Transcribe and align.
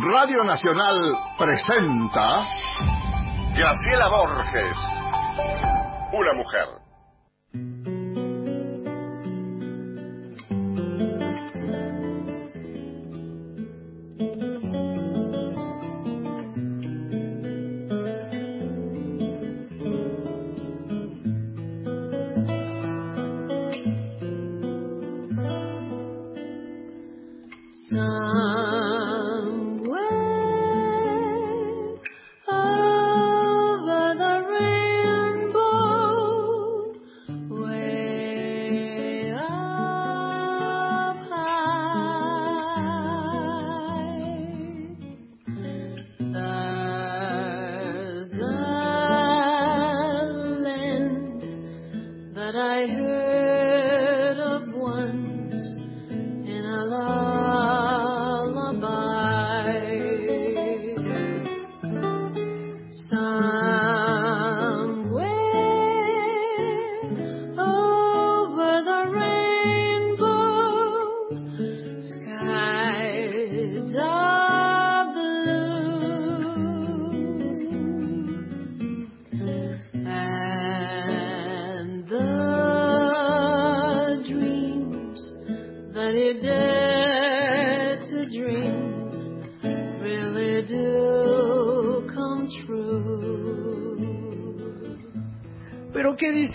Radio 0.00 0.44
Nacional 0.44 1.16
presenta 1.38 2.44
Graciela 3.56 4.08
Borges, 4.08 4.76
una 6.12 6.32
mujer. 6.34 6.87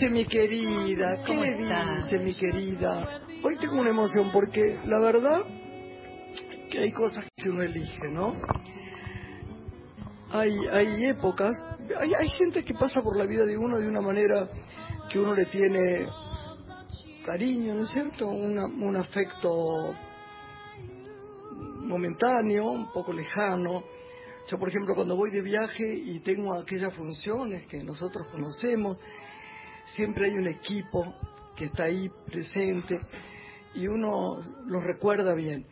Mi 0.08 0.24
querida? 0.24 1.22
¿Qué 1.26 1.34
dice 1.34 2.18
mi 2.24 2.34
querida? 2.34 3.20
Hoy 3.42 3.58
tengo 3.58 3.80
una 3.80 3.90
emoción 3.90 4.30
porque 4.32 4.78
la 4.86 4.98
verdad 4.98 5.42
que 6.70 6.78
hay 6.78 6.92
cosas 6.92 7.26
que 7.36 7.50
uno 7.50 7.62
elige, 7.64 8.08
¿no? 8.10 8.36
Hay, 10.30 10.56
hay 10.72 11.04
épocas, 11.04 11.54
hay, 12.00 12.12
hay 12.18 12.28
gente 12.38 12.64
que 12.64 12.72
pasa 12.72 13.02
por 13.02 13.18
la 13.18 13.26
vida 13.26 13.44
de 13.44 13.58
uno 13.58 13.76
de 13.76 13.88
una 13.88 14.00
manera 14.00 14.48
que 15.10 15.18
uno 15.18 15.34
le 15.34 15.44
tiene 15.46 16.06
cariño, 17.24 17.74
¿no 17.74 17.82
es 17.82 17.90
cierto? 17.90 18.28
un 18.28 18.96
afecto 18.96 19.94
momentáneo, 21.84 22.70
un 22.70 22.92
poco 22.92 23.12
lejano. 23.12 23.84
Yo, 24.48 24.58
por 24.58 24.68
ejemplo, 24.68 24.94
cuando 24.94 25.16
voy 25.16 25.30
de 25.30 25.42
viaje 25.42 25.94
y 25.94 26.20
tengo 26.20 26.54
aquellas 26.54 26.94
funciones 26.94 27.66
que 27.66 27.82
nosotros 27.82 28.28
conocemos, 28.28 28.98
siempre 29.86 30.26
hay 30.26 30.34
un 30.34 30.48
equipo 30.48 31.14
que 31.56 31.66
está 31.66 31.84
ahí 31.84 32.10
presente 32.26 33.00
y 33.74 33.86
uno 33.86 34.40
lo 34.66 34.80
recuerda 34.80 35.34
bien. 35.34 35.66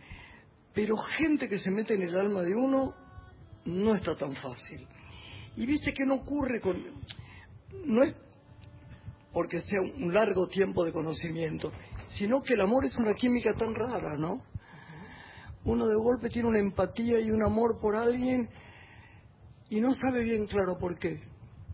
Pero 0.74 0.96
gente 0.96 1.48
que 1.48 1.58
se 1.58 1.70
mete 1.70 1.94
en 1.94 2.02
el 2.02 2.16
alma 2.16 2.42
de 2.42 2.54
uno 2.54 2.94
no 3.66 3.94
está 3.94 4.16
tan 4.16 4.34
fácil. 4.36 4.86
Y 5.56 5.66
viste 5.66 5.92
que 5.92 6.06
no 6.06 6.14
ocurre 6.14 6.60
con... 6.60 6.82
No 7.84 8.02
es 8.04 8.14
porque 9.32 9.60
sea 9.60 9.80
un 9.80 10.12
largo 10.12 10.46
tiempo 10.48 10.84
de 10.84 10.92
conocimiento, 10.92 11.72
sino 12.08 12.42
que 12.42 12.54
el 12.54 12.60
amor 12.60 12.84
es 12.84 12.96
una 12.96 13.14
química 13.14 13.52
tan 13.54 13.74
rara, 13.74 14.16
¿no? 14.16 14.42
Uno 15.64 15.86
de 15.86 15.94
golpe 15.94 16.28
tiene 16.28 16.48
una 16.48 16.58
empatía 16.58 17.20
y 17.20 17.30
un 17.30 17.44
amor 17.44 17.78
por 17.80 17.94
alguien 17.94 18.48
y 19.70 19.80
no 19.80 19.94
sabe 19.94 20.22
bien 20.22 20.46
claro 20.46 20.76
por 20.78 20.98
qué. 20.98 21.20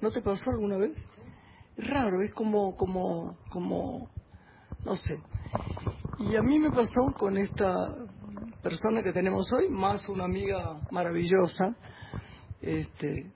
¿No 0.00 0.10
te 0.10 0.20
pasó 0.20 0.50
alguna 0.50 0.76
vez? 0.76 0.94
raro, 1.78 2.22
es 2.22 2.32
como, 2.32 2.76
como, 2.76 3.36
como, 3.50 4.10
no 4.84 4.96
sé. 4.96 5.14
Y 6.18 6.36
a 6.36 6.42
mí 6.42 6.58
me 6.58 6.70
pasó 6.70 7.12
con 7.16 7.36
esta 7.38 7.94
persona 8.62 9.02
que 9.02 9.12
tenemos 9.12 9.50
hoy, 9.52 9.68
más 9.68 10.08
una 10.08 10.24
amiga 10.24 10.80
maravillosa, 10.90 11.76
este, 12.60 13.30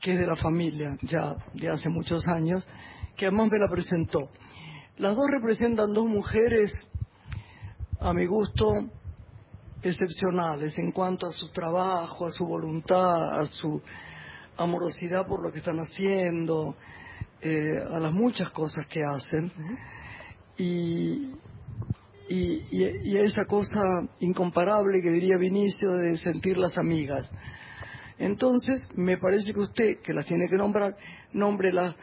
que 0.00 0.12
es 0.12 0.18
de 0.18 0.26
la 0.26 0.36
familia 0.36 0.96
ya 1.02 1.36
de 1.52 1.68
hace 1.68 1.90
muchos 1.90 2.26
años, 2.28 2.66
que 3.16 3.26
además 3.26 3.50
me 3.50 3.58
la 3.58 3.68
presentó. 3.68 4.30
Las 4.98 5.16
dos 5.16 5.26
representan 5.30 5.92
dos 5.92 6.06
mujeres, 6.06 6.72
a 8.00 8.12
mi 8.12 8.26
gusto, 8.26 8.72
excepcionales 9.82 10.76
en 10.78 10.92
cuanto 10.92 11.26
a 11.26 11.30
su 11.30 11.48
trabajo, 11.50 12.26
a 12.26 12.30
su 12.30 12.44
voluntad, 12.46 13.40
a 13.40 13.46
su 13.46 13.80
amorosidad 14.56 15.26
por 15.26 15.42
lo 15.42 15.52
que 15.52 15.58
están 15.58 15.78
haciendo, 15.78 16.76
eh, 17.42 17.78
a 17.90 17.98
las 17.98 18.12
muchas 18.12 18.50
cosas 18.50 18.86
que 18.86 19.02
hacen 19.04 19.52
y, 20.56 21.32
a 22.28 23.20
esa 23.20 23.44
cosa 23.44 23.80
incomparable 24.20 25.00
que 25.00 25.10
diría 25.10 25.36
Vinicio 25.36 25.92
de 25.92 26.16
sentir 26.16 26.56
las 26.56 26.76
amigas. 26.76 27.28
Entonces, 28.18 28.82
me 28.94 29.18
parece 29.18 29.52
que 29.52 29.60
usted, 29.60 29.98
que 30.00 30.14
las 30.14 30.26
tiene 30.26 30.48
que 30.48 30.56
nombrar, 30.56 30.96
nómbrelas 31.32 31.94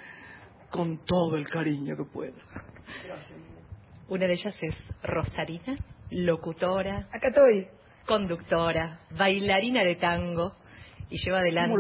con 0.73 1.05
todo 1.05 1.37
el 1.37 1.47
cariño 1.47 1.95
que 1.95 2.03
pueda. 2.03 2.33
Una 4.09 4.25
de 4.25 4.33
ellas 4.33 4.57
es 4.59 4.75
Rosarina, 5.03 5.75
locutora. 6.09 7.07
Acá 7.11 7.27
estoy. 7.27 7.67
Conductora, 8.07 8.99
bailarina 9.11 9.81
de 9.83 9.95
tango, 9.95 10.55
y 11.09 11.17
lleva 11.23 11.39
adelante 11.39 11.77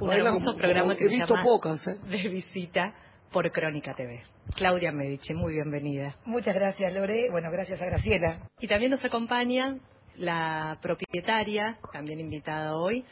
un 0.00 0.12
hermoso 0.12 0.56
programa 0.56 0.96
que 0.96 1.08
se 1.08 1.18
llama 1.18 1.42
pocas, 1.42 1.86
¿eh? 1.86 1.98
De 2.08 2.28
Visita 2.28 2.94
por 3.30 3.50
Crónica 3.50 3.94
TV. 3.94 4.22
Claudia 4.56 4.90
Medici, 4.92 5.34
muy 5.34 5.54
bienvenida. 5.54 6.16
Muchas 6.24 6.54
gracias, 6.54 6.94
Lore. 6.94 7.30
Bueno, 7.30 7.50
gracias 7.50 7.82
a 7.82 7.86
Graciela. 7.86 8.48
Y 8.58 8.68
también 8.68 8.92
nos 8.92 9.04
acompaña 9.04 9.76
la 10.16 10.78
propietaria, 10.80 11.78
también 11.92 12.20
invitada 12.20 12.76
hoy, 12.76 13.04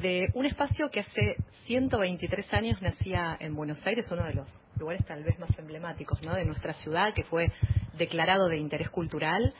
de 0.00 0.28
un 0.34 0.46
espacio 0.46 0.90
que 0.90 1.00
hace 1.00 1.36
123 1.64 2.52
años 2.52 2.80
nacía 2.82 3.36
en 3.40 3.54
Buenos 3.54 3.84
Aires, 3.86 4.06
uno 4.10 4.24
de 4.24 4.34
los 4.34 4.48
lugares 4.78 5.04
tal 5.06 5.22
vez 5.24 5.38
más 5.38 5.56
emblemáticos 5.58 6.22
¿no? 6.22 6.34
de 6.34 6.44
nuestra 6.44 6.74
ciudad, 6.74 7.14
que 7.14 7.24
fue 7.24 7.50
declarado 7.96 8.48
de 8.48 8.58
interés 8.58 8.90
cultural 8.90 9.54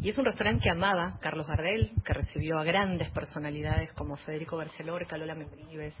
y 0.00 0.10
es 0.10 0.18
un 0.18 0.26
restaurante 0.26 0.64
que 0.64 0.70
amaba 0.70 1.18
Carlos 1.20 1.46
Gardel, 1.46 1.92
que 2.04 2.12
recibió 2.12 2.58
a 2.58 2.64
grandes 2.64 3.10
personalidades 3.10 3.90
como 3.92 4.16
Federico 4.16 4.56
Barcelorca, 4.56 5.16
Lola 5.16 5.34
Membrives, 5.34 5.94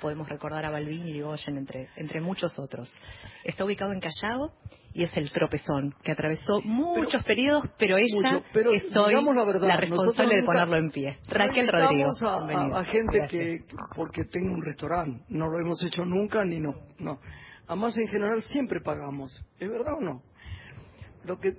podemos 0.00 0.28
recordar 0.28 0.64
a 0.64 0.70
Balbín 0.70 1.06
y 1.06 1.12
Ligoyen, 1.12 1.56
entre, 1.56 1.88
entre 1.96 2.20
muchos 2.20 2.58
otros. 2.58 2.92
Está 3.44 3.64
ubicado 3.64 3.92
en 3.92 4.00
Callao 4.00 4.52
y 4.92 5.04
es 5.04 5.16
el 5.16 5.30
tropezón, 5.30 5.94
que 6.02 6.12
atravesó 6.12 6.60
muchos 6.62 7.22
periodos, 7.24 7.64
pero 7.78 7.96
ella 7.96 8.42
pero 8.52 8.72
es 8.72 8.84
hoy 8.96 9.14
la, 9.60 9.76
responsable 9.76 10.36
de 10.36 10.42
ponerlo 10.42 10.76
en 10.76 10.90
pie. 10.90 11.18
Raquel 11.28 11.68
Rodríguez. 11.68 12.22
A, 12.22 12.80
a, 12.80 12.84
gente 12.84 13.26
que, 13.28 13.64
porque 13.94 14.24
tengo 14.24 14.54
un 14.54 14.64
restaurante, 14.64 15.24
no 15.28 15.48
lo 15.48 15.58
hemos 15.60 15.82
hecho 15.82 16.04
nunca 16.04 16.44
ni 16.44 16.58
no. 16.58 16.74
no. 16.98 17.18
Además, 17.66 17.96
en 17.98 18.08
general 18.08 18.42
siempre 18.42 18.80
pagamos. 18.80 19.38
¿Es 19.58 19.68
verdad 19.68 19.94
o 19.98 20.00
no? 20.00 20.22
Lo 21.24 21.38
que 21.38 21.54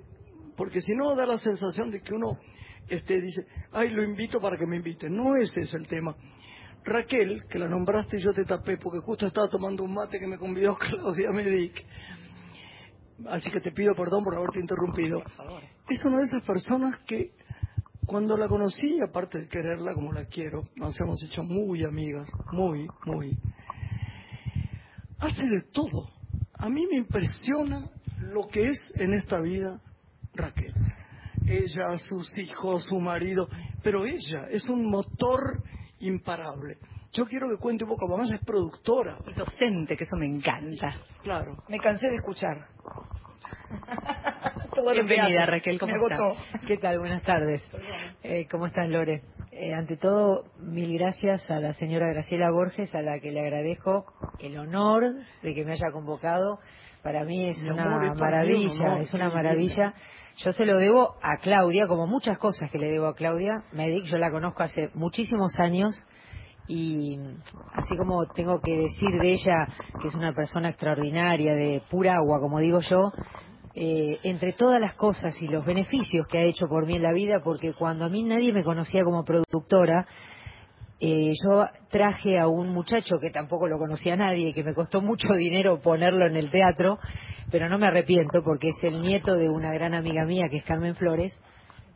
porque 0.60 0.82
si 0.82 0.92
no 0.92 1.14
da 1.16 1.24
la 1.24 1.38
sensación 1.38 1.90
de 1.90 2.02
que 2.02 2.12
uno 2.12 2.38
este, 2.86 3.18
dice, 3.18 3.46
ay, 3.72 3.90
lo 3.90 4.02
invito 4.02 4.38
para 4.40 4.58
que 4.58 4.66
me 4.66 4.76
invite. 4.76 5.08
No 5.08 5.34
ese 5.36 5.62
es 5.62 5.72
el 5.72 5.86
tema. 5.86 6.14
Raquel, 6.84 7.44
que 7.48 7.58
la 7.58 7.68
nombraste 7.68 8.16
y 8.16 8.20
yo 8.20 8.32
te 8.32 8.44
tapé 8.44 8.76
porque 8.76 9.00
justo 9.00 9.26
estaba 9.26 9.48
tomando 9.48 9.84
un 9.84 9.94
mate 9.94 10.18
que 10.18 10.26
me 10.26 10.38
convidó 10.38 10.76
Claudia 10.78 11.30
Medic. 11.30 11.84
Así 13.26 13.50
que 13.50 13.60
te 13.60 13.72
pido 13.72 13.94
perdón 13.94 14.24
por 14.24 14.34
haberte 14.34 14.60
interrumpido. 14.60 15.22
Es 15.88 16.04
una 16.04 16.18
de 16.18 16.22
esas 16.24 16.42
personas 16.42 16.98
que 17.00 17.32
cuando 18.06 18.36
la 18.36 18.48
conocí, 18.48 18.98
aparte 19.00 19.38
de 19.40 19.48
quererla 19.48 19.94
como 19.94 20.12
la 20.12 20.24
quiero, 20.24 20.64
nos 20.74 20.98
hemos 20.98 21.22
hecho 21.22 21.42
muy 21.42 21.84
amigas, 21.84 22.28
muy, 22.50 22.88
muy. 23.04 23.36
Hace 25.18 25.42
de 25.42 25.62
todo. 25.70 26.08
A 26.54 26.68
mí 26.68 26.86
me 26.86 26.96
impresiona 26.96 27.90
lo 28.18 28.48
que 28.48 28.68
es 28.68 28.78
en 28.94 29.12
esta 29.14 29.38
vida 29.40 29.80
Raquel. 30.34 30.74
Ella, 31.46 31.98
sus 31.98 32.36
hijos, 32.38 32.84
su 32.84 32.96
marido, 32.96 33.48
pero 33.82 34.04
ella 34.06 34.46
es 34.50 34.66
un 34.68 34.90
motor 34.90 35.62
imparable. 36.00 36.78
Yo 37.12 37.26
quiero 37.26 37.48
que 37.48 37.56
cuente 37.56 37.84
un 37.84 37.90
poco, 37.90 38.08
mamá 38.08 38.24
es 38.24 38.40
productora. 38.44 39.18
Y 39.26 39.32
docente, 39.34 39.96
que 39.96 40.04
eso 40.04 40.16
me 40.16 40.26
encanta. 40.26 40.94
Claro. 41.22 41.56
Me 41.68 41.78
cansé 41.78 42.08
de 42.08 42.16
escuchar. 42.16 42.58
Bienvenida, 44.92 45.46
Raquel, 45.46 45.78
¿cómo 45.78 45.94
estás? 45.94 46.20
¿Qué 46.66 46.76
tal? 46.78 46.98
Buenas 46.98 47.22
tardes. 47.22 47.62
Eh, 48.22 48.46
¿Cómo 48.50 48.66
están, 48.66 48.92
Lore? 48.92 49.22
Eh, 49.52 49.74
ante 49.74 49.96
todo, 49.96 50.44
mil 50.58 50.96
gracias 50.96 51.50
a 51.50 51.58
la 51.58 51.74
señora 51.74 52.08
Graciela 52.08 52.50
Borges, 52.50 52.94
a 52.94 53.02
la 53.02 53.18
que 53.18 53.30
le 53.30 53.40
agradezco 53.40 54.06
el 54.38 54.56
honor 54.58 55.04
de 55.42 55.54
que 55.54 55.64
me 55.64 55.72
haya 55.72 55.90
convocado. 55.92 56.60
Para 57.02 57.24
mí 57.24 57.48
es 57.48 57.62
una 57.62 58.14
maravilla, 58.14 58.98
es 58.98 59.12
una 59.12 59.30
maravilla. 59.30 59.94
Yo 60.42 60.52
se 60.52 60.64
lo 60.64 60.78
debo 60.78 61.16
a 61.20 61.36
Claudia, 61.36 61.86
como 61.86 62.06
muchas 62.06 62.38
cosas 62.38 62.70
que 62.70 62.78
le 62.78 62.90
debo 62.90 63.08
a 63.08 63.14
Claudia 63.14 63.62
Medic. 63.72 64.04
Yo 64.04 64.16
la 64.16 64.30
conozco 64.30 64.62
hace 64.62 64.88
muchísimos 64.94 65.52
años 65.58 65.92
y 66.66 67.18
así 67.74 67.94
como 67.94 68.26
tengo 68.28 68.58
que 68.62 68.74
decir 68.74 69.20
de 69.20 69.32
ella 69.32 69.68
que 70.00 70.08
es 70.08 70.14
una 70.14 70.32
persona 70.32 70.70
extraordinaria, 70.70 71.52
de 71.52 71.82
pura 71.90 72.16
agua, 72.16 72.40
como 72.40 72.58
digo 72.58 72.78
yo, 72.80 73.12
eh, 73.74 74.18
entre 74.22 74.54
todas 74.54 74.80
las 74.80 74.94
cosas 74.94 75.40
y 75.42 75.46
los 75.46 75.66
beneficios 75.66 76.26
que 76.26 76.38
ha 76.38 76.42
hecho 76.42 76.68
por 76.68 76.86
mí 76.86 76.96
en 76.96 77.02
la 77.02 77.12
vida, 77.12 77.42
porque 77.44 77.74
cuando 77.74 78.06
a 78.06 78.08
mí 78.08 78.22
nadie 78.22 78.54
me 78.54 78.64
conocía 78.64 79.04
como 79.04 79.24
productora, 79.24 80.06
eh, 81.00 81.32
yo 81.42 81.64
traje 81.88 82.38
a 82.38 82.46
un 82.46 82.68
muchacho 82.68 83.16
que 83.18 83.30
tampoco 83.30 83.66
lo 83.66 83.78
conocía 83.78 84.16
nadie, 84.16 84.52
que 84.52 84.62
me 84.62 84.74
costó 84.74 85.00
mucho 85.00 85.28
dinero 85.38 85.80
ponerlo 85.80 86.26
en 86.26 86.36
el 86.36 86.50
teatro, 86.50 86.98
pero 87.50 87.68
no 87.68 87.78
me 87.78 87.86
arrepiento 87.86 88.42
porque 88.44 88.68
es 88.68 88.76
el 88.82 89.00
nieto 89.00 89.34
de 89.34 89.48
una 89.48 89.72
gran 89.72 89.94
amiga 89.94 90.24
mía 90.26 90.46
que 90.50 90.58
es 90.58 90.64
Carmen 90.64 90.94
Flores, 90.94 91.38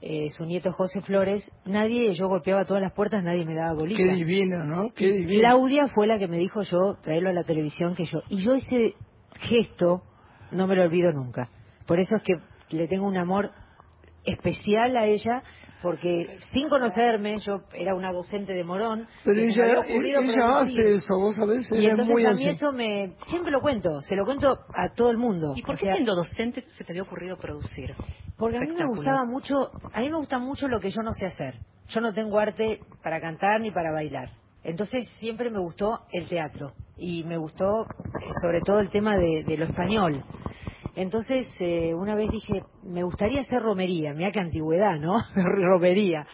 eh, 0.00 0.30
su 0.30 0.44
nieto 0.44 0.72
José 0.72 1.00
Flores, 1.02 1.50
nadie, 1.64 2.14
yo 2.14 2.28
golpeaba 2.28 2.64
todas 2.64 2.82
las 2.82 2.92
puertas, 2.92 3.22
nadie 3.22 3.44
me 3.44 3.54
daba 3.54 3.72
golita. 3.72 4.02
Qué 4.02 4.12
divina, 4.12 4.64
¿no? 4.64 4.92
Qué 4.94 5.12
divina. 5.12 5.40
Claudia 5.40 5.88
fue 5.88 6.06
la 6.06 6.18
que 6.18 6.28
me 6.28 6.38
dijo 6.38 6.62
yo, 6.62 6.96
traerlo 7.02 7.30
a 7.30 7.32
la 7.32 7.44
televisión, 7.44 7.94
que 7.94 8.04
yo, 8.04 8.22
y 8.28 8.42
yo 8.42 8.52
ese 8.52 8.94
gesto 9.40 10.02
no 10.50 10.66
me 10.66 10.76
lo 10.76 10.82
olvido 10.82 11.12
nunca. 11.12 11.48
Por 11.86 12.00
eso 12.00 12.16
es 12.16 12.22
que 12.22 12.34
le 12.76 12.88
tengo 12.88 13.06
un 13.06 13.16
amor 13.16 13.50
especial 14.24 14.96
a 14.96 15.06
ella, 15.06 15.42
porque 15.84 16.38
sin 16.50 16.70
conocerme, 16.70 17.36
yo 17.44 17.60
era 17.74 17.94
una 17.94 18.10
docente 18.10 18.54
de 18.54 18.64
Morón. 18.64 19.06
Pero 19.22 19.38
ella, 19.38 19.84
ella 19.86 20.58
hace 20.60 20.94
eso, 20.94 21.18
vos 21.18 21.36
sabés, 21.36 21.70
y 21.70 21.84
entonces 21.84 22.24
a 22.26 22.30
mí 22.30 22.48
eso 22.48 22.72
me, 22.72 23.12
siempre 23.28 23.52
lo 23.52 23.60
cuento, 23.60 24.00
se 24.00 24.16
lo 24.16 24.24
cuento 24.24 24.60
a 24.72 24.94
todo 24.94 25.10
el 25.10 25.18
mundo. 25.18 25.52
¿Y 25.54 25.60
por 25.60 25.76
qué 25.76 25.92
siendo 25.92 26.14
docente 26.14 26.64
se 26.78 26.84
te 26.84 26.92
había 26.92 27.02
ocurrido 27.02 27.36
producir? 27.36 27.94
Porque 28.38 28.56
a 28.56 28.60
mí 28.60 28.72
me 28.72 28.86
gustaba 28.86 29.26
mucho, 29.30 29.72
a 29.92 30.00
mí 30.00 30.08
me 30.08 30.16
gusta 30.16 30.38
mucho 30.38 30.68
lo 30.68 30.80
que 30.80 30.88
yo 30.88 31.02
no 31.02 31.12
sé 31.12 31.26
hacer. 31.26 31.56
Yo 31.88 32.00
no 32.00 32.14
tengo 32.14 32.38
arte 32.38 32.80
para 33.02 33.20
cantar 33.20 33.60
ni 33.60 33.70
para 33.70 33.92
bailar. 33.92 34.30
Entonces 34.62 35.06
siempre 35.20 35.50
me 35.50 35.60
gustó 35.60 36.00
el 36.12 36.26
teatro 36.26 36.72
y 36.96 37.24
me 37.24 37.36
gustó 37.36 37.82
eh, 37.82 38.30
sobre 38.40 38.62
todo 38.62 38.80
el 38.80 38.88
tema 38.88 39.18
de, 39.18 39.44
de 39.44 39.58
lo 39.58 39.66
español. 39.66 40.24
Entonces, 40.96 41.50
eh, 41.58 41.92
una 41.94 42.14
vez 42.14 42.30
dije, 42.30 42.62
me 42.84 43.02
gustaría 43.02 43.40
hacer 43.40 43.60
romería, 43.60 44.12
mira 44.14 44.30
qué 44.30 44.40
antigüedad, 44.40 44.98
¿no? 44.98 45.20
romería. 45.34 46.26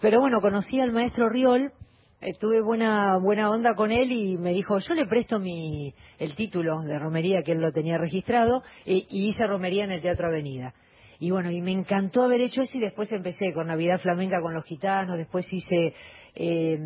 Pero 0.00 0.20
bueno, 0.20 0.40
conocí 0.42 0.78
al 0.78 0.92
maestro 0.92 1.30
Riol, 1.30 1.72
eh, 2.20 2.32
tuve 2.38 2.60
buena 2.60 3.16
buena 3.16 3.50
onda 3.50 3.74
con 3.74 3.90
él 3.90 4.12
y 4.12 4.36
me 4.36 4.52
dijo, 4.52 4.78
yo 4.78 4.94
le 4.94 5.06
presto 5.06 5.38
mi 5.38 5.94
el 6.18 6.34
título 6.34 6.82
de 6.82 6.98
romería 6.98 7.42
que 7.42 7.52
él 7.52 7.60
lo 7.60 7.72
tenía 7.72 7.96
registrado 7.96 8.62
y, 8.84 9.06
hice 9.10 9.46
romería 9.46 9.84
en 9.84 9.92
el 9.92 10.02
Teatro 10.02 10.28
Avenida. 10.28 10.74
Y 11.18 11.30
bueno, 11.30 11.50
y 11.50 11.62
me 11.62 11.72
encantó 11.72 12.24
haber 12.24 12.42
hecho 12.42 12.62
eso 12.62 12.76
y 12.76 12.80
después 12.80 13.10
empecé 13.10 13.54
con 13.54 13.68
Navidad 13.68 14.00
Flamenca 14.00 14.42
con 14.42 14.52
los 14.52 14.66
gitanos, 14.66 15.16
después 15.16 15.50
hice 15.50 15.94
eh, 16.34 16.78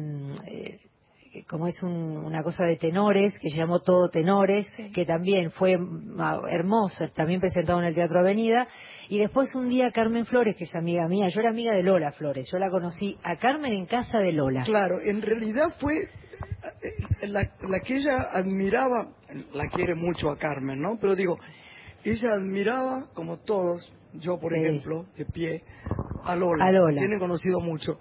como 1.49 1.69
es 1.69 1.83
una 1.83 2.43
cosa 2.43 2.65
de 2.65 2.77
tenores, 2.77 3.35
que 3.41 3.51
se 3.51 3.57
llamó 3.57 3.81
Todo 3.81 4.09
Tenores, 4.09 4.71
que 4.95 5.05
también 5.05 5.51
fue 5.51 5.79
ah, 6.19 6.41
hermoso, 6.51 7.09
también 7.15 7.41
presentado 7.41 7.79
en 7.81 7.87
el 7.87 7.95
Teatro 7.95 8.21
Avenida. 8.21 8.67
Y 9.09 9.19
después 9.19 9.55
un 9.55 9.69
día 9.69 9.91
Carmen 9.91 10.27
Flores, 10.27 10.57
que 10.57 10.65
es 10.65 10.75
amiga 10.75 11.07
mía, 11.09 11.29
yo 11.29 11.41
era 11.41 11.51
amiga 11.51 11.75
de 11.75 11.83
Lola 11.83 12.13
Flores, 12.13 12.49
yo 12.51 12.59
la 12.59 12.71
conocí 12.71 13.17
a 13.23 13.37
Carmen 13.37 13.73
en 13.73 13.87
casa 13.87 14.19
de 14.19 14.33
Lola. 14.33 14.63
Claro, 14.65 15.01
en 15.03 15.23
realidad 15.23 15.75
fue 15.79 16.09
eh, 16.83 17.27
la, 17.27 17.45
que 17.81 17.97
ella 17.97 18.29
admiraba, 18.33 19.09
la 19.53 19.69
quiere 19.69 19.95
mucho 19.95 20.31
a 20.31 20.37
Carmen, 20.37 20.81
¿no? 20.81 20.99
Pero 21.01 21.15
digo, 21.15 21.39
ella 22.05 22.33
admiraba, 22.33 23.07
como 23.15 23.39
todos, 23.39 23.93
yo 24.15 24.39
por 24.39 24.57
ejemplo, 24.57 25.07
de 25.17 25.25
pie, 25.25 25.63
a 26.25 26.37
Lola. 26.37 26.65
A 26.65 26.73
Lola. 26.73 27.01
Tienen 27.01 27.19
conocido 27.19 27.61
mucho. 27.61 27.99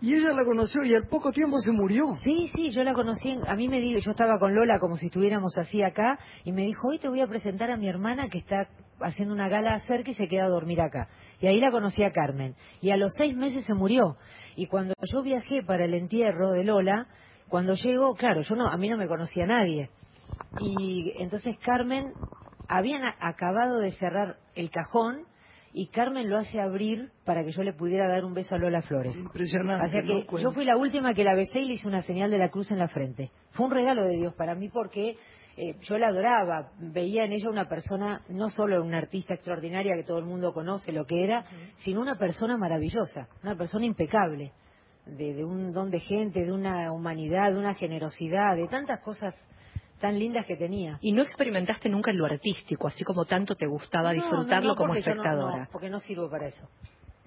Y 0.00 0.14
ella 0.14 0.32
la 0.32 0.44
conoció 0.44 0.82
y 0.82 0.94
al 0.94 1.06
poco 1.06 1.30
tiempo 1.30 1.58
se 1.58 1.70
murió. 1.70 2.14
Sí, 2.24 2.48
sí, 2.54 2.70
yo 2.70 2.82
la 2.82 2.94
conocí. 2.94 3.38
A 3.46 3.54
mí 3.54 3.68
me 3.68 3.80
dijo, 3.80 4.00
yo 4.00 4.12
estaba 4.12 4.38
con 4.38 4.54
Lola 4.54 4.78
como 4.78 4.96
si 4.96 5.06
estuviéramos 5.06 5.58
así 5.58 5.82
acá, 5.82 6.18
y 6.44 6.52
me 6.52 6.62
dijo, 6.62 6.88
hoy 6.88 6.98
te 6.98 7.08
voy 7.08 7.20
a 7.20 7.26
presentar 7.26 7.70
a 7.70 7.76
mi 7.76 7.86
hermana 7.86 8.28
que 8.28 8.38
está 8.38 8.66
haciendo 9.00 9.34
una 9.34 9.48
gala 9.48 9.78
cerca 9.80 10.10
y 10.10 10.14
se 10.14 10.26
queda 10.26 10.44
a 10.44 10.48
dormir 10.48 10.80
acá. 10.80 11.08
Y 11.40 11.46
ahí 11.46 11.60
la 11.60 11.70
conocí 11.70 12.02
a 12.02 12.12
Carmen. 12.12 12.54
Y 12.80 12.90
a 12.90 12.96
los 12.96 13.12
seis 13.16 13.36
meses 13.36 13.66
se 13.66 13.74
murió. 13.74 14.16
Y 14.56 14.66
cuando 14.66 14.94
yo 15.12 15.22
viajé 15.22 15.62
para 15.66 15.84
el 15.84 15.92
entierro 15.92 16.50
de 16.52 16.64
Lola, 16.64 17.06
cuando 17.48 17.74
llego, 17.74 18.14
claro, 18.14 18.40
yo 18.40 18.54
no, 18.56 18.68
a 18.68 18.76
mí 18.78 18.88
no 18.88 18.96
me 18.96 19.06
conocía 19.06 19.44
nadie. 19.44 19.90
Y 20.60 21.12
entonces 21.18 21.58
Carmen, 21.58 22.12
habían 22.68 23.02
acabado 23.20 23.78
de 23.78 23.90
cerrar 23.90 24.36
el 24.54 24.70
cajón 24.70 25.26
y 25.72 25.86
Carmen 25.88 26.28
lo 26.28 26.38
hace 26.38 26.60
abrir 26.60 27.10
para 27.24 27.44
que 27.44 27.52
yo 27.52 27.62
le 27.62 27.72
pudiera 27.72 28.08
dar 28.08 28.24
un 28.24 28.34
beso 28.34 28.54
a 28.54 28.58
Lola 28.58 28.82
Flores. 28.82 29.16
Impresionante. 29.16 29.86
O 29.86 29.88
sea 29.88 30.02
que 30.02 30.26
yo 30.42 30.50
fui 30.50 30.64
la 30.64 30.76
última 30.76 31.14
que 31.14 31.24
la 31.24 31.34
besé 31.34 31.60
y 31.60 31.68
le 31.68 31.74
hice 31.74 31.86
una 31.86 32.02
señal 32.02 32.30
de 32.30 32.38
la 32.38 32.48
cruz 32.48 32.70
en 32.70 32.78
la 32.78 32.88
frente. 32.88 33.30
Fue 33.52 33.66
un 33.66 33.72
regalo 33.72 34.04
de 34.04 34.16
Dios 34.16 34.34
para 34.34 34.54
mí 34.54 34.68
porque 34.68 35.16
eh, 35.56 35.76
yo 35.82 35.98
la 35.98 36.08
adoraba, 36.08 36.72
veía 36.78 37.24
en 37.24 37.32
ella 37.32 37.50
una 37.50 37.68
persona, 37.68 38.22
no 38.28 38.50
solo 38.50 38.82
una 38.82 38.98
artista 38.98 39.34
extraordinaria 39.34 39.94
que 39.96 40.04
todo 40.04 40.18
el 40.18 40.24
mundo 40.24 40.52
conoce 40.52 40.92
lo 40.92 41.04
que 41.04 41.22
era, 41.22 41.44
sino 41.76 42.00
una 42.00 42.16
persona 42.16 42.56
maravillosa, 42.56 43.28
una 43.42 43.56
persona 43.56 43.84
impecable, 43.86 44.52
de, 45.06 45.34
de 45.34 45.44
un 45.44 45.72
don 45.72 45.90
de 45.90 46.00
gente, 46.00 46.44
de 46.44 46.52
una 46.52 46.92
humanidad, 46.92 47.52
de 47.52 47.58
una 47.58 47.74
generosidad, 47.74 48.56
de 48.56 48.68
tantas 48.68 49.00
cosas 49.00 49.34
tan 50.00 50.18
lindas 50.18 50.46
que 50.46 50.56
tenía. 50.56 50.98
¿Y 51.00 51.12
no 51.12 51.22
experimentaste 51.22 51.88
nunca 51.88 52.10
en 52.10 52.18
lo 52.18 52.26
artístico, 52.26 52.88
así 52.88 53.04
como 53.04 53.26
tanto 53.26 53.54
te 53.54 53.66
gustaba 53.66 54.12
disfrutarlo 54.12 54.74
como 54.74 54.94
espectadora? 54.94 55.64
No, 55.64 55.68
porque 55.70 55.90
no 55.90 56.00
sirvo 56.00 56.28
para 56.28 56.48
eso. 56.48 56.68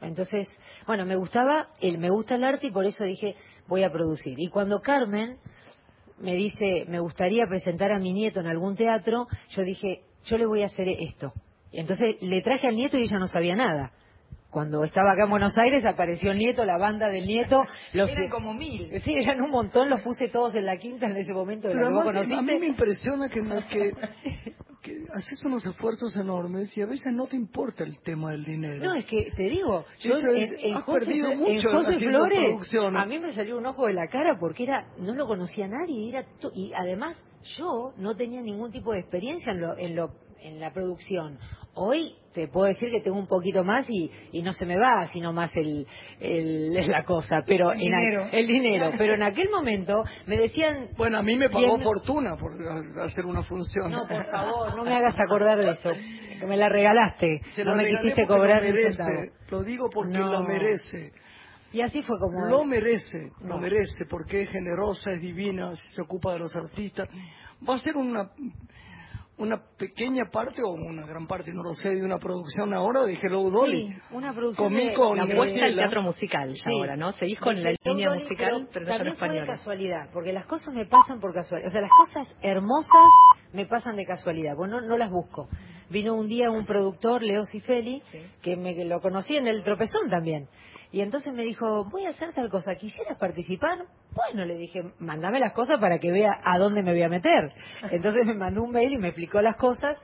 Entonces, 0.01 0.49
bueno, 0.85 1.05
me 1.05 1.15
gustaba, 1.15 1.69
él 1.79 1.97
me 1.97 2.09
gusta 2.09 2.35
el 2.35 2.43
arte 2.43 2.67
y 2.67 2.71
por 2.71 2.85
eso 2.85 3.05
dije, 3.05 3.35
voy 3.67 3.83
a 3.83 3.91
producir. 3.91 4.35
Y 4.37 4.49
cuando 4.49 4.81
Carmen 4.81 5.37
me 6.19 6.33
dice, 6.33 6.85
me 6.89 6.99
gustaría 6.99 7.45
presentar 7.47 7.91
a 7.91 7.99
mi 7.99 8.11
nieto 8.11 8.41
en 8.41 8.47
algún 8.47 8.75
teatro, 8.75 9.27
yo 9.51 9.63
dije, 9.63 10.01
yo 10.25 10.37
le 10.37 10.45
voy 10.45 10.63
a 10.63 10.65
hacer 10.65 10.87
esto. 10.89 11.31
Y 11.71 11.79
entonces 11.79 12.17
le 12.21 12.41
traje 12.41 12.67
al 12.67 12.75
nieto 12.75 12.97
y 12.97 13.03
ella 13.03 13.17
no 13.17 13.27
sabía 13.27 13.55
nada 13.55 13.93
cuando 14.53 14.83
estaba 14.83 15.13
acá 15.13 15.23
en 15.23 15.31
Buenos 15.31 15.57
Aires 15.57 15.83
apareció 15.83 16.31
el 16.31 16.37
nieto, 16.37 16.63
la 16.63 16.77
banda 16.77 17.09
del 17.09 17.25
nieto. 17.25 17.65
Los, 17.93 18.11
eran 18.11 18.29
como 18.29 18.53
mil. 18.53 18.89
Sí, 19.03 19.15
eran 19.15 19.41
un 19.41 19.49
montón, 19.49 19.89
los 19.89 20.01
puse 20.01 20.29
todos 20.29 20.55
en 20.55 20.65
la 20.65 20.77
quinta 20.77 21.07
en 21.07 21.17
ese 21.17 21.33
momento. 21.33 21.69
Pero 21.71 21.87
además, 21.87 22.31
a 22.31 22.41
mí 22.41 22.59
me 22.59 22.67
impresiona 22.67 23.29
que, 23.29 23.41
que, 24.81 25.05
haces 25.13 25.43
unos 25.43 25.65
esfuerzos 25.65 26.15
enormes 26.15 26.77
y 26.77 26.81
a 26.81 26.85
veces 26.85 27.11
no 27.13 27.25
te 27.25 27.35
importa 27.35 27.83
el 27.83 27.99
tema 28.01 28.31
del 28.31 28.43
dinero. 28.45 28.85
No, 28.85 28.93
es 28.93 29.05
que 29.05 29.31
te 29.35 29.43
digo, 29.43 29.85
yo 29.99 30.17
en, 30.17 30.73
José, 30.81 31.99
Flores, 31.99 32.73
a 32.95 33.05
mí 33.05 33.19
me 33.19 33.33
salió 33.33 33.57
un 33.57 33.65
ojo 33.65 33.87
de 33.87 33.93
la 33.93 34.07
cara 34.07 34.37
porque 34.39 34.63
era 34.63 34.87
no 34.99 35.15
lo 35.15 35.25
conocía 35.25 35.67
nadie 35.67 36.09
era 36.09 36.25
y 36.53 36.71
además 36.73 37.17
yo 37.57 37.93
no 37.97 38.15
tenía 38.15 38.41
ningún 38.41 38.71
tipo 38.71 38.93
de 38.93 38.99
experiencia 38.99 39.51
en 39.51 39.61
lo, 39.61 39.77
en 39.77 39.95
lo 39.95 40.13
en 40.41 40.59
la 40.59 40.71
producción. 40.71 41.37
Hoy 41.75 42.15
te 42.33 42.47
puedo 42.47 42.67
decir 42.67 42.89
que 42.91 43.01
tengo 43.01 43.17
un 43.17 43.27
poquito 43.27 43.63
más 43.63 43.85
y, 43.89 44.11
y 44.31 44.41
no 44.41 44.53
se 44.53 44.65
me 44.65 44.77
va, 44.77 45.07
sino 45.07 45.33
más 45.33 45.55
el, 45.55 45.87
el 46.19 46.73
la 46.91 47.03
cosa, 47.03 47.43
pero 47.45 47.71
el 47.71 47.79
dinero. 47.79 48.27
el 48.31 48.47
dinero. 48.47 48.91
Pero 48.97 49.13
en 49.13 49.23
aquel 49.23 49.49
momento 49.49 50.03
me 50.27 50.37
decían. 50.37 50.89
Bueno, 50.97 51.17
a 51.17 51.23
mí 51.23 51.35
me 51.35 51.49
pagó 51.49 51.79
fortuna 51.79 52.35
por 52.37 52.51
hacer 53.01 53.25
una 53.25 53.43
función. 53.43 53.91
No, 53.91 54.07
por 54.07 54.25
favor, 54.25 54.75
no 54.75 54.83
me 54.83 54.93
hagas 54.95 55.15
acordar 55.19 55.59
de 55.59 55.71
eso. 55.71 55.91
Que 56.39 56.45
me 56.45 56.57
la 56.57 56.69
regalaste, 56.69 57.41
no 57.63 57.75
me 57.75 57.85
quisiste 57.85 58.27
cobrar 58.27 58.61
lo 58.63 58.73
merece, 58.73 59.31
Lo 59.49 59.63
digo 59.63 59.89
porque 59.89 60.17
lo 60.17 60.43
merece. 60.43 61.11
Y 61.71 61.81
así 61.81 62.03
fue 62.03 62.17
como. 62.19 62.45
Lo 62.47 62.63
merece, 62.65 63.31
lo 63.41 63.57
merece, 63.57 64.05
porque 64.09 64.43
es 64.43 64.49
generosa, 64.49 65.11
es 65.11 65.21
divina, 65.21 65.73
se 65.75 66.01
ocupa 66.01 66.33
de 66.33 66.39
los 66.39 66.55
artistas. 66.55 67.09
Va 67.67 67.75
a 67.75 67.79
ser 67.79 67.97
una 67.97 68.29
una 69.37 69.61
pequeña 69.77 70.25
parte 70.31 70.61
o 70.63 70.71
una 70.71 71.05
gran 71.05 71.25
parte, 71.25 71.51
no 71.53 71.63
lo 71.63 71.73
sé, 71.73 71.89
de 71.89 72.03
una 72.03 72.17
producción 72.17 72.73
ahora 72.73 73.03
de 73.03 73.17
Hello 73.21 73.49
Dolly. 73.49 73.87
Sí, 73.87 73.97
una 74.11 74.33
producción 74.33 74.73
con 74.95 75.17
la 75.17 75.25
puesta 75.25 75.65
al 75.65 75.75
teatro 75.75 76.03
musical 76.03 76.53
ahora, 76.65 76.95
¿no? 76.95 77.11
Seguís 77.13 77.39
con 77.39 77.61
la 77.61 77.73
línea 77.83 78.11
musical, 78.11 78.67
pero, 78.71 78.85
no 78.85 78.91
también 78.91 79.17
fue 79.17 79.29
de 79.29 79.45
casualidad, 79.45 80.09
porque 80.13 80.33
las 80.33 80.45
cosas 80.45 80.73
me 80.73 80.85
pasan 80.85 81.19
por 81.19 81.33
casualidad. 81.33 81.69
O 81.69 81.71
sea, 81.71 81.81
las 81.81 81.91
cosas 81.91 82.35
hermosas 82.41 83.09
me 83.53 83.65
pasan 83.65 83.95
de 83.95 84.05
casualidad, 84.05 84.55
pues 84.55 84.69
no, 84.69 84.81
no 84.81 84.97
las 84.97 85.09
busco. 85.09 85.49
vino 85.89 86.13
un 86.13 86.27
día 86.27 86.51
un 86.51 86.65
productor, 86.65 87.23
Leo 87.23 87.43
Cifeli, 87.45 88.03
que 88.41 88.55
me 88.55 88.75
que 88.75 88.85
lo 88.85 89.01
conocí 89.01 89.35
en 89.35 89.47
el 89.47 89.63
tropezón 89.63 90.09
también. 90.09 90.47
Y 90.93 91.01
entonces 91.01 91.33
me 91.33 91.41
dijo, 91.41 91.85
voy 91.85 92.05
a 92.05 92.09
hacer 92.09 92.33
tal 92.33 92.51
cosa, 92.51 92.75
¿quisieras 92.75 93.17
participar? 93.17 93.79
Bueno, 94.11 94.45
le 94.45 94.55
dije, 94.55 94.93
mándame 94.99 95.39
las 95.39 95.51
cosas 95.51 95.79
para 95.79 95.97
que 95.97 96.11
vea 96.11 96.39
a 96.43 96.59
dónde 96.59 96.83
me 96.83 96.91
voy 96.91 97.01
a 97.01 97.09
meter. 97.09 97.51
Entonces 97.89 98.27
me 98.27 98.35
mandó 98.35 98.61
un 98.61 98.69
mail 98.69 98.93
y 98.93 98.97
me 98.99 99.07
explicó 99.07 99.41
las 99.41 99.55
cosas 99.55 99.99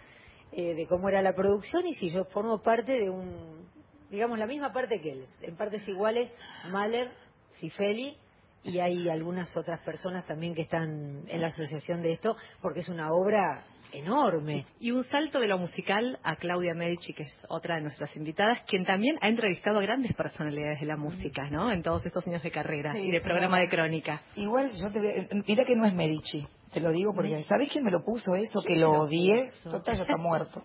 eh, 0.51 0.73
de 0.73 0.87
cómo 0.87 1.07
era 1.07 1.21
la 1.21 1.35
producción 1.35 1.85
y 1.85 1.93
si 1.93 2.09
yo 2.09 2.25
formo 2.25 2.63
parte 2.63 2.93
de 2.93 3.07
un, 3.07 3.69
digamos, 4.09 4.39
la 4.39 4.47
misma 4.47 4.73
parte 4.73 4.99
que 4.99 5.11
él, 5.11 5.25
en 5.43 5.55
partes 5.55 5.87
iguales, 5.87 6.33
Mahler, 6.71 7.11
Cifeli, 7.59 8.17
y 8.63 8.79
hay 8.79 9.09
algunas 9.09 9.55
otras 9.55 9.81
personas 9.81 10.25
también 10.25 10.55
que 10.55 10.63
están 10.63 11.23
en 11.27 11.39
la 11.39 11.47
asociación 11.47 12.01
de 12.01 12.13
esto, 12.13 12.35
porque 12.63 12.79
es 12.79 12.89
una 12.89 13.13
obra 13.13 13.63
enorme. 13.91 14.65
Y 14.79 14.91
un 14.91 15.03
salto 15.05 15.39
de 15.39 15.47
lo 15.47 15.57
musical 15.57 16.19
a 16.23 16.35
Claudia 16.35 16.73
Medici, 16.73 17.13
que 17.13 17.23
es 17.23 17.45
otra 17.49 17.75
de 17.75 17.81
nuestras 17.81 18.15
invitadas, 18.15 18.59
quien 18.67 18.85
también 18.85 19.17
ha 19.21 19.27
entrevistado 19.27 19.79
a 19.79 19.81
grandes 19.81 20.13
personalidades 20.13 20.79
de 20.79 20.85
la 20.85 20.97
música, 20.97 21.49
¿no? 21.49 21.71
En 21.71 21.83
todos 21.83 22.05
estos 22.05 22.25
años 22.27 22.43
de 22.43 22.51
carrera 22.51 22.93
Sí, 22.93 22.99
y 23.03 23.11
de 23.11 23.21
programa 23.21 23.59
de 23.59 23.69
crónica. 23.69 24.21
Igual, 24.35 24.71
yo 24.73 24.91
te 24.91 24.99
voy- 24.99 25.43
mira 25.47 25.63
que 25.65 25.75
no 25.75 25.85
es 25.85 25.93
Medici, 25.93 26.47
te 26.73 26.79
lo 26.81 26.91
digo 26.91 27.13
porque, 27.13 27.43
¿sabés 27.43 27.71
quién 27.71 27.83
me 27.83 27.91
lo 27.91 28.03
puso 28.03 28.35
eso? 28.35 28.59
Que 28.65 28.75
lo 28.75 28.91
odié. 28.91 29.47
Total, 29.63 29.97
ya 29.97 30.03
está 30.03 30.17
muerto. 30.17 30.63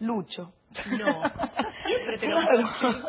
Lucho. 0.00 0.52
No. 0.98 1.22
Siempre 1.86 2.18
te 2.20 2.28
lo 2.28 2.36
Claro. 2.36 3.06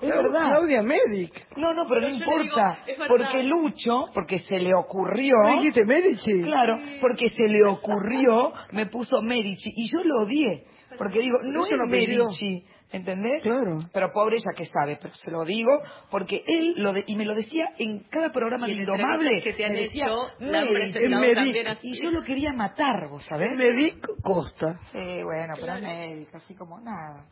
Es 0.00 0.08
verdad. 0.10 0.50
Claudia 0.50 0.82
Medic. 0.82 1.46
No, 1.56 1.72
no, 1.74 1.84
pero 1.88 2.00
no 2.02 2.08
Yo 2.08 2.08
le 2.08 2.16
importa. 2.18 2.78
digo, 2.86 3.04
porque 3.08 3.42
Lucho, 3.42 4.04
porque 4.14 4.38
se 4.40 4.58
le 4.58 4.74
ocurrió. 4.74 5.34
¿No 5.46 5.52
dijiste 5.56 5.84
Medici? 5.84 6.40
Claro, 6.42 6.78
porque 7.00 7.30
se 7.30 7.44
le 7.44 7.64
ocurrió, 7.68 8.52
me 8.72 8.86
puso 8.86 9.20
Medici. 9.22 9.70
Y 9.74 9.90
yo 9.90 10.02
lo 10.04 10.24
odié. 10.24 10.64
Porque 10.96 11.20
digo, 11.20 11.38
no 11.44 11.64
Es. 11.64 11.70
Medici. 11.86 12.64
¿Entendés? 12.90 13.42
Claro. 13.42 13.80
Pero 13.92 14.10
pobre 14.14 14.36
ella 14.36 14.56
que 14.56 14.64
sabe, 14.64 14.96
pero 14.98 15.12
se 15.14 15.30
lo 15.30 15.44
digo 15.44 15.68
porque 16.10 16.42
él 16.46 16.72
lo 16.78 16.94
de- 16.94 17.04
y 17.06 17.16
me 17.16 17.26
lo 17.26 17.34
decía 17.34 17.66
en 17.76 18.04
cada 18.08 18.32
programa 18.32 18.66
Y 18.66 18.76
de 18.76 18.80
Indomable. 18.80 19.42
que 19.42 19.52
te 19.52 19.66
han 19.66 19.72
me 19.74 19.80
decía, 19.80 20.06
hecho, 20.06 21.78
y 21.82 22.02
yo 22.02 22.10
lo 22.10 22.22
quería 22.22 22.54
matar, 22.54 23.08
vos 23.10 23.22
sabés. 23.26 23.50
Medic 23.58 24.06
Costa. 24.22 24.78
Sí, 24.90 25.22
bueno, 25.22 25.52
pero 25.60 25.74
es 25.74 25.82
médica, 25.82 26.38
así 26.38 26.54
como 26.56 26.80
nada. 26.80 27.26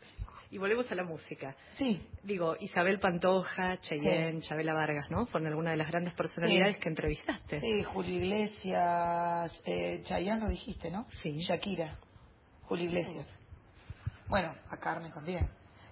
Y 0.49 0.57
volvemos 0.59 0.89
a 0.91 0.95
la 0.95 1.03
música. 1.03 1.55
Sí, 1.71 2.01
Digo, 2.23 2.55
Isabel 2.59 2.99
Pantoja, 2.99 3.77
Cheyenne, 3.79 4.39
Chabela 4.41 4.73
Vargas, 4.73 5.09
¿no? 5.11 5.25
Fueron 5.25 5.47
algunas 5.49 5.73
de 5.73 5.77
las 5.77 5.87
grandes 5.89 6.13
personalidades 6.13 6.75
Sí. 6.77 6.81
que 6.81 6.89
entrevistaste. 6.89 7.59
sí, 7.59 7.83
Julio 7.83 8.15
Iglesias, 8.15 9.61
eh, 9.65 10.01
Chayanne 10.03 10.41
lo 10.41 10.49
dijiste, 10.49 10.89
¿no? 10.89 11.05
Sí. 11.21 11.37
Shakira, 11.39 11.97
Julio 12.63 12.85
Iglesias. 12.85 13.25
Bueno, 14.29 14.53
a 14.69 14.77
Carmen 14.77 15.11
también. 15.11 15.49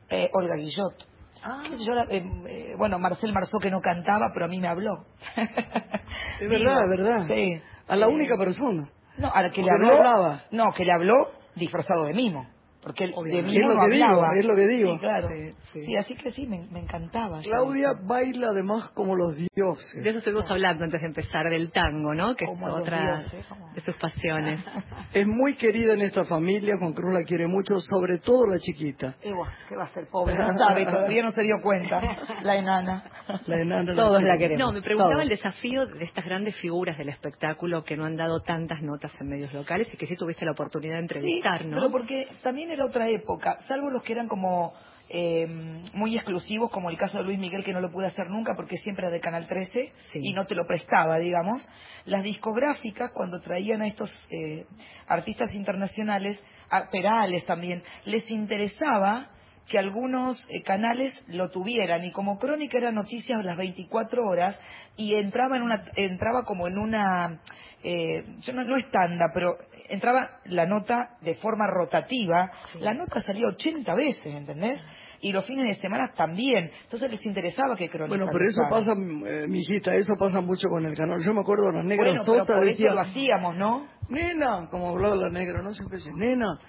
Eh, 0.09 0.29
Olga 0.33 0.55
Guillot. 0.55 1.07
Ah. 1.43 1.63
¿Qué 1.69 1.75
sé 1.77 1.85
yo? 1.85 1.93
La- 1.93 2.03
eh, 2.09 2.23
eh, 2.47 2.75
bueno, 2.77 2.97
Marcel 2.97 3.33
Marceau 3.33 3.59
que 3.59 3.69
no 3.69 3.79
cantaba, 3.81 4.29
pero 4.33 4.45
a 4.45 4.49
mí 4.49 4.59
me 4.59 4.67
habló. 4.67 5.05
Es 6.39 6.49
verdad, 6.49 6.83
es 6.83 6.89
verdad. 6.89 7.21
Sí. 7.27 7.61
A 7.87 7.95
la 7.95 8.07
única 8.07 8.35
persona. 8.37 8.89
No, 9.17 9.31
a 9.33 9.41
la 9.41 9.49
que 9.49 9.61
le 9.61 9.67
no 9.67 9.73
habló. 9.75 9.91
hablaba. 9.97 10.43
No, 10.51 10.73
que 10.73 10.83
le 10.85 10.91
habló 10.91 11.31
disfrazado 11.55 12.05
de 12.05 12.13
mimo. 12.13 12.45
Porque 12.85 13.05
él 13.05 13.11
de 13.11 13.17
Obviamente. 13.17 13.51
mimo 13.59 13.71
Es 13.71 13.75
lo 13.75 13.75
no 13.81 13.85
que 13.87 13.91
digo, 13.95 14.05
hablaba. 14.05 14.27
es 14.39 14.45
lo 14.45 14.55
que 14.55 14.67
digo. 14.67 14.93
Sí, 14.93 14.99
claro. 14.99 15.27
Sí, 15.29 15.51
Sí, 15.73 15.81
sí. 15.85 15.97
así 15.97 16.15
que 16.15 16.31
sí, 16.31 16.45
me, 16.45 16.67
me 16.71 16.79
encantaba. 16.81 17.41
Claudia 17.41 17.87
baila 18.07 18.49
además 18.51 18.89
como 18.93 19.15
los 19.15 19.35
dioses. 19.55 20.03
De 20.03 20.09
eso 20.09 20.19
estuvimos 20.19 20.49
hablando 20.49 20.83
antes 20.83 21.01
de 21.01 21.07
empezar, 21.07 21.49
del 21.49 21.71
tango, 21.71 22.13
¿no? 22.13 22.35
Que 22.35 22.45
Como 22.45 22.67
es 22.69 22.73
otra 22.83 23.17
dioses, 23.19 23.45
como- 23.47 23.73
de 23.73 23.81
sus 23.81 23.95
pasiones. 23.97 24.63
Es 25.13 25.25
muy 25.25 25.55
querida 25.55 25.93
en 25.93 26.01
esta 26.01 26.25
familia, 26.25 26.75
Juan 26.77 26.93
Cruz 26.93 27.13
la 27.13 27.23
quiere 27.23 27.47
mucho, 27.47 27.79
sobre 27.79 28.17
todo 28.19 28.45
la 28.47 28.59
chiquita. 28.59 29.15
Bueno, 29.23 29.45
¿qué 29.67 29.75
va 29.77 29.85
a 29.85 29.87
ser 29.87 30.07
pobre? 30.11 30.37
No 30.37 30.53
sabe, 30.57 30.85
todavía 30.85 31.23
no 31.23 31.31
se 31.31 31.41
dio 31.41 31.55
cuenta. 31.63 32.01
La 32.43 32.55
enana. 32.57 33.03
La 33.47 33.59
enana. 33.61 33.93
Todos 33.95 34.17
quiere. 34.17 34.27
la 34.31 34.37
queremos. 34.37 34.59
No, 34.59 34.71
me 34.73 34.81
preguntaba 34.81 35.13
todos. 35.13 35.23
el 35.23 35.29
desafío 35.29 35.85
de 35.87 36.03
estas 36.03 36.25
grandes 36.25 36.55
figuras 36.57 36.97
del 36.97 37.09
espectáculo 37.09 37.83
que 37.83 37.95
no 37.97 38.05
han 38.05 38.15
dado 38.17 38.41
tantas 38.41 38.81
notas 38.81 39.11
en 39.19 39.27
medios 39.29 39.53
locales 39.53 39.91
y 39.93 39.97
que 39.97 40.05
sí 40.05 40.15
tuviste 40.15 40.45
la 40.45 40.51
oportunidad 40.51 40.95
de 40.95 40.99
entrevistar, 41.01 41.61
sí, 41.61 41.67
¿no? 41.67 41.77
pero 41.77 41.91
porque 41.91 42.27
también 42.43 42.71
era 42.75 42.85
otra 42.85 43.07
época, 43.09 43.59
salvo 43.67 43.89
los 43.89 44.03
que 44.03 44.13
eran 44.13 44.27
como 44.27 44.73
eh, 45.09 45.47
muy 45.93 46.15
exclusivos, 46.15 46.71
como 46.71 46.89
el 46.89 46.97
caso 46.97 47.17
de 47.17 47.23
Luis 47.23 47.37
Miguel, 47.37 47.63
que 47.63 47.73
no 47.73 47.79
lo 47.81 47.91
pude 47.91 48.07
hacer 48.07 48.29
nunca 48.29 48.55
porque 48.55 48.77
siempre 48.77 49.05
era 49.05 49.13
de 49.13 49.19
Canal 49.19 49.47
13 49.47 49.93
Sí. 50.11 50.19
y 50.21 50.33
no 50.33 50.45
te 50.45 50.55
lo 50.55 50.65
prestaba, 50.67 51.17
digamos. 51.17 51.67
Las 52.05 52.23
discográficas, 52.23 53.11
cuando 53.11 53.39
traían 53.39 53.81
a 53.81 53.87
estos 53.87 54.11
eh, 54.31 54.65
artistas 55.07 55.53
internacionales, 55.53 56.41
a 56.69 56.89
Perales 56.89 57.45
también, 57.45 57.83
les 58.05 58.29
interesaba 58.31 59.29
que 59.67 59.79
algunos 59.79 60.39
eh, 60.49 60.61
canales 60.63 61.13
lo 61.27 61.49
tuvieran 61.49 62.03
y 62.03 62.11
como 62.11 62.37
crónica 62.37 62.77
era 62.77 62.91
noticias 62.91 63.43
las 63.43 63.57
24 63.57 64.23
horas 64.23 64.59
y 64.95 65.15
entraba 65.15 65.57
en 65.57 65.63
una 65.63 65.83
entraba 65.95 66.43
como 66.43 66.67
en 66.67 66.77
una 66.77 67.41
eh, 67.83 68.23
yo 68.41 68.53
no, 68.53 68.63
no 68.63 68.77
estándar 68.77 69.31
pero 69.33 69.57
entraba 69.89 70.39
la 70.45 70.65
nota 70.65 71.17
de 71.21 71.35
forma 71.35 71.67
rotativa 71.67 72.51
la 72.79 72.93
nota 72.93 73.21
salía 73.21 73.47
80 73.47 73.95
veces 73.95 74.33
¿entendés? 74.33 74.81
y 75.21 75.31
los 75.31 75.45
fines 75.45 75.65
de 75.65 75.75
semana 75.81 76.11
también 76.13 76.71
entonces 76.83 77.09
les 77.09 77.25
interesaba 77.25 77.75
que 77.75 77.89
crónica 77.89 78.15
Bueno, 78.17 78.27
pero 78.31 78.45
eso 78.47 78.61
pasa, 78.69 78.93
eh, 78.93 79.47
mijita, 79.47 79.95
eso 79.95 80.13
pasa 80.19 80.41
mucho 80.41 80.67
con 80.69 80.85
el 80.85 80.95
canal. 80.95 81.19
Yo 81.21 81.33
me 81.33 81.41
acuerdo 81.41 81.67
de 81.67 81.77
las 81.77 81.85
negras 81.85 82.17
bueno 82.17 82.23
pero 82.25 82.39
Sosa 82.39 82.53
por 82.53 82.65
decía, 82.65 82.87
eso 82.87 82.95
lo 82.95 83.01
hacíamos 83.01 83.55
¿no? 83.55 83.87
nena, 84.09 84.67
como 84.69 84.89
hablaba 84.89 85.15
la 85.15 85.29
negra, 85.29 85.61
no 85.61 85.71
siempre 85.71 85.97
dice, 85.97 86.11
nena, 86.13 86.59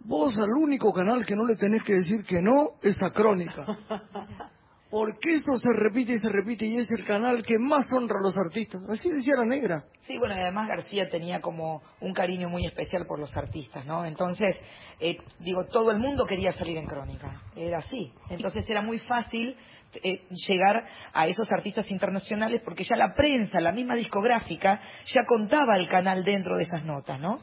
vos 0.00 0.36
al 0.38 0.50
único 0.62 0.92
canal 0.92 1.24
que 1.26 1.36
no 1.36 1.44
le 1.44 1.56
tenés 1.56 1.82
que 1.82 1.94
decir 1.94 2.24
que 2.24 2.40
no 2.40 2.72
es 2.82 2.96
a 3.00 3.10
Crónica. 3.10 3.66
Porque 4.90 5.32
eso 5.32 5.56
se 5.56 5.68
repite 5.80 6.12
y 6.12 6.18
se 6.18 6.28
repite 6.28 6.64
y 6.64 6.76
es 6.76 6.88
el 6.92 7.04
canal 7.04 7.42
que 7.42 7.58
más 7.58 7.92
honra 7.92 8.16
a 8.20 8.22
los 8.22 8.36
artistas. 8.36 8.80
Así 8.88 9.10
decía 9.10 9.34
la 9.36 9.44
negra. 9.44 9.84
Sí, 10.02 10.16
bueno, 10.18 10.36
y 10.36 10.40
además 10.40 10.68
García 10.68 11.08
tenía 11.08 11.40
como 11.40 11.82
un 12.00 12.12
cariño 12.12 12.48
muy 12.48 12.64
especial 12.64 13.04
por 13.06 13.18
los 13.18 13.36
artistas, 13.36 13.84
¿no? 13.84 14.04
Entonces, 14.04 14.56
eh, 15.00 15.18
digo, 15.40 15.66
todo 15.66 15.90
el 15.90 15.98
mundo 15.98 16.24
quería 16.24 16.52
salir 16.52 16.76
en 16.76 16.86
crónica, 16.86 17.42
era 17.56 17.78
así. 17.78 18.12
Entonces 18.30 18.64
era 18.68 18.80
muy 18.80 19.00
fácil 19.00 19.56
eh, 20.02 20.22
llegar 20.46 20.84
a 21.12 21.26
esos 21.26 21.50
artistas 21.50 21.90
internacionales 21.90 22.60
porque 22.64 22.84
ya 22.84 22.96
la 22.96 23.12
prensa, 23.14 23.60
la 23.60 23.72
misma 23.72 23.96
discográfica, 23.96 24.80
ya 25.06 25.24
contaba 25.24 25.76
el 25.76 25.88
canal 25.88 26.22
dentro 26.22 26.56
de 26.56 26.62
esas 26.62 26.84
notas, 26.84 27.18
¿no? 27.18 27.40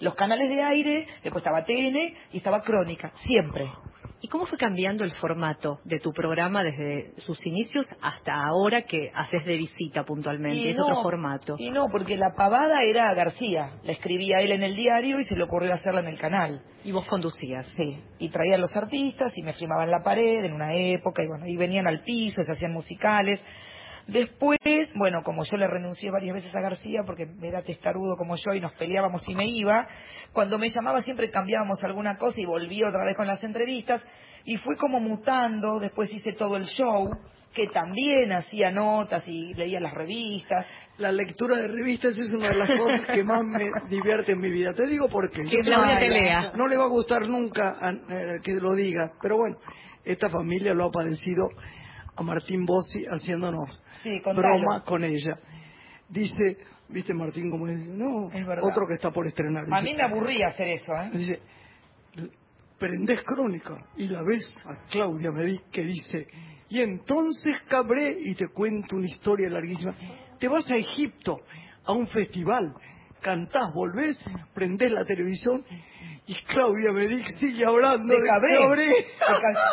Los 0.00 0.14
canales 0.14 0.48
de 0.48 0.62
aire, 0.62 1.06
después 1.22 1.42
estaba 1.42 1.64
TN 1.64 2.14
y 2.32 2.36
estaba 2.36 2.62
Crónica, 2.62 3.12
siempre. 3.26 3.68
¿Y 4.24 4.28
cómo 4.28 4.46
fue 4.46 4.56
cambiando 4.56 5.04
el 5.04 5.10
formato 5.10 5.80
de 5.84 6.00
tu 6.00 6.10
programa 6.10 6.62
desde 6.62 7.12
sus 7.18 7.44
inicios 7.44 7.84
hasta 8.00 8.32
ahora 8.32 8.80
que 8.80 9.10
haces 9.14 9.44
de 9.44 9.54
visita 9.54 10.02
puntualmente? 10.04 10.70
es 10.70 10.78
no, 10.78 10.84
otro 10.84 11.02
formato. 11.02 11.56
Y 11.58 11.70
no, 11.70 11.88
porque 11.92 12.16
la 12.16 12.32
pavada 12.34 12.82
era 12.84 13.12
García. 13.12 13.72
La 13.82 13.92
escribía 13.92 14.38
él 14.40 14.52
en 14.52 14.62
el 14.62 14.76
diario 14.76 15.20
y 15.20 15.24
se 15.24 15.36
le 15.36 15.42
ocurrió 15.42 15.74
hacerla 15.74 16.00
en 16.00 16.06
el 16.06 16.18
canal. 16.18 16.62
Y 16.84 16.90
vos 16.90 17.04
conducías. 17.04 17.66
Sí, 17.76 18.02
y 18.18 18.30
traían 18.30 18.62
los 18.62 18.74
artistas 18.74 19.36
y 19.36 19.42
me 19.42 19.52
filmaban 19.52 19.90
la 19.90 20.02
pared 20.02 20.42
en 20.42 20.54
una 20.54 20.72
época 20.72 21.22
y 21.22 21.26
bueno, 21.26 21.46
y 21.46 21.58
venían 21.58 21.86
al 21.86 22.00
piso, 22.00 22.42
se 22.42 22.52
hacían 22.52 22.72
musicales. 22.72 23.44
Después, 24.06 24.58
bueno, 24.96 25.22
como 25.22 25.44
yo 25.44 25.56
le 25.56 25.66
renuncié 25.66 26.10
varias 26.10 26.34
veces 26.34 26.54
a 26.54 26.60
García 26.60 27.02
porque 27.06 27.26
era 27.42 27.62
testarudo 27.62 28.16
como 28.16 28.36
yo 28.36 28.52
y 28.54 28.60
nos 28.60 28.72
peleábamos 28.74 29.26
y 29.28 29.34
me 29.34 29.46
iba, 29.46 29.86
cuando 30.32 30.58
me 30.58 30.68
llamaba 30.68 31.00
siempre 31.00 31.30
cambiábamos 31.30 31.82
alguna 31.82 32.16
cosa 32.16 32.38
y 32.38 32.44
volví 32.44 32.82
otra 32.82 33.04
vez 33.06 33.16
con 33.16 33.26
las 33.26 33.42
entrevistas 33.42 34.02
y 34.44 34.58
fui 34.58 34.76
como 34.76 35.00
mutando, 35.00 35.78
después 35.80 36.12
hice 36.12 36.34
todo 36.34 36.56
el 36.58 36.64
show, 36.66 37.08
que 37.54 37.68
también 37.68 38.32
hacía 38.34 38.70
notas 38.70 39.24
y 39.26 39.54
leía 39.54 39.80
las 39.80 39.94
revistas. 39.94 40.66
La 40.98 41.10
lectura 41.10 41.56
de 41.56 41.66
revistas 41.68 42.16
es 42.18 42.30
una 42.30 42.48
de 42.50 42.56
las 42.56 42.68
cosas 42.78 43.06
que 43.06 43.24
más 43.24 43.42
me 43.42 43.64
divierte 43.88 44.32
en 44.32 44.40
mi 44.40 44.50
vida. 44.50 44.72
Te 44.76 44.86
digo 44.86 45.08
por 45.08 45.30
qué. 45.30 45.40
Que 45.42 45.62
Claudia 45.62 45.94
no- 45.94 45.98
te 46.00 46.08
lea. 46.08 46.52
No 46.56 46.68
le 46.68 46.76
va 46.76 46.84
a 46.84 46.88
gustar 46.88 47.26
nunca 47.28 47.76
a- 47.80 47.90
eh, 47.90 48.40
que 48.44 48.52
lo 48.54 48.72
diga, 48.74 49.12
pero 49.22 49.38
bueno, 49.38 49.56
esta 50.04 50.28
familia 50.28 50.74
lo 50.74 50.84
ha 50.84 50.90
padecido 50.90 51.48
a 52.16 52.22
Martín 52.22 52.64
Bossi 52.64 53.04
haciéndonos 53.06 53.70
Sí, 54.02 54.20
broma 54.24 54.82
con 54.84 55.02
ella. 55.04 55.38
Dice, 56.08 56.58
viste 56.88 57.14
Martín 57.14 57.50
como 57.50 57.66
dice, 57.66 57.86
no, 57.88 58.30
Es 58.30 58.46
otro 58.62 58.86
que 58.86 58.94
está 58.94 59.10
por 59.10 59.26
estrenar. 59.26 59.64
A 59.72 59.80
mí 59.80 59.94
me 59.94 60.02
aburría 60.02 60.48
hacer 60.48 60.68
eso, 60.68 60.92
¿eh? 60.94 61.10
Dice, 61.12 61.40
prendés 62.78 63.20
crónica 63.24 63.76
y 63.96 64.08
la 64.08 64.22
ves 64.22 64.52
a 64.66 64.86
Claudia 64.90 65.30
Medí 65.30 65.60
que 65.72 65.82
dice, 65.82 66.26
y 66.68 66.80
entonces 66.80 67.60
cabré 67.68 68.16
y 68.20 68.34
te 68.34 68.48
cuento 68.48 68.96
una 68.96 69.06
historia 69.06 69.48
larguísima. 69.48 69.94
Te 70.38 70.48
vas 70.48 70.70
a 70.70 70.76
Egipto 70.76 71.40
a 71.84 71.92
un 71.92 72.06
festival, 72.08 72.74
cantás, 73.20 73.72
volvés, 73.74 74.18
prendés 74.52 74.90
la 74.90 75.04
televisión 75.04 75.64
Y 76.26 76.34
Claudia 76.46 76.90
me 76.92 77.06
dice, 77.06 77.38
sigue 77.38 77.66
hablando 77.66 78.14
de 78.14 78.18
de 78.18 78.26
Cabré. 78.26 78.88
De 78.88 79.06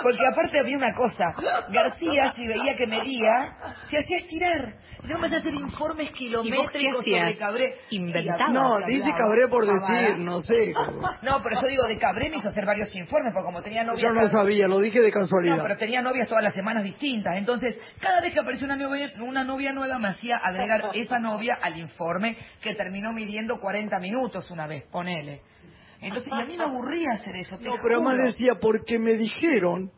Porque 0.04 0.28
aparte 0.30 0.60
había 0.60 0.76
una 0.76 0.94
cosa. 0.94 1.26
García, 1.70 2.34
si 2.34 2.46
veía 2.46 2.76
que 2.76 2.88
medía, 2.88 3.56
se 3.90 4.00
hacía 4.00 4.18
estirar. 4.18 4.76
Y 5.04 5.08
yo 5.08 5.16
empecé 5.16 5.36
a 5.36 5.40
hacer 5.40 5.54
informes 5.54 6.12
kilométricos 6.12 7.00
hacías? 7.00 7.36
Cabré. 7.38 7.76
Inventaba. 7.92 8.52
No, 8.52 8.78
dice 8.86 9.10
Cabré 9.18 9.48
por 9.48 9.66
pavada. 9.66 10.02
decir, 10.02 10.26
no 10.26 10.42
sé. 10.42 10.74
No, 11.22 11.42
pero 11.42 11.62
yo 11.62 11.68
digo, 11.68 11.88
de 11.88 11.98
Cabré 11.98 12.30
me 12.30 12.38
hizo 12.38 12.50
hacer 12.50 12.66
varios 12.66 12.94
informes, 12.96 13.34
porque 13.34 13.46
como 13.46 13.62
tenía 13.62 13.86
novia... 13.86 14.02
Yo 14.02 14.10
no 14.10 14.30
sabía, 14.30 14.68
lo 14.68 14.80
dije 14.80 15.00
de 15.00 15.12
casualidad. 15.12 15.56
No, 15.56 15.64
pero 15.64 15.78
tenía 15.78 16.02
novias 16.02 16.28
todas 16.28 16.44
las 16.44 16.54
semanas 16.54 16.84
distintas. 16.84 17.38
Entonces, 17.38 17.78
cada 18.02 18.20
vez 18.20 18.34
que 18.34 18.42
aparecía 18.42 18.66
una 18.66 18.76
novia, 18.76 19.10
una 19.22 19.46
novia 19.46 19.72
nueva, 19.72 19.98
me 20.00 20.10
hacía 20.10 20.36
agregar 20.36 20.90
esa 20.94 21.18
novia 21.18 21.58
al 21.62 21.80
informe 21.80 22.36
que 22.62 22.76
terminó 22.76 23.14
midiendo 23.14 23.60
40 23.62 23.98
minutos 24.00 24.52
una 24.52 24.68
vez, 24.68 24.84
ponele. 24.92 25.42
Entonces, 26.02 26.32
y 26.32 26.42
a 26.42 26.46
mí 26.46 26.58
me 26.58 26.64
aburría 26.64 27.12
hacer 27.14 27.36
eso. 27.36 27.58
te 27.58 27.66
No, 27.66 27.76
pero 27.82 27.96
además 27.96 28.18
decía, 28.18 28.54
porque 28.60 28.98
me 28.98 29.14
dijeron 29.14 29.92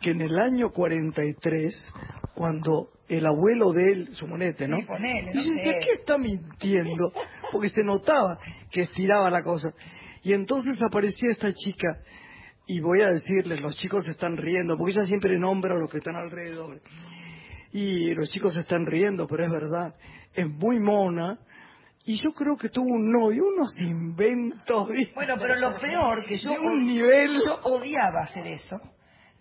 que 0.00 0.10
en 0.10 0.20
el 0.20 0.38
año 0.38 0.70
43, 0.70 1.88
cuando 2.34 2.90
el 3.08 3.26
abuelo 3.26 3.72
de 3.72 3.92
él, 3.92 4.08
Sumonete, 4.14 4.68
¿no? 4.68 4.78
Sí, 4.78 4.86
ponele, 4.86 5.30
y 5.32 5.36
no 5.36 5.42
yo 5.42 5.50
decía, 5.50 5.72
sé. 5.72 5.78
¿qué 5.80 5.92
está 5.94 6.18
mintiendo? 6.18 7.12
Porque 7.52 7.68
se 7.68 7.84
notaba 7.84 8.38
que 8.70 8.82
estiraba 8.82 9.30
la 9.30 9.42
cosa. 9.42 9.70
Y 10.22 10.34
entonces 10.34 10.78
aparecía 10.82 11.30
esta 11.32 11.52
chica, 11.52 12.02
y 12.66 12.80
voy 12.80 13.00
a 13.00 13.06
decirles, 13.06 13.60
los 13.60 13.76
chicos 13.76 14.04
se 14.04 14.10
están 14.10 14.36
riendo, 14.36 14.76
porque 14.76 14.92
ella 14.92 15.02
siempre 15.02 15.38
nombra 15.38 15.74
a 15.74 15.78
los 15.78 15.90
que 15.90 15.98
están 15.98 16.16
alrededor. 16.16 16.80
Y 17.72 18.14
los 18.14 18.30
chicos 18.30 18.54
se 18.54 18.60
están 18.60 18.84
riendo, 18.84 19.26
pero 19.26 19.44
es 19.44 19.50
verdad, 19.50 19.94
es 20.34 20.46
muy 20.48 20.78
mona. 20.78 21.38
Y 22.08 22.18
yo 22.22 22.30
creo 22.30 22.56
que 22.56 22.70
tuvo 22.70 22.94
un 22.94 23.12
novio, 23.12 23.44
unos 23.54 23.78
inventos. 23.78 24.88
¿viste? 24.88 25.12
Bueno, 25.14 25.34
pero 25.38 25.56
lo 25.56 25.78
peor 25.78 26.24
que 26.24 26.38
yo, 26.38 26.52
un 26.52 26.86
nivel. 26.86 27.38
yo 27.44 27.60
odiaba 27.64 28.22
hacer 28.22 28.46
eso. 28.46 28.80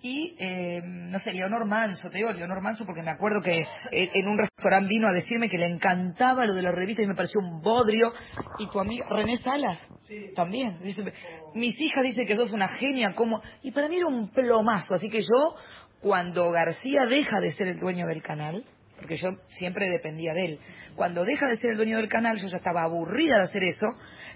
Y, 0.01 0.36
eh, 0.38 0.81
no 0.83 1.17
sé, 1.19 1.31
Leonor 1.31 1.65
Manso, 1.65 2.09
te 2.09 2.17
digo 2.17 2.29
Leonor 2.33 2.62
Manso 2.62 2.86
porque 2.86 3.03
me 3.03 3.12
acuerdo 3.12 3.41
que 3.41 3.62
eh, 3.62 4.12
en 4.13 4.27
un 4.27 4.38
restaurante 4.38 4.89
vino 4.89 5.07
a 5.07 5.13
decirme 5.13 5.47
que 5.47 5.57
le 5.57 5.65
encantaba 5.65 6.45
lo 6.45 6.53
de 6.55 6.62
la 6.62 6.74
revista 6.74 7.01
y 7.01 7.07
me 7.07 7.15
pareció 7.15 7.39
un 7.39 7.62
bodrio. 7.62 8.12
Y 8.59 8.69
tu 8.69 8.81
amiga 8.81 9.05
René 9.09 9.38
Salas 9.38 9.88
también. 10.36 10.77
Dice, 10.83 11.05
mis 11.53 11.79
hijas 11.79 12.03
dicen 12.03 12.27
que 12.27 12.36
sos 12.36 12.51
una 12.51 12.67
genia, 12.67 13.13
como 13.15 13.41
Y 13.63 13.71
para 13.71 13.88
mí 13.88 13.95
era 13.95 14.07
un 14.07 14.29
plomazo. 14.29 14.93
Así 14.93 15.09
que 15.09 15.21
yo, 15.21 15.55
cuando 16.01 16.51
García 16.51 17.05
deja 17.07 17.39
de 17.39 17.53
ser 17.53 17.69
el 17.69 17.79
dueño 17.79 18.07
del 18.07 18.21
canal, 18.21 18.65
porque 18.98 19.18
yo 19.18 19.30
siempre 19.50 19.89
dependía 19.89 20.34
de 20.34 20.46
él. 20.46 20.60
Cuando 20.96 21.24
deja 21.24 21.48
de 21.48 21.58
ser 21.58 21.72
el 21.72 21.77
dueño 21.77 21.98
del 21.98 22.08
canal, 22.10 22.38
yo 22.38 22.48
ya 22.48 22.58
estaba 22.58 22.82
aburrida 22.84 23.38
de 23.38 23.44
hacer 23.44 23.63
eso 23.63 23.86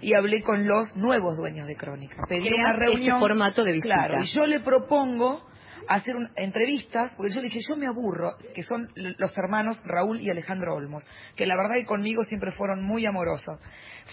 y 0.00 0.14
hablé 0.14 0.40
con 0.42 0.66
los 0.66 0.94
nuevos 0.96 1.36
dueños 1.36 1.66
de 1.66 1.76
Crónica. 1.76 2.24
Pedí 2.28 2.48
una 2.52 2.76
reunión. 2.76 3.16
ese 3.16 3.20
formato 3.20 3.64
de 3.64 3.72
visita. 3.72 3.94
Claro, 3.94 4.22
y 4.22 4.26
yo 4.26 4.46
le 4.46 4.60
propongo 4.60 5.44
hacer 5.88 6.14
un- 6.14 6.30
entrevistas, 6.36 7.12
porque 7.16 7.32
yo 7.34 7.40
le 7.40 7.48
dije, 7.48 7.58
yo 7.68 7.76
me 7.76 7.88
aburro, 7.88 8.36
que 8.54 8.62
son 8.62 8.88
los 8.94 9.36
hermanos 9.36 9.82
Raúl 9.84 10.20
y 10.20 10.30
Alejandro 10.30 10.76
Olmos, 10.76 11.04
que 11.36 11.44
la 11.44 11.56
verdad 11.56 11.74
que 11.74 11.84
conmigo 11.86 12.22
siempre 12.24 12.52
fueron 12.52 12.84
muy 12.84 13.04
amorosos. 13.04 13.58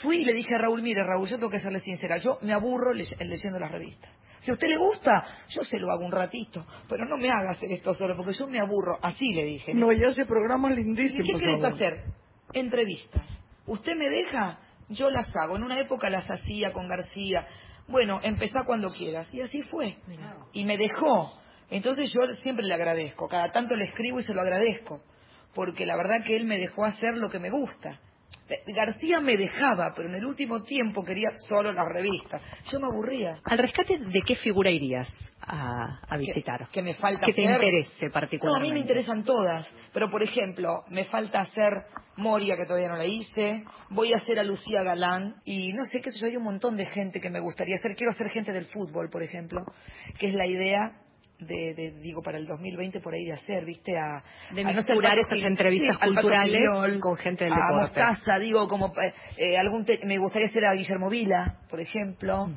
Fui 0.01 0.17
y 0.21 0.25
le 0.25 0.33
dije 0.33 0.55
a 0.55 0.57
Raúl, 0.57 0.81
mire 0.81 1.03
Raúl, 1.03 1.27
yo 1.27 1.35
tengo 1.37 1.51
que 1.51 1.59
serle 1.59 1.79
sincera, 1.79 2.17
yo 2.17 2.39
me 2.41 2.53
aburro 2.53 2.91
leye- 2.93 3.15
leyendo 3.23 3.59
las 3.59 3.71
revistas. 3.71 4.11
Si 4.41 4.51
a 4.51 4.53
usted 4.53 4.67
le 4.67 4.77
gusta, 4.77 5.11
yo 5.49 5.63
se 5.63 5.77
lo 5.77 5.91
hago 5.91 6.05
un 6.05 6.11
ratito, 6.11 6.65
pero 6.87 7.05
no 7.05 7.17
me 7.17 7.27
haga 7.29 7.51
hacer 7.51 7.71
esto 7.71 7.93
solo, 7.93 8.15
porque 8.15 8.33
yo 8.33 8.47
me 8.47 8.59
aburro. 8.59 8.97
Así 9.01 9.33
le 9.33 9.43
dije. 9.43 9.73
No, 9.73 9.91
y 9.91 10.03
hace 10.03 10.25
programas 10.25 10.71
¿Y 10.71 10.75
lindísimos. 10.75 11.41
qué 11.41 11.51
ahora. 11.55 11.69
hacer? 11.69 12.03
Entrevistas. 12.53 13.23
¿Usted 13.65 13.95
me 13.95 14.09
deja? 14.09 14.59
Yo 14.89 15.09
las 15.09 15.27
hago. 15.35 15.57
En 15.57 15.63
una 15.63 15.79
época 15.79 16.09
las 16.09 16.25
hacía 16.29 16.71
con 16.73 16.87
García. 16.87 17.45
Bueno, 17.87 18.19
empezá 18.23 18.61
cuando 18.65 18.91
quieras. 18.91 19.27
Y 19.33 19.41
así 19.41 19.61
fue. 19.63 19.97
Y 20.53 20.65
me 20.65 20.77
dejó. 20.77 21.33
Entonces 21.69 22.11
yo 22.11 22.21
siempre 22.41 22.65
le 22.65 22.73
agradezco. 22.73 23.27
Cada 23.27 23.51
tanto 23.51 23.75
le 23.75 23.85
escribo 23.85 24.19
y 24.19 24.23
se 24.23 24.33
lo 24.33 24.41
agradezco. 24.41 25.01
Porque 25.53 25.85
la 25.85 25.95
verdad 25.97 26.23
que 26.25 26.35
él 26.35 26.45
me 26.45 26.57
dejó 26.57 26.85
hacer 26.85 27.15
lo 27.15 27.29
que 27.29 27.39
me 27.39 27.49
gusta. 27.51 27.99
García 28.75 29.19
me 29.19 29.37
dejaba, 29.37 29.93
pero 29.95 30.09
en 30.09 30.15
el 30.15 30.25
último 30.25 30.63
tiempo 30.63 31.03
quería 31.03 31.29
solo 31.47 31.71
las 31.71 31.85
revistas. 31.87 32.41
Yo 32.71 32.79
me 32.79 32.87
aburría. 32.87 33.39
¿Al 33.45 33.57
rescate 33.57 33.97
de 33.99 34.21
qué 34.21 34.35
figura 34.35 34.71
irías 34.71 35.07
a, 35.41 35.99
a 36.07 36.17
visitar? 36.17 36.65
Que, 36.67 36.71
que 36.73 36.81
me 36.81 36.95
falta 36.95 37.25
Que 37.25 37.33
te 37.33 37.47
hacer. 37.47 37.53
interese 37.55 38.05
No, 38.05 38.09
a 38.09 38.11
particularmente. 38.11 38.67
mí 38.67 38.73
me 38.73 38.79
interesan 38.79 39.23
todas. 39.23 39.67
Pero, 39.93 40.09
por 40.09 40.23
ejemplo, 40.23 40.83
me 40.89 41.05
falta 41.05 41.41
hacer 41.41 41.71
Moria, 42.17 42.55
que 42.55 42.65
todavía 42.65 42.89
no 42.89 42.97
la 42.97 43.05
hice. 43.05 43.63
Voy 43.89 44.13
a 44.13 44.17
hacer 44.17 44.39
a 44.39 44.43
Lucía 44.43 44.83
Galán. 44.83 45.35
Y 45.45 45.73
no 45.73 45.85
sé 45.85 46.01
qué 46.01 46.11
sé 46.11 46.19
yo, 46.19 46.27
hay 46.27 46.35
un 46.37 46.43
montón 46.43 46.75
de 46.77 46.85
gente 46.87 47.19
que 47.21 47.29
me 47.29 47.39
gustaría 47.39 47.75
hacer. 47.75 47.95
Quiero 47.95 48.11
hacer 48.11 48.29
gente 48.29 48.51
del 48.51 48.65
fútbol, 48.65 49.09
por 49.09 49.23
ejemplo. 49.23 49.61
Que 50.19 50.27
es 50.27 50.33
la 50.33 50.45
idea 50.47 50.91
de, 51.39 51.73
de, 51.73 51.91
digo, 52.01 52.21
para 52.21 52.37
el 52.37 52.45
2020 52.45 52.99
por 52.99 53.13
ahí 53.13 53.25
de 53.25 53.33
hacer, 53.33 53.65
¿viste? 53.65 53.97
A, 53.97 54.21
De 54.53 54.61
a, 54.61 54.65
mezclar 54.65 55.15
Gil- 55.29 55.45
entrevistas 55.45 55.97
culturales 55.97 56.55
con 56.99 57.15
gente 57.17 57.45
del 57.45 57.53
a 57.53 57.55
deporte. 57.57 57.99
Mostaza, 58.01 58.39
digo, 58.39 58.67
como 58.67 58.87
eh, 59.01 59.13
eh, 59.37 59.57
algún 59.57 59.85
te- 59.85 59.99
me 60.05 60.17
gustaría 60.17 60.47
hacer 60.47 60.65
a 60.65 60.73
Guillermo 60.73 61.09
Vila, 61.09 61.59
por 61.69 61.79
ejemplo, 61.79 62.47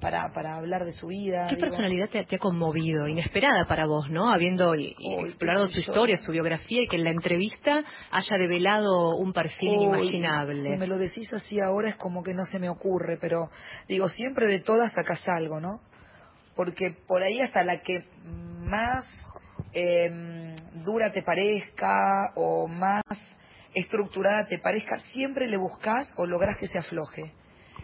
para, 0.00 0.32
para 0.32 0.56
hablar 0.56 0.84
de 0.84 0.92
su 0.92 1.08
vida. 1.08 1.46
¿Qué 1.50 1.56
digo. 1.56 1.66
personalidad 1.66 2.08
te, 2.08 2.24
te 2.24 2.36
ha 2.36 2.38
conmovido? 2.38 3.06
Inesperada 3.08 3.66
para 3.66 3.86
vos, 3.86 4.08
¿no? 4.08 4.30
Habiendo 4.32 4.74
y- 4.76 4.94
explorado 5.26 5.68
su 5.68 5.80
historia, 5.80 6.16
su 6.18 6.30
biografía 6.32 6.82
y 6.82 6.86
que 6.86 6.96
en 6.96 7.04
la 7.04 7.10
entrevista 7.10 7.82
haya 8.10 8.38
develado 8.38 9.16
un 9.16 9.32
perfil 9.32 9.72
inimaginable. 9.72 10.70
Si 10.72 10.78
me 10.78 10.86
lo 10.86 10.96
decís 10.98 11.30
así 11.34 11.58
ahora 11.60 11.88
es 11.90 11.96
como 11.96 12.22
que 12.22 12.32
no 12.32 12.44
se 12.46 12.58
me 12.58 12.68
ocurre, 12.70 13.18
pero 13.20 13.50
digo, 13.88 14.08
siempre 14.08 14.46
de 14.46 14.60
todas 14.60 14.92
sacas 14.92 15.20
algo, 15.28 15.60
¿no? 15.60 15.80
Porque 16.54 16.96
por 17.06 17.22
ahí 17.22 17.40
hasta 17.40 17.62
la 17.64 17.80
que 17.80 18.04
más 18.60 19.06
eh, 19.72 20.54
dura 20.84 21.12
te 21.12 21.22
parezca 21.22 22.32
o 22.34 22.66
más 22.66 23.02
estructurada 23.74 24.46
te 24.46 24.58
parezca, 24.58 24.98
siempre 25.12 25.46
le 25.46 25.56
buscas 25.56 26.12
o 26.16 26.26
lográs 26.26 26.56
que 26.58 26.66
se 26.66 26.78
afloje. 26.78 27.32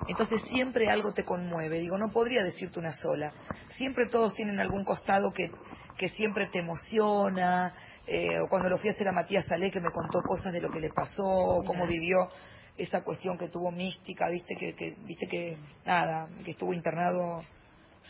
Entonces 0.08 0.42
siempre 0.48 0.90
algo 0.90 1.12
te 1.12 1.24
conmueve. 1.24 1.78
Digo, 1.78 1.96
no 1.98 2.10
podría 2.10 2.42
decirte 2.42 2.78
una 2.78 2.92
sola. 2.92 3.32
Siempre 3.76 4.08
todos 4.08 4.34
tienen 4.34 4.60
algún 4.60 4.84
costado 4.84 5.32
que, 5.32 5.50
que 5.96 6.08
siempre 6.10 6.46
te 6.48 6.58
emociona. 6.60 7.72
Eh, 8.06 8.38
o 8.40 8.48
cuando 8.48 8.68
lo 8.68 8.78
fui 8.78 8.90
a 8.90 8.92
hacer 8.92 9.08
a 9.08 9.12
Matías 9.12 9.46
Salé, 9.46 9.70
que 9.70 9.80
me 9.80 9.90
contó 9.90 10.20
cosas 10.22 10.52
de 10.52 10.60
lo 10.60 10.70
que 10.70 10.80
le 10.80 10.90
pasó, 10.90 11.62
cómo 11.66 11.86
vivió 11.86 12.28
esa 12.76 13.02
cuestión 13.02 13.38
que 13.38 13.48
tuvo 13.48 13.70
mística, 13.72 14.28
viste 14.28 14.54
que, 14.54 14.74
que 14.74 14.94
viste 15.04 15.26
que 15.26 15.56
nada, 15.84 16.28
que 16.44 16.50
estuvo 16.50 16.74
internado 16.74 17.42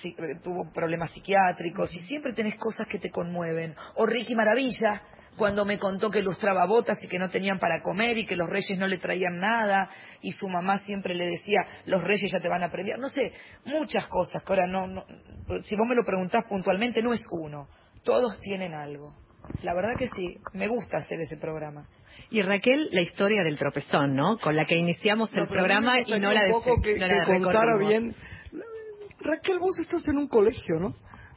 sí, 0.01 0.15
eh, 0.19 0.41
tuvo 0.43 0.71
problemas 0.73 1.11
psiquiátricos 1.13 1.93
y 1.95 1.99
siempre 2.01 2.33
tenés 2.33 2.57
cosas 2.57 2.87
que 2.89 2.99
te 2.99 3.11
conmueven. 3.11 3.75
O 3.97 4.07
Ricky 4.07 4.35
Maravilla, 4.35 5.03
cuando 5.37 5.65
me 5.65 5.79
contó 5.79 6.11
que 6.11 6.23
lustraba 6.23 6.67
botas 6.67 7.03
y 7.03 7.09
que 7.09 7.19
no 7.19 7.31
tenían 7.31 7.59
para 7.59 7.81
comer 7.81 8.19
y 8.19 8.27
que 8.27 8.37
los 8.37 8.49
reyes 8.49 8.79
no 8.79 8.87
le 8.87 8.99
traían 8.99 9.39
nada 9.39 9.89
y 10.21 10.33
su 10.33 10.49
mamá 10.49 10.79
siempre 10.79 11.15
le 11.15 11.27
decía, 11.27 11.61
los 11.87 12.03
reyes 12.03 12.31
ya 12.31 12.41
te 12.41 12.49
van 12.49 12.63
a 12.63 12.67
aprender. 12.67 12.99
No 12.99 13.09
sé, 13.09 13.33
muchas 13.65 14.07
cosas 14.07 14.43
que 14.43 14.53
ahora 14.53 14.67
no, 14.67 14.87
no 14.87 15.05
si 15.63 15.77
vos 15.77 15.87
me 15.87 15.95
lo 15.95 16.05
preguntás 16.05 16.45
puntualmente, 16.49 17.03
no 17.03 17.13
es 17.13 17.25
uno. 17.31 17.69
Todos 18.03 18.41
tienen 18.41 18.75
algo. 18.75 19.15
La 19.63 19.75
verdad 19.75 19.97
que 19.97 20.09
sí, 20.09 20.39
me 20.55 20.67
gusta 20.69 20.99
hacer 20.99 21.21
ese 21.21 21.37
programa. 21.37 21.87
Y 22.31 22.43
Raquel, 22.43 22.89
la 22.93 23.03
historia 23.03 23.43
del 23.45 23.59
tropezón, 23.59 24.17
¿no? 24.17 24.39
Con 24.39 24.57
la 24.57 24.65
que 24.65 24.77
iniciamos 24.77 25.31
el 25.35 25.47
programa 25.47 26.01
y 26.01 26.19
no 26.19 26.33
la, 26.33 26.47
un 26.47 26.53
poco 26.53 26.81
que, 26.83 26.99
no 26.99 27.07
que 27.07 27.15
la 27.15 27.25
contara 27.25 27.79
bien. 27.79 28.15
Raquel, 29.27 29.59
vos 29.59 29.79
estás 29.79 30.07
en 30.09 30.19
un 30.19 30.29
colegio, 30.29 30.79
¿no? 30.79 30.95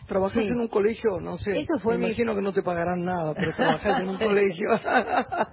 Trabajas 0.08 0.43
Sí. 0.43 0.49
en 0.49 0.60
un 0.60 0.67
colegio, 0.67 1.19
no 1.21 1.38
sé. 1.38 1.60
Eso 1.60 1.78
fue 1.80 1.93
me 1.93 1.99
mi- 1.99 2.06
imagino 2.08 2.34
que 2.36 2.41
no 2.41 2.52
te 2.54 2.63
pagarán 2.63 3.04
nada, 3.06 3.34
pero 3.36 3.54
trabajas 3.54 4.02
en 4.02 4.10
un 4.10 4.17
colegio. 4.17 4.67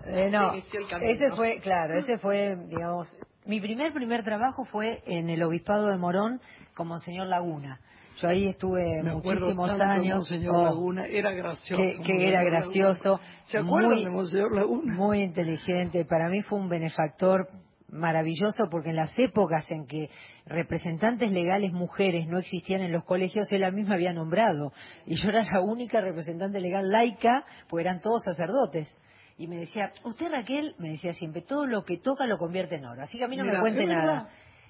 Eh, 0.06 0.30
no, 0.30 0.54
ese 1.02 1.30
fue, 1.34 1.58
claro, 1.60 1.98
ese 1.98 2.16
fue, 2.18 2.56
digamos, 2.68 3.08
mi 3.44 3.60
primer 3.60 3.92
primer 3.92 4.24
trabajo 4.24 4.64
fue 4.64 5.02
en 5.06 5.28
el 5.28 5.42
obispado 5.42 5.88
de 5.88 5.98
Morón 5.98 6.40
como 6.74 6.98
señor 7.00 7.28
Laguna. 7.28 7.80
Yo 8.18 8.28
ahí 8.28 8.48
estuve 8.48 9.02
Me 9.02 9.12
muchísimos 9.12 9.70
años. 9.78 10.16
Monseñor 10.16 10.54
Oh, 10.56 10.64
Laguna, 10.64 11.04
era 11.06 11.32
gracioso. 11.32 11.82
que, 12.02 12.26
era 12.28 12.42
Laguna. 12.42 12.60
gracioso. 12.60 13.20
¿Se 13.44 13.58
acuerdan 13.58 13.92
muy, 13.92 14.04
de 14.04 14.10
Monseñor 14.10 14.54
Laguna? 14.56 14.94
Muy 14.94 15.20
inteligente. 15.22 16.06
Para 16.06 16.30
mí 16.30 16.40
fue 16.40 16.58
un 16.58 16.70
benefactor 16.70 17.46
maravilloso 17.88 18.64
porque 18.70 18.90
en 18.90 18.96
las 18.96 19.16
épocas 19.18 19.70
en 19.70 19.86
que 19.86 20.10
representantes 20.46 21.30
legales 21.30 21.72
mujeres 21.72 22.26
no 22.26 22.38
existían 22.38 22.82
en 22.82 22.92
los 22.92 23.04
colegios, 23.04 23.50
él 23.52 23.64
a 23.64 23.70
mí 23.70 23.82
me 23.82 23.94
había 23.94 24.12
nombrado. 24.12 24.72
Y 25.06 25.16
yo 25.16 25.28
era 25.28 25.42
la 25.42 25.60
única 25.60 26.00
representante 26.00 26.60
legal 26.60 26.88
laica, 26.88 27.44
pues 27.68 27.84
eran 27.84 28.00
todos 28.00 28.24
sacerdotes. 28.24 28.94
Y 29.38 29.48
me 29.48 29.56
decía, 29.56 29.92
usted 30.04 30.28
Raquel, 30.30 30.74
me 30.78 30.90
decía 30.90 31.12
siempre, 31.12 31.42
todo 31.42 31.66
lo 31.66 31.84
que 31.84 31.98
toca 31.98 32.26
lo 32.26 32.38
convierte 32.38 32.76
en 32.76 32.86
oro. 32.86 33.02
Así 33.02 33.18
que 33.18 33.24
a 33.24 33.28
mí 33.28 33.36
no 33.36 33.44
Mira, 33.44 33.56
me 33.56 33.60
cuente 33.60 33.86
nada. 33.86 34.28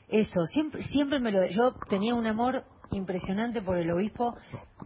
Eso, 0.08 0.46
siempre, 0.46 0.82
siempre 0.82 1.18
me 1.18 1.32
lo... 1.32 1.46
Yo 1.46 1.72
tenía 1.88 2.14
un 2.14 2.26
amor 2.26 2.64
impresionante 2.92 3.62
por 3.62 3.76
el 3.78 3.90
obispo, 3.90 4.34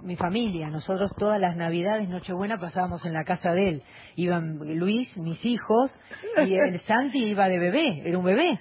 mi 0.02 0.16
familia. 0.16 0.68
Nosotros 0.68 1.12
todas 1.16 1.40
las 1.40 1.56
navidades, 1.56 2.08
Nochebuena, 2.08 2.58
pasábamos 2.58 3.04
en 3.04 3.12
la 3.12 3.24
casa 3.24 3.52
de 3.52 3.68
él. 3.68 3.82
Iban 4.16 4.58
Luis, 4.78 5.14
mis 5.18 5.44
hijos, 5.44 5.98
y 6.46 6.54
el 6.54 6.78
Santi 6.86 7.24
iba 7.24 7.48
de 7.48 7.58
bebé, 7.58 8.02
era 8.04 8.18
un 8.18 8.24
bebé. 8.24 8.58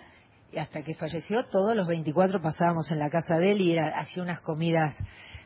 y 0.51 0.59
hasta 0.59 0.83
que 0.83 0.95
falleció, 0.95 1.45
todos 1.49 1.75
los 1.75 1.87
24 1.87 2.41
pasábamos 2.41 2.91
en 2.91 2.99
la 2.99 3.09
casa 3.09 3.37
de 3.37 3.51
él 3.51 3.61
y 3.61 3.71
era, 3.73 3.97
hacía 3.99 4.23
unas 4.23 4.41
comidas. 4.41 4.97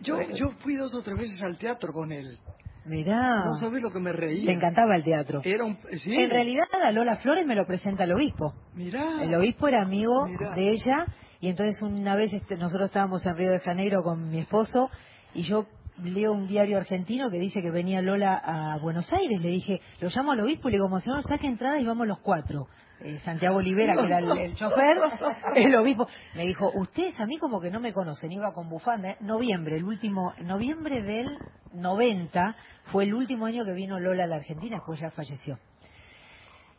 Yo, 0.02 0.20
yo 0.34 0.50
fui 0.60 0.76
dos 0.76 0.94
o 0.96 1.02
tres 1.02 1.18
veces 1.18 1.42
al 1.42 1.58
teatro 1.58 1.94
con 1.94 2.12
él. 2.12 2.40
Mirá. 2.86 3.46
No 3.46 3.56
sabés 3.56 3.82
lo 3.82 3.92
que 3.92 4.00
me 4.00 4.12
reí. 4.12 4.42
Le 4.42 4.54
encantaba 4.54 4.96
el 4.96 5.04
teatro. 5.04 5.42
Era 5.44 5.64
un, 5.64 5.78
sí. 5.92 6.14
En 6.14 6.30
realidad 6.30 6.66
a 6.84 6.92
Lola 6.92 7.18
Flores 7.18 7.46
me 7.46 7.56
lo 7.56 7.66
presenta 7.66 8.04
el 8.04 8.14
obispo. 8.14 8.54
Mirá. 8.76 9.24
El 9.24 9.34
obispo 9.36 9.68
era 9.68 9.82
amigo 9.82 10.28
Mirá. 10.28 10.54
de 10.54 10.72
ella 10.72 11.06
y 11.40 11.50
entonces 11.50 11.82
una 11.82 12.16
vez 12.16 12.34
este, 12.34 12.58
nosotros 12.58 12.88
estábamos 12.88 13.26
en 13.26 13.36
Río 13.36 13.52
de 13.52 13.60
Janeiro 13.60 14.02
con 14.04 14.30
mi 14.30 14.40
esposo 14.40 14.90
y 15.34 15.44
yo 15.44 15.66
leo 16.02 16.32
un 16.32 16.48
diario 16.48 16.78
argentino 16.78 17.30
que 17.30 17.38
dice 17.38 17.62
que 17.62 17.70
venía 17.72 18.02
Lola 18.02 18.36
a 18.36 18.78
Buenos 18.80 19.12
Aires. 19.14 19.42
Le 19.42 19.50
dije, 19.50 19.82
lo 20.00 20.10
llamo 20.10 20.32
al 20.32 20.42
obispo 20.42 20.68
y 20.68 20.72
le 20.72 20.78
digo, 20.78 20.90
monseñor, 20.90 21.24
saque 21.24 21.48
entrada 21.48 21.80
y 21.80 21.86
vamos 21.86 22.08
los 22.08 22.20
cuatro. 22.20 22.68
Eh, 23.04 23.20
Santiago 23.20 23.58
Olivera, 23.58 23.94
que 23.94 24.06
era 24.06 24.20
el, 24.20 24.38
el 24.38 24.56
chofer, 24.56 24.98
el 25.56 25.76
obispo, 25.76 26.08
me 26.36 26.46
dijo, 26.46 26.72
ustedes 26.74 27.20
a 27.20 27.26
mí 27.26 27.38
como 27.38 27.60
que 27.60 27.70
no 27.70 27.82
me 27.82 27.92
conocen, 27.94 28.32
iba 28.32 28.54
con 28.54 28.70
bufanda, 28.70 29.10
¿eh? 29.12 29.18
noviembre, 29.20 29.76
el 29.76 29.84
último, 29.84 30.34
noviembre 30.42 31.02
del 31.04 31.38
90, 31.74 32.56
fue 32.92 33.04
el 33.04 33.14
último 33.14 33.46
año 33.46 33.66
que 33.66 33.74
vino 33.74 34.00
Lola 34.00 34.24
a 34.24 34.28
la 34.28 34.38
Argentina, 34.38 34.78
después 34.78 35.00
ya 35.02 35.12
falleció. 35.12 35.60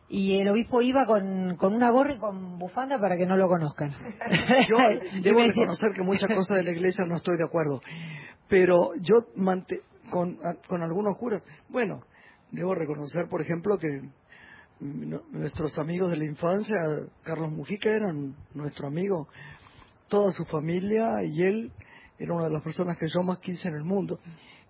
Y 0.08 0.38
el 0.38 0.48
obispo 0.48 0.80
iba 0.82 1.06
con, 1.06 1.56
con 1.56 1.74
una 1.74 1.90
gorra 1.90 2.14
y 2.14 2.18
con 2.18 2.58
bufanda 2.58 2.98
para 2.98 3.16
que 3.16 3.26
no 3.26 3.36
lo 3.36 3.48
conozcan. 3.48 3.90
Yo 4.68 4.76
debo 5.22 5.40
reconocer 5.40 5.92
que 5.94 6.02
muchas 6.02 6.28
cosas 6.28 6.58
de 6.58 6.62
la 6.62 6.70
iglesia 6.70 7.04
no 7.06 7.16
estoy 7.16 7.36
de 7.36 7.44
acuerdo, 7.44 7.80
pero 8.48 8.90
yo 9.00 9.14
mante- 9.36 9.80
con, 10.10 10.38
con 10.68 10.82
algunos 10.82 11.16
curas, 11.16 11.42
bueno, 11.68 12.00
debo 12.50 12.74
reconocer, 12.74 13.28
por 13.28 13.40
ejemplo, 13.40 13.78
que 13.78 13.88
nuestros 14.80 15.78
amigos 15.78 16.10
de 16.10 16.16
la 16.16 16.24
infancia, 16.24 16.76
Carlos 17.22 17.50
Mujica 17.52 17.90
era 17.90 18.12
nuestro 18.54 18.88
amigo, 18.88 19.28
toda 20.08 20.30
su 20.30 20.44
familia 20.44 21.22
y 21.24 21.42
él 21.42 21.72
era 22.18 22.34
una 22.34 22.44
de 22.44 22.50
las 22.50 22.62
personas 22.62 22.96
que 22.98 23.06
yo 23.06 23.22
más 23.22 23.38
quise 23.38 23.68
en 23.68 23.74
el 23.74 23.84
mundo. 23.84 24.18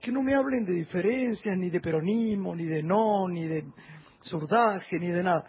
Que 0.01 0.13
no 0.13 0.23
me 0.23 0.35
hablen 0.35 0.65
de 0.65 0.73
diferencias, 0.73 1.57
ni 1.57 1.71
de 1.71 1.81
peronismo, 1.81 2.55
ni 2.55 2.65
de 2.67 2.83
no, 2.83 3.29
ni 3.29 3.45
de 3.47 3.65
surdaje, 4.21 4.99
ni 4.99 5.09
de 5.09 5.23
nada. 5.23 5.45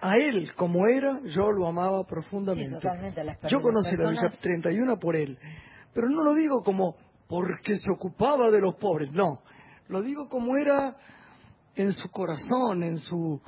A 0.00 0.16
él, 0.16 0.52
como 0.56 0.86
era, 0.88 1.20
yo 1.24 1.50
lo 1.52 1.68
amaba 1.68 2.04
profundamente. 2.04 2.76
Sí, 2.80 3.48
Yo 3.48 3.60
conocí 3.60 3.90
la 3.96 4.10
Villa 4.10 4.20
personas- 4.22 4.38
31 4.40 4.98
por 4.98 5.14
él, 5.14 5.38
pero 5.94 6.08
no 6.08 6.24
lo 6.24 6.34
digo 6.34 6.62
como 6.64 6.96
porque 7.28 7.74
se 7.76 7.90
ocupaba 7.90 8.50
de 8.50 8.60
los 8.60 8.74
pobres, 8.76 9.12
no. 9.12 9.40
Lo 9.88 10.02
digo 10.02 10.28
como 10.28 10.56
era 10.56 10.96
en 11.76 11.92
su 11.92 12.08
corazón, 12.10 12.82
en 12.82 12.98
su 12.98 13.40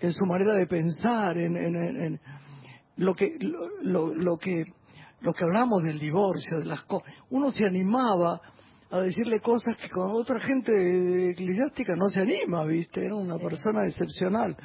en 0.00 0.12
su 0.12 0.24
manera 0.26 0.54
de 0.54 0.66
pensar, 0.66 1.36
en, 1.38 1.56
en- 1.56 1.76
en- 1.76 2.20
lo 2.96 3.14
que 3.14 3.36
lo, 3.40 3.68
lo- 3.82 4.14
lo 4.14 4.36
que 4.38 4.64
lo 5.20 5.32
que 5.34 5.42
hablamos 5.44 5.82
del 5.82 5.98
divorcio, 5.98 6.58
de 6.60 6.64
las 6.66 6.84
cosas. 6.84 7.12
Uno 7.30 7.50
se 7.50 7.64
animaba 7.64 8.40
a 8.90 9.00
decirle 9.00 9.40
cosas 9.40 9.76
que 9.76 9.88
con 9.90 10.10
otra 10.12 10.38
gente 10.38 11.30
eclesiástica 11.30 11.94
no 11.96 12.06
se 12.08 12.20
anima, 12.20 12.64
¿viste? 12.64 13.04
Era 13.04 13.16
una 13.16 13.36
persona 13.36 13.84
excepcional. 13.84 14.56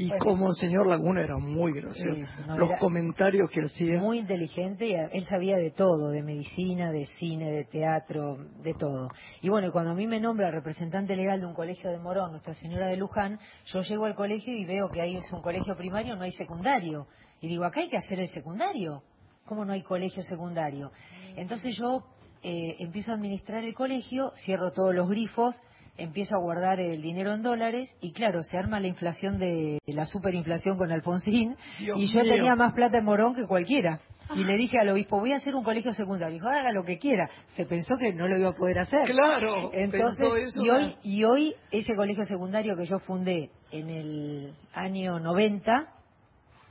Y 0.00 0.06
Bueno. 0.06 0.24
como 0.24 0.46
el 0.46 0.54
señor 0.54 0.86
Laguna 0.86 1.22
era 1.22 1.38
muy 1.38 1.72
gracioso. 1.72 2.14
Sí, 2.14 2.24
sí, 2.24 2.42
no, 2.46 2.56
Los 2.56 2.70
era- 2.70 2.78
comentarios 2.78 3.50
que 3.50 3.62
hacía. 3.62 3.98
Muy 4.00 4.18
inteligente 4.20 5.08
él 5.12 5.24
sabía 5.24 5.56
de 5.56 5.72
todo, 5.72 6.10
de 6.10 6.22
medicina, 6.22 6.92
de 6.92 7.04
cine, 7.18 7.50
de 7.50 7.64
teatro, 7.64 8.36
de 8.62 8.74
todo. 8.74 9.08
Y 9.42 9.48
bueno, 9.48 9.72
cuando 9.72 9.90
a 9.90 9.94
mí 9.94 10.06
me 10.06 10.20
nombra 10.20 10.52
representante 10.52 11.16
legal 11.16 11.40
de 11.40 11.46
un 11.46 11.52
colegio 11.54 11.90
de 11.90 11.98
Morón, 11.98 12.30
Nuestra 12.30 12.54
Señora 12.54 12.86
de 12.86 12.96
Luján, 12.96 13.40
yo 13.66 13.80
llego 13.82 14.04
al 14.04 14.14
colegio 14.14 14.56
y 14.56 14.64
veo 14.64 14.88
que 14.88 15.00
ahí 15.00 15.16
es 15.16 15.32
un 15.32 15.42
colegio 15.42 15.74
primario, 15.76 16.14
no 16.14 16.22
hay 16.22 16.32
secundario. 16.32 17.08
Y 17.40 17.48
digo, 17.48 17.64
acá 17.64 17.80
hay 17.80 17.88
que 17.90 17.96
hacer 17.96 18.20
el 18.20 18.28
secundario. 18.28 19.02
¿Cómo 19.46 19.64
no 19.64 19.72
hay 19.72 19.82
colegio 19.82 20.22
secundario? 20.22 20.92
Entonces 21.34 21.76
yo 21.76 22.04
eh, 22.44 22.76
empiezo 22.78 23.10
a 23.10 23.14
administrar 23.16 23.64
el 23.64 23.74
colegio, 23.74 24.30
cierro 24.36 24.70
todos 24.70 24.94
los 24.94 25.08
grifos, 25.08 25.56
empiezo 25.98 26.36
a 26.36 26.40
guardar 26.40 26.80
el 26.80 27.02
dinero 27.02 27.32
en 27.32 27.42
dólares 27.42 27.94
y 28.00 28.12
claro, 28.12 28.42
se 28.42 28.56
arma 28.56 28.80
la 28.80 28.86
inflación 28.86 29.38
de 29.38 29.78
la 29.86 30.06
superinflación 30.06 30.78
con 30.78 30.90
Alfonsín 30.90 31.56
Dios 31.78 31.98
y 31.98 32.06
yo 32.06 32.22
mío. 32.22 32.32
tenía 32.34 32.56
más 32.56 32.72
plata 32.72 32.98
en 32.98 33.04
Morón 33.04 33.34
que 33.34 33.46
cualquiera. 33.46 34.00
Y 34.34 34.44
le 34.44 34.56
dije 34.56 34.76
al 34.78 34.90
obispo, 34.90 35.18
voy 35.18 35.32
a 35.32 35.36
hacer 35.36 35.54
un 35.54 35.64
colegio 35.64 35.92
secundario. 35.94 36.34
Dijo, 36.34 36.48
haga 36.48 36.70
lo 36.72 36.84
que 36.84 36.98
quiera. 36.98 37.30
Se 37.48 37.64
pensó 37.64 37.94
que 37.98 38.12
no 38.12 38.28
lo 38.28 38.38
iba 38.38 38.50
a 38.50 38.54
poder 38.54 38.78
hacer. 38.78 39.04
Claro, 39.06 39.70
Entonces, 39.72 40.54
y 40.56 40.68
hoy, 40.68 40.96
y 41.02 41.24
hoy 41.24 41.54
ese 41.70 41.96
colegio 41.96 42.24
secundario 42.24 42.76
que 42.76 42.84
yo 42.84 42.98
fundé 42.98 43.50
en 43.70 43.88
el 43.88 44.54
año 44.74 45.18
90, 45.18 45.94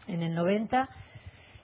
en 0.08 0.22
el 0.22 0.36
90, 0.36 0.88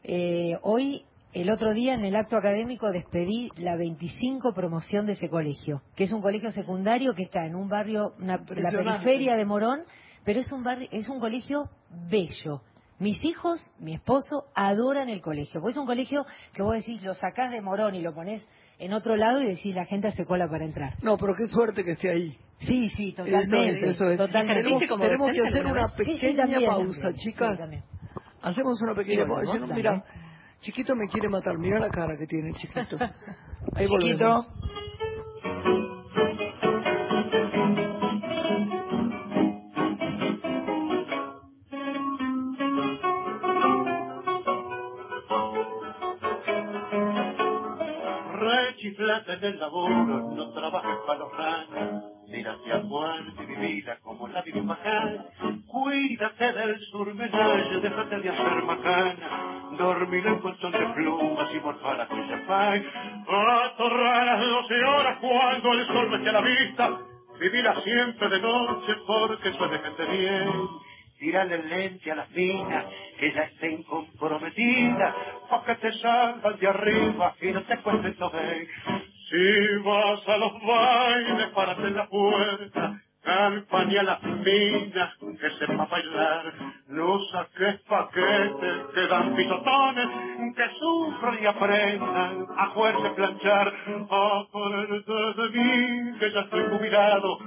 eh, 0.04 0.58
hoy, 0.63 1.06
el 1.34 1.50
otro 1.50 1.74
día 1.74 1.93
en 1.96 2.06
el 2.06 2.15
acto 2.15 2.38
académico 2.38 2.91
despedí 2.91 3.50
la 3.58 3.76
25 3.76 4.54
promoción 4.54 5.06
de 5.06 5.13
ese 5.13 5.30
colegio, 5.30 5.82
que 5.96 6.04
es 6.06 6.12
un 6.12 6.22
colegio 6.22 6.52
secundario 6.52 7.13
que 7.13 7.24
está 7.24 7.46
en 7.46 7.56
un 7.56 7.67
barrio, 7.69 8.13
una- 8.19 8.38
la 8.56 8.72
periferia 8.72 9.36
de 9.36 9.46
Morón, 9.46 9.82
pero 10.24 10.39
es 10.39 10.52
un 10.52 10.63
barrio, 10.63 10.88
es 10.91 11.10
un 11.10 11.19
colegio 11.19 11.69
bello. 12.10 12.62
Mis 13.00 13.24
hijos, 13.26 13.60
mi 13.80 13.96
esposo, 13.96 14.46
adoran 14.56 15.10
el 15.10 15.19
colegio. 15.22 15.60
Porque 15.60 15.72
es 15.72 15.78
un 15.78 15.86
colegio 15.88 16.26
que 16.54 16.62
vos 16.62 16.74
decís, 16.74 17.02
lo 17.04 17.13
sacás 17.13 17.52
de 17.52 17.60
Morón 17.62 17.96
y 17.96 18.02
lo 18.02 18.13
pones 18.13 18.46
en 18.80 18.93
otro 18.93 19.15
lado 19.15 19.41
y 19.41 19.48
decís, 19.48 19.74
la 19.76 19.86
gente 19.86 20.08
hace 20.08 20.26
cola 20.26 20.48
para 20.48 20.63
entrar. 20.65 20.93
No, 21.04 21.17
pero 21.17 21.34
qué 21.36 21.48
suerte 21.48 21.84
que 21.84 21.91
esté 21.91 22.12
ahí. 22.12 22.38
Sí, 22.60 22.89
sí, 22.91 23.10
Eso 23.10 23.24
totalmente. 23.26 23.89
es, 23.89 23.96
eso 23.96 24.10
es. 24.10 24.17
totalmente. 24.17 24.62
Tenemos, 24.63 24.84
como 24.88 25.04
tenemos 25.04 25.32
que 25.34 25.41
hacer 25.41 25.65
una 25.65 25.74
vez? 25.74 25.91
Sí, 25.98 26.04
sí, 26.06 26.22
pequeña 26.22 26.43
también, 26.43 26.69
pausa, 26.69 27.02
también. 27.02 27.15
chicas. 27.26 27.60
Sí. 27.69 27.78
Hacemos 28.41 28.82
una 28.82 28.96
pequeña 28.96 29.26
pausa. 29.26 29.60
mira, 29.74 30.04
chiquito 30.63 30.95
me 30.95 31.10
quiere 31.10 31.30
matar. 31.30 31.58
Mira 31.60 31.80
la 31.80 31.91
cara 31.91 32.17
que 32.17 32.28
tiene, 32.28 32.54
chiquito. 32.56 33.02
Ahí 33.76 33.88
Chiquito. 33.88 33.89
volvemos. 33.89 34.47
Rechiflate 48.10 49.34
en 49.34 49.43
el 49.45 49.60
laburo, 49.60 50.21
no 50.36 50.52
trabajes 50.54 50.97
para 51.08 51.19
los 51.19 51.32
ranas. 51.38 52.04
Mira 52.28 52.54
hacia 52.54 52.80
muerte 52.82 53.47
mi 53.47 53.56
vida 53.56 53.99
como 54.04 54.28
la 54.28 54.41
vive 54.41 54.62
majana. 54.63 55.26
Cuídate 55.67 56.54
del 56.54 56.80
surmenage, 56.91 57.80
déjate 57.82 58.19
de 58.21 58.30
hacer 58.30 58.63
macana. 58.65 59.52
Dormir 59.77 60.27
en 60.27 60.39
colchón 60.39 60.71
de 60.71 60.86
plumas 60.93 61.49
y 61.53 61.59
morfar 61.59 62.07
con 62.07 62.29
champán. 62.29 62.86
Atorrar 63.27 64.29
a 64.29 64.36
las 64.36 64.39
12 64.39 64.83
horas 64.86 65.17
cuando 65.19 65.73
el 65.73 65.88
sol 65.88 66.09
me 66.09 66.31
la 66.31 66.41
vista. 66.41 66.89
Vivirá 67.39 67.81
siempre 67.81 68.29
de 68.29 68.39
noche 68.39 68.93
porque 69.07 69.51
soy 69.53 69.69
de 69.69 69.79
gente 69.79 70.05
bien. 70.05 70.51
Tírale 71.19 71.55
el 71.55 71.69
lente 71.69 72.12
a 72.12 72.15
las 72.15 72.29
minas 72.31 72.86
que 73.19 73.33
ya 73.33 73.43
estén 73.43 73.83
comprometidas, 73.83 75.15
pa' 75.49 75.63
que 75.65 75.75
te 75.75 75.91
salgan 75.99 76.59
de 76.59 76.67
arriba 76.67 77.36
y 77.41 77.47
no 77.51 77.63
te 77.63 77.77
cuenten 77.77 78.15
todo. 78.17 78.31
Si 79.29 79.75
vas 79.83 80.27
a 80.27 80.38
los 80.38 80.53
bailes, 80.62 81.47
párate 81.55 81.88
en 81.88 81.95
la 81.95 82.07
puerta, 82.07 83.01
campaña 83.23 84.03
las 84.03 84.23
minas 84.23 85.13
que 85.39 85.49
sepa 85.59 85.86
bailar. 85.86 86.53
No 86.88 87.19
saques 87.31 87.81
paquetes 87.81 88.86
que 88.93 89.07
dan 89.07 89.36
pisotones, 89.36 90.07
que 90.55 90.69
sufran 90.79 91.38
y 91.41 91.45
aprendan 91.45 92.47
a 92.57 92.67
jugarse 92.67 93.09
planchar. 93.12 93.73
Aprende 94.09 95.03
de 95.38 95.49
mí, 95.49 96.19
que 96.19 96.31
ya 96.31 96.41
estoy 96.41 96.63
jubilado, 96.69 97.39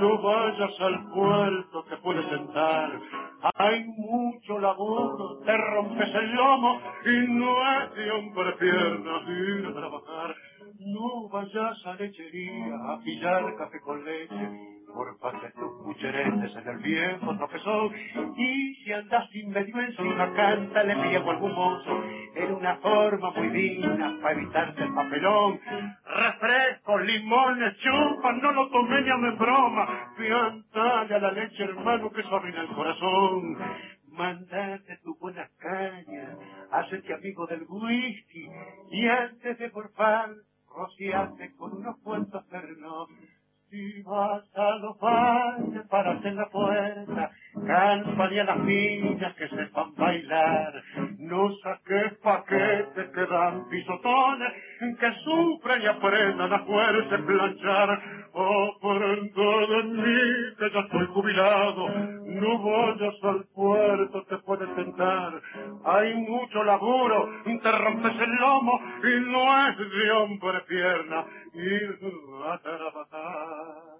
no 0.00 0.18
vayas 0.22 0.80
al 0.80 1.10
puerto 1.12 1.84
que 1.86 1.96
puedes 1.98 2.26
sentar. 2.28 2.90
Hay 3.56 3.84
mucho 3.96 4.58
laburo, 4.58 5.40
te 5.44 5.56
rompes 5.56 6.14
el 6.14 6.34
lomo 6.34 6.80
y 7.04 7.32
no 7.32 7.82
es 7.82 7.94
de 7.94 8.10
hombre 8.10 8.52
piernas 8.52 9.28
ir 9.28 9.66
a 9.66 9.72
trabajar. 9.72 10.34
No 10.80 11.28
vayas 11.28 11.86
a 11.86 11.94
lechería 11.94 12.74
a 12.88 12.98
pillar 13.04 13.54
café 13.56 13.80
con 13.80 14.02
leche, 14.02 14.48
por 14.86 15.18
parte 15.18 15.52
tus 15.52 15.82
cucheretes 15.84 16.56
en 16.56 16.68
el 16.68 16.78
viejo 16.78 17.36
tropezón. 17.36 17.92
Y 18.36 18.74
si 18.76 18.90
andas 18.90 19.28
sin 19.28 19.50
medio 19.50 19.78
encima, 19.78 20.32
cántale 20.32 20.94
viejo 21.06 21.30
algún 21.30 21.52
mozo, 21.52 22.02
en 22.34 22.54
una 22.54 22.76
forma 22.76 23.30
muy 23.30 23.48
digna 23.50 24.18
para 24.22 24.34
evitarte 24.34 24.82
el 24.84 24.94
papelón. 24.94 25.60
Refrescos, 26.06 27.02
limones, 27.02 27.76
chupas, 27.76 28.36
no 28.42 28.52
lo 28.52 28.70
tomes 28.70 29.04
ni 29.04 29.10
en 29.10 29.36
broma. 29.36 30.12
Cántale 30.16 31.14
a 31.14 31.18
la 31.18 31.32
leche, 31.32 31.62
hermano, 31.62 32.10
que 32.10 32.22
eso 32.22 32.40
el 32.42 32.68
corazón. 32.68 33.58
Mandate 34.12 34.98
tu 35.04 35.14
buena 35.18 35.46
caña, 35.58 36.36
hacete 36.72 37.14
amigo 37.14 37.46
del 37.46 37.64
whisky 37.68 38.48
y 38.90 39.06
antes 39.06 39.58
de 39.58 39.70
porfar, 39.70 40.30
rociate 40.74 41.54
con 41.56 41.76
unos 41.78 41.96
cuantos 42.02 42.44
pernos. 42.46 43.08
Si 43.70 44.02
vas 44.02 44.42
a 44.56 44.76
los 44.76 44.98
baños 44.98 45.86
para 45.88 46.12
hacer 46.12 46.34
la 46.34 46.48
puerta, 46.50 47.30
campaña 47.66 48.44
las 48.44 48.58
niñas 48.60 49.34
que 49.36 49.48
sepan 49.48 49.94
bailar. 49.94 50.82
No 51.18 51.50
saques 51.62 52.18
paquetes 52.18 53.10
que 53.10 53.26
dan 53.26 53.68
pisotones, 53.68 54.52
que 54.80 55.12
sufren 55.24 55.82
y 55.82 55.86
aprendan 55.86 56.52
a 56.52 56.64
fuerza 56.64 57.14
en 57.14 57.26
planchar. 57.26 58.02
Oh, 58.32 58.70
pronto 58.80 59.66
de 59.66 59.82
mí, 59.84 60.54
que 60.58 60.70
ya 60.72 60.80
estoy 60.80 61.06
jubilado, 61.06 61.88
no 61.88 62.62
vayas 62.62 63.14
al 63.24 63.44
puerto, 63.54 64.22
te 64.24 64.38
puedes 64.38 64.74
tentar. 64.76 65.32
Hay 65.84 66.14
mucho 66.14 66.64
laburo, 66.64 67.28
te 67.44 67.72
rompes 67.72 68.12
el 68.20 68.34
lomo 68.36 68.80
y 69.02 69.20
no 69.30 69.68
es 69.68 69.78
de 69.78 70.10
hombre 70.12 70.60
pierna 70.68 71.24
ir 71.54 71.98
a 72.46 72.58
trabajar. 72.58 73.90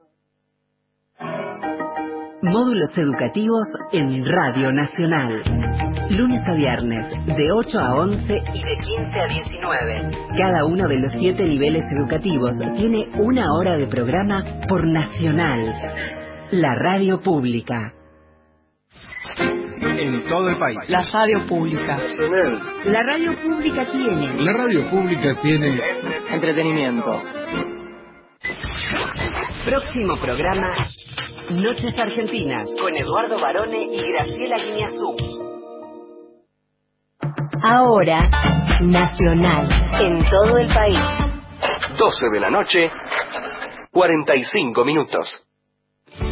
Módulos 2.43 2.90
educativos 2.97 3.69
en 3.93 4.25
Radio 4.25 4.73
Nacional. 4.73 5.89
Lunes 6.11 6.40
a 6.44 6.55
viernes, 6.55 7.09
de 7.37 7.53
8 7.53 7.79
a 7.79 7.94
11 7.94 8.42
y 8.53 8.62
de 8.64 8.77
15 8.79 9.20
a 9.20 9.27
19. 9.27 10.11
Cada 10.37 10.64
uno 10.64 10.88
de 10.88 10.99
los 10.99 11.12
siete 11.12 11.44
niveles 11.44 11.85
educativos 11.96 12.51
tiene 12.75 13.09
una 13.14 13.53
hora 13.53 13.77
de 13.77 13.87
programa 13.87 14.42
por 14.68 14.85
Nacional. 14.88 15.73
La 16.51 16.75
radio 16.75 17.20
pública. 17.20 17.94
En 19.38 20.25
todo 20.25 20.49
el 20.49 20.59
país. 20.59 20.79
La 20.88 21.03
radio 21.12 21.46
pública. 21.46 21.99
La 22.87 23.03
radio 23.05 23.37
pública 23.37 23.87
tiene. 23.92 24.42
La 24.42 24.53
radio 24.53 24.90
pública 24.90 25.37
tiene. 25.40 25.81
Entretenimiento. 26.29 27.23
Próximo 29.64 30.16
programa. 30.16 30.70
Noches 31.51 31.99
Argentinas 31.99 32.68
con 32.81 32.96
Eduardo 32.96 33.40
Barone 33.40 33.87
y 33.90 34.12
Graciela 34.12 34.57
Guiñazú. 34.57 35.30
Ahora, 37.62 38.31
Nacional, 38.81 39.68
en 40.01 40.25
todo 40.31 40.57
el 40.57 40.73
país. 40.73 40.99
12 41.99 42.31
de 42.33 42.40
la 42.40 42.49
noche, 42.49 42.90
45 43.92 44.83
minutos. 44.85 45.46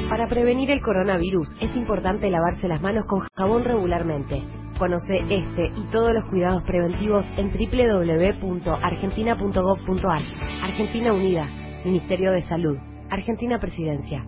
Para 0.09 0.27
prevenir 0.27 0.71
el 0.71 0.81
coronavirus 0.81 1.55
es 1.61 1.77
importante 1.77 2.31
lavarse 2.31 2.67
las 2.67 2.81
manos 2.81 3.05
con 3.07 3.27
jabón 3.37 3.65
regularmente. 3.65 4.43
Conoce 4.79 5.17
este 5.29 5.71
y 5.77 5.85
todos 5.93 6.15
los 6.15 6.25
cuidados 6.27 6.63
preventivos 6.65 7.27
en 7.37 7.53
www.argentina.gov.ar. 7.53 10.23
Argentina 10.63 11.13
Unida, 11.13 11.47
Ministerio 11.85 12.33
de 12.33 12.41
Salud, 12.43 12.79
Argentina 13.11 13.59
Presidencia. 13.59 14.25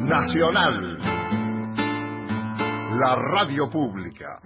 Nacional. 0.00 1.03
La 3.00 3.16
radio 3.16 3.68
pública. 3.68 4.38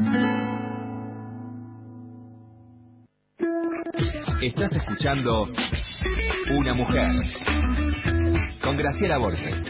Estás 4.40 4.72
escuchando 4.72 5.46
Una 6.56 6.72
mujer 6.72 7.10
con 8.62 8.78
Graciela 8.78 9.18
Borges. 9.18 9.62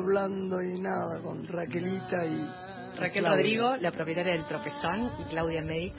Hablando 0.00 0.62
y 0.62 0.80
nada, 0.80 1.20
con 1.22 1.46
Raquelita 1.46 2.24
y 2.26 2.46
Raquel 2.98 3.22
Claudia. 3.22 3.30
Rodrigo, 3.36 3.76
la 3.76 3.90
propietaria 3.92 4.32
del 4.32 4.46
Tropezón, 4.46 5.10
y 5.20 5.24
Claudia 5.30 5.62
Medic, 5.62 5.94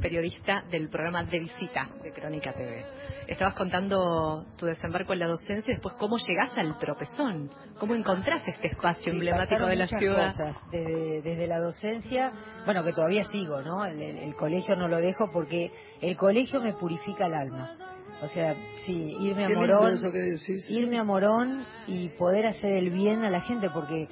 periodista 0.00 0.62
del 0.70 0.88
programa 0.90 1.24
De 1.24 1.38
Visita 1.38 1.88
de 2.02 2.12
Crónica 2.12 2.52
TV. 2.52 2.84
Estabas 3.28 3.54
contando 3.54 4.44
tu 4.58 4.66
desembarco 4.66 5.12
en 5.14 5.18
la 5.20 5.26
docencia 5.26 5.70
y 5.72 5.74
después 5.74 5.94
cómo 5.98 6.16
llegás 6.18 6.50
al 6.56 6.78
Tropezón, 6.78 7.50
cómo 7.78 7.94
encontrás 7.94 8.46
este 8.46 8.68
espacio 8.68 9.04
Sí, 9.04 9.10
emblemático 9.10 9.66
de 9.66 9.76
la 9.76 9.84
muchas 9.84 9.98
ciudad. 9.98 10.26
cosas, 10.30 10.56
desde, 10.70 11.22
desde 11.22 11.46
la 11.46 11.58
docencia, 11.58 12.32
bueno, 12.66 12.84
que 12.84 12.92
todavía 12.92 13.24
sigo, 13.24 13.62
¿no? 13.62 13.84
El, 13.84 14.00
el- 14.02 14.18
el 14.18 14.34
colegio 14.36 14.76
no 14.76 14.86
lo 14.88 14.98
dejo 14.98 15.30
porque 15.32 15.72
el 16.00 16.16
colegio 16.16 16.60
me 16.60 16.74
purifica 16.74 17.26
el 17.26 17.34
alma. 17.34 17.76
O 18.22 18.28
sea, 18.28 18.54
sí, 18.86 19.16
irme 19.20 19.44
a 19.44 19.48
Qué 19.48 19.54
Morón, 19.54 19.92
eso 19.92 20.10
que 20.10 20.18
decís. 20.18 20.70
irme 20.70 20.98
a 20.98 21.04
Morón 21.04 21.64
y 21.86 22.08
poder 22.10 22.46
hacer 22.46 22.70
el 22.70 22.90
bien 22.90 23.24
a 23.24 23.30
la 23.30 23.40
gente 23.40 23.68
porque 23.70 24.08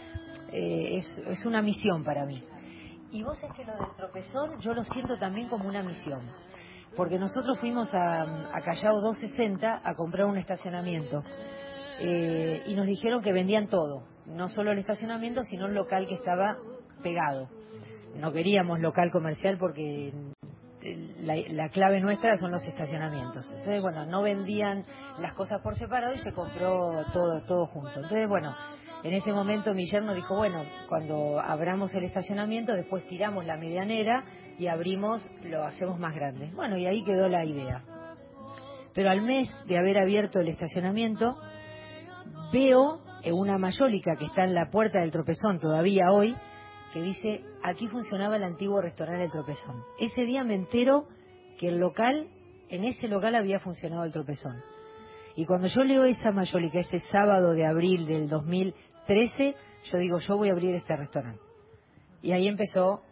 eh, 0.53 0.97
es, 0.97 1.11
es 1.27 1.47
una 1.47 1.63
misión 1.63 2.05
para 2.05 2.27
mí. 2.27 2.45
Y 3.11 3.23
vos 3.23 3.43
es 3.43 3.53
que 3.55 3.65
lo 3.65 3.73
del 3.73 3.97
tropezón 3.97 4.61
yo 4.61 4.75
lo 4.75 4.85
siento 4.85 5.17
también 5.17 5.49
como 5.49 5.69
una 5.69 5.83
misión. 5.83 6.21
Porque 6.97 7.19
nosotros 7.19 7.59
fuimos 7.59 7.93
a, 7.95 8.23
a 8.55 8.61
Callao 8.61 9.01
260 9.01 9.81
a 9.83 9.95
comprar 9.95 10.27
un 10.27 10.37
estacionamiento. 10.37 11.23
Eh, 12.01 12.63
y 12.67 12.75
nos 12.75 12.87
dijeron 12.87 13.23
que 13.23 13.33
vendían 13.33 13.69
todo. 13.69 14.05
No 14.27 14.49
solo 14.49 14.73
el 14.73 14.79
estacionamiento, 14.79 15.43
sino 15.45 15.67
el 15.67 15.75
local 15.75 16.07
que 16.09 16.15
estaba 16.15 16.57
pegado. 17.03 17.49
No 18.17 18.33
queríamos 18.33 18.81
local 18.81 19.11
comercial 19.11 19.59
porque 19.59 20.13
la, 21.21 21.35
la 21.51 21.69
clave 21.69 22.01
nuestra 22.01 22.37
son 22.37 22.51
los 22.51 22.65
estacionamientos. 22.65 23.51
Entonces, 23.51 23.81
bueno, 23.83 24.07
no 24.07 24.23
vendían 24.23 24.85
las 25.19 25.35
cosas 25.35 25.61
por 25.63 25.77
separado 25.77 26.15
y 26.15 26.19
se 26.19 26.33
compró 26.33 27.05
todo, 27.13 27.43
todo 27.47 27.67
junto. 27.67 28.01
Entonces, 28.01 28.29
bueno, 28.29 28.55
en 29.03 29.13
ese 29.13 29.33
momento 29.33 29.75
mi 29.75 29.87
yerno 29.87 30.15
dijo, 30.15 30.35
bueno, 30.35 30.65
cuando 30.89 31.41
abramos 31.41 31.93
el 31.95 32.05
estacionamiento, 32.05 32.75
después 32.75 33.07
tiramos 33.07 33.45
la 33.45 33.57
medianera 33.57 34.25
y 34.59 34.67
abrimos, 34.67 35.31
lo 35.43 35.65
hacemos 35.65 35.99
más 35.99 36.15
grande. 36.15 36.51
Bueno, 36.55 36.77
y 36.79 36.87
ahí 36.87 37.03
quedó 37.05 37.29
la 37.29 37.45
idea. 37.45 37.83
Pero 38.95 39.11
al 39.11 39.23
mes 39.23 39.55
de 39.67 39.77
haber 39.77 39.99
abierto 39.99 40.41
el 40.41 40.49
estacionamiento, 40.49 41.37
veo 42.53 43.01
una 43.33 43.59
mayólica 43.59 44.17
que 44.17 44.27
está 44.27 44.45
en 44.45 44.55
la 44.55 44.71
puerta 44.71 45.01
del 45.01 45.11
tropezón 45.11 45.59
todavía 45.59 46.11
hoy, 46.13 46.35
que 46.95 47.03
dice, 47.03 47.43
aquí 47.65 47.89
funcionaba 47.89 48.37
el 48.37 48.45
antiguo 48.45 48.81
restaurante 48.81 49.25
El 49.25 49.31
Tropezón. 49.33 49.83
Ese 49.99 50.23
día 50.23 50.45
me 50.45 50.55
entero 50.55 51.09
que 51.59 51.67
el 51.69 51.79
local, 51.79 52.29
en 52.69 52.85
ese 52.85 53.09
local 53.09 53.35
había 53.35 53.59
funcionado 53.59 54.05
el 54.05 54.13
tropezón. 54.13 54.63
Y 55.37 55.45
cuando 55.45 55.67
yo 55.67 55.83
leo 55.83 56.05
esa 56.05 56.31
mayólica, 56.31 56.79
ese 56.79 57.01
sábado 57.11 57.53
de 57.53 57.67
abril 57.67 58.07
del 58.07 58.29
2013, 58.29 59.57
yo 59.91 59.99
digo, 59.99 60.19
yo 60.21 60.37
voy 60.37 60.51
a 60.51 60.53
abrir 60.53 60.73
este 60.77 60.97
restaurante. 60.97 61.41
Y 62.23 62.31
ahí 62.31 62.47
empezó 62.47 63.03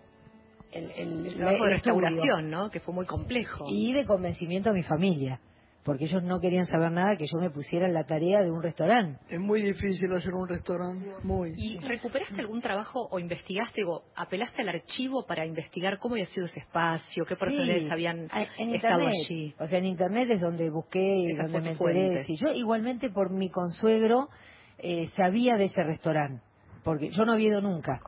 el, 0.70 0.90
el, 0.92 1.26
El 1.26 1.34
trabajo 1.36 1.64
de 1.66 1.74
estudio. 1.74 2.00
restauración, 2.00 2.50
¿no? 2.50 2.70
Que 2.70 2.78
fue 2.80 2.94
muy 2.94 3.04
complejo. 3.06 3.64
Y 3.68 3.92
de 3.92 4.06
convencimiento 4.06 4.70
a 4.70 4.72
mi 4.72 4.84
familia, 4.84 5.40
porque 5.84 6.04
ellos 6.04 6.22
no 6.22 6.38
querían 6.38 6.66
saber 6.66 6.92
nada 6.92 7.16
que 7.16 7.26
yo 7.26 7.38
me 7.40 7.50
pusiera 7.50 7.86
en 7.86 7.94
la 7.94 8.04
tarea 8.04 8.40
de 8.42 8.50
un 8.50 8.62
restaurante. 8.62 9.18
Es 9.28 9.40
muy 9.40 9.62
difícil 9.62 10.12
hacer 10.12 10.32
un 10.32 10.48
restaurante, 10.48 11.06
muy. 11.24 11.52
¿Y 11.56 11.78
recuperaste 11.78 12.40
algún 12.40 12.60
trabajo 12.60 13.08
o 13.10 13.18
investigaste 13.18 13.82
o 13.84 14.04
apelaste 14.14 14.62
al 14.62 14.68
archivo 14.68 15.26
para 15.26 15.44
investigar 15.44 15.98
cómo 15.98 16.14
había 16.14 16.26
sido 16.26 16.46
ese 16.46 16.60
espacio, 16.60 17.24
qué 17.24 17.34
personajes 17.36 17.82
Sí, 17.82 17.90
habían 17.90 18.18
en 18.58 18.74
estado 18.74 19.00
internet. 19.02 19.14
allí? 19.28 19.54
O 19.58 19.66
sea, 19.66 19.78
en 19.78 19.86
internet 19.86 20.28
es 20.30 20.40
donde 20.40 20.70
busqué 20.70 21.16
y 21.16 21.30
Esa 21.32 21.44
donde 21.44 21.60
me 21.60 21.70
enteré. 21.72 22.24
Sí, 22.24 22.36
yo 22.36 22.52
igualmente 22.52 23.10
por 23.10 23.30
mi 23.32 23.50
consuegro 23.50 24.28
eh, 24.78 25.06
sabía 25.16 25.56
de 25.56 25.64
ese 25.64 25.82
restaurante, 25.82 26.42
porque 26.84 27.10
yo 27.10 27.24
no 27.24 27.32
había 27.32 27.48
ido 27.48 27.60
nunca. 27.60 28.00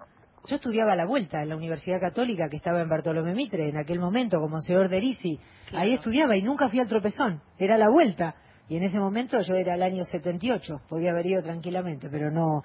Yo 0.46 0.56
estudiaba 0.56 0.92
a 0.92 0.96
la 0.96 1.06
vuelta 1.06 1.40
en 1.42 1.48
la 1.48 1.56
Universidad 1.56 2.00
Católica 2.00 2.50
que 2.50 2.56
estaba 2.56 2.82
en 2.82 2.88
Bartolomé 2.88 3.32
Mitre 3.32 3.66
en 3.66 3.78
aquel 3.78 3.98
momento 3.98 4.38
como 4.38 4.60
señor 4.60 4.90
de 4.90 4.98
Erisi. 4.98 5.40
Ahí 5.72 5.94
estudiaba 5.94 6.36
y 6.36 6.42
nunca 6.42 6.68
fui 6.68 6.80
al 6.80 6.86
tropezón, 6.86 7.40
era 7.58 7.78
la 7.78 7.88
vuelta. 7.88 8.34
Y 8.68 8.76
en 8.76 8.82
ese 8.82 8.98
momento 8.98 9.40
yo 9.40 9.54
era 9.54 9.74
el 9.74 9.82
año 9.82 10.04
78, 10.04 10.82
podía 10.86 11.12
haber 11.12 11.26
ido 11.26 11.42
tranquilamente, 11.42 12.10
pero 12.10 12.30
no 12.30 12.62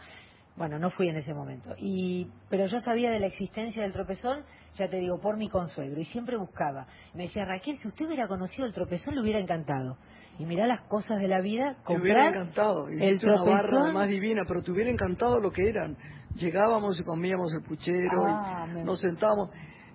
Bueno, 0.55 0.77
no 0.77 0.89
fui 0.89 1.07
en 1.07 1.15
ese 1.15 1.33
momento. 1.33 1.73
Y, 1.77 2.27
pero 2.49 2.65
yo 2.65 2.79
sabía 2.81 3.09
de 3.11 3.19
la 3.21 3.27
existencia 3.27 3.81
del 3.81 3.93
tropezón, 3.93 4.43
ya 4.73 4.89
te 4.89 4.97
digo, 4.97 5.19
por 5.21 5.37
mi 5.37 5.47
consuegro. 5.47 5.99
Y 6.01 6.05
siempre 6.05 6.35
buscaba. 6.37 6.85
Me 7.13 7.23
decía, 7.23 7.45
Raquel, 7.45 7.77
si 7.77 7.87
usted 7.87 8.05
hubiera 8.07 8.27
conocido 8.27 8.65
el 8.67 8.73
tropezón, 8.73 9.15
le 9.15 9.21
hubiera 9.21 9.39
encantado. 9.39 9.97
Y 10.37 10.45
mirá 10.45 10.67
las 10.67 10.81
cosas 10.81 11.19
de 11.21 11.27
la 11.29 11.39
vida, 11.39 11.77
Te 11.87 11.93
hubiera 11.97 12.25
comprar 12.25 12.33
encantado. 12.35 12.87
el 12.89 12.95
Hiciste 13.01 13.25
una 13.27 13.43
barra 13.43 13.69
tropezón. 13.69 13.93
más 13.93 14.07
divina, 14.09 14.41
pero 14.47 14.61
te 14.61 14.71
hubiera 14.71 14.89
encantado 14.91 15.39
lo 15.39 15.51
que 15.51 15.67
eran. 15.69 15.95
Llegábamos 16.35 16.99
y 16.99 17.03
comíamos 17.03 17.53
el 17.53 17.63
puchero 17.63 18.25
Ah, 18.25 18.65
y 18.69 18.73
me- 18.73 18.83
nos 18.83 18.99
sentábamos. 18.99 19.49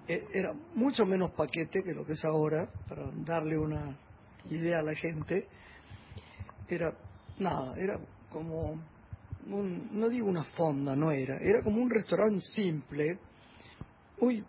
Eh, 0.08 0.22
Era 0.34 0.52
mucho 0.74 1.04
menos 1.06 1.30
paquete 1.32 1.82
que 1.82 1.92
lo 1.92 2.04
que 2.06 2.12
es 2.12 2.24
ahora, 2.24 2.68
para 2.88 3.04
darle 3.24 3.58
una 3.58 3.96
idea 4.50 4.78
a 4.78 4.82
la 4.82 4.94
gente. 4.94 5.46
Era 6.68 6.92
nada, 7.38 7.74
era 7.76 7.98
como, 8.30 8.80
un- 9.48 9.88
no 9.92 10.08
digo 10.08 10.28
una 10.28 10.44
fonda, 10.44 10.94
no 10.96 11.10
era, 11.10 11.36
era 11.38 11.62
como 11.62 11.82
un 11.82 11.90
restaurante 11.90 12.40
simple, 12.54 13.18
uy, 14.20 14.44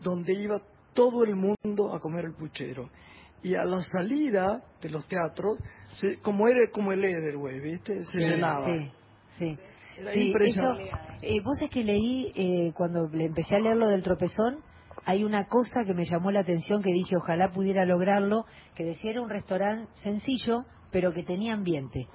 donde 0.00 0.34
iba 0.34 0.60
todo 0.92 1.24
el 1.24 1.34
mundo 1.36 1.94
a 1.94 2.00
comer 2.00 2.26
el 2.26 2.34
puchero. 2.34 2.90
Y 3.42 3.54
a 3.54 3.64
la 3.64 3.82
salida 3.82 4.62
de 4.80 4.90
los 4.90 5.06
teatros, 5.06 5.60
se- 6.00 6.18
como 6.20 6.48
era 6.48 6.70
como 6.72 6.92
el 6.92 7.04
Edelweiss, 7.04 7.62
¿viste? 7.62 8.04
Se 8.06 8.18
Sí, 8.18 8.24
llenaba. 8.24 8.66
Sí, 8.74 8.90
sí. 9.38 9.58
Era 9.98 10.12
Sí, 10.12 10.26
impresionante. 10.28 10.84
eso, 10.88 10.96
eh, 11.22 11.40
vos 11.42 11.62
es 11.62 11.70
que 11.70 11.84
leí, 11.84 12.32
eh, 12.34 12.72
cuando 12.76 13.08
le 13.08 13.26
empecé 13.26 13.54
a 13.56 13.60
leer 13.60 13.76
lo 13.76 13.88
del 13.88 14.02
tropezón, 14.02 14.58
hay 15.04 15.22
una 15.24 15.46
cosa 15.46 15.84
que 15.86 15.94
me 15.94 16.04
llamó 16.04 16.30
la 16.32 16.40
atención 16.40 16.82
que 16.82 16.92
dije, 16.92 17.16
ojalá 17.16 17.52
pudiera 17.52 17.84
lograrlo, 17.86 18.44
que 18.74 18.84
decía 18.84 19.12
era 19.12 19.22
un 19.22 19.30
restaurante 19.30 19.90
sencillo, 20.02 20.64
pero 20.90 21.12
que 21.12 21.22
tenía 21.22 21.54
ambiente. 21.54 22.08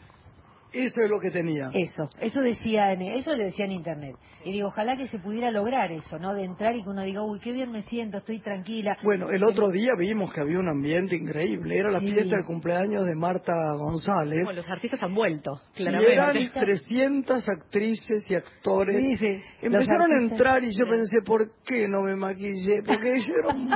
Eso 0.74 1.02
es 1.02 1.10
lo 1.10 1.20
que 1.20 1.32
tenía. 1.32 1.70
Eso, 1.74 2.10
eso 2.20 2.40
decía, 2.42 2.94
en, 2.94 3.02
eso 3.02 3.36
le 3.36 3.46
decía 3.46 3.66
en 3.66 3.72
internet. 3.74 4.16
Y 4.46 4.54
digo, 4.54 4.70
ojalá 4.70 4.96
que 4.96 5.08
se 5.08 5.20
pudiera 5.20 5.52
lograr 5.52 5.92
eso, 5.92 6.18
¿no? 6.18 6.34
De 6.34 6.44
entrar 6.44 6.76
y 6.76 6.84
que 6.84 6.90
uno 6.90 7.02
diga, 7.04 7.22
uy, 7.24 7.40
qué 7.40 7.52
bien 7.52 7.72
me 7.72 7.82
siento, 7.84 8.18
estoy 8.20 8.40
tranquila. 8.40 8.98
Bueno, 9.04 9.30
el 9.30 9.44
otro 9.44 9.70
día 9.70 9.92
vimos 9.98 10.34
que 10.34 10.40
había 10.42 10.60
un 10.60 10.70
ambiente 10.70 11.16
increíble. 11.16 11.78
Era 11.78 11.92
la 11.92 12.00
Sí. 12.00 12.12
fiesta 12.14 12.38
del 12.38 12.46
cumpleaños 12.46 13.06
de 13.06 13.16
Marta 13.16 13.54
González. 13.78 14.44
Bueno, 14.46 14.62
los 14.62 14.70
artistas 14.70 15.02
han 15.04 15.14
vuelto, 15.14 15.52
Y 15.76 15.84
claramente. 15.84 16.14
eran 16.14 16.52
300 16.54 17.50
actrices 17.50 18.26
y 18.30 18.36
actores. 18.36 18.96
Sí, 18.98 19.16
sí. 19.18 19.44
Empezaron 19.62 20.12
a 20.12 20.22
entrar 20.24 20.64
y 20.64 20.72
yo 20.72 20.86
pensé, 20.90 21.18
¿por 21.26 21.52
qué 21.66 21.88
no 21.90 22.02
me 22.02 22.16
maquillé? 22.16 22.82
Porque 22.86 23.20
yo 23.22 23.34
era 23.44 23.54
un, 23.56 23.70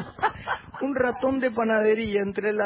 un 0.90 0.96
ratón 0.96 1.40
de 1.40 1.52
panadería 1.52 2.22
entre 2.26 2.50
el 2.50 2.58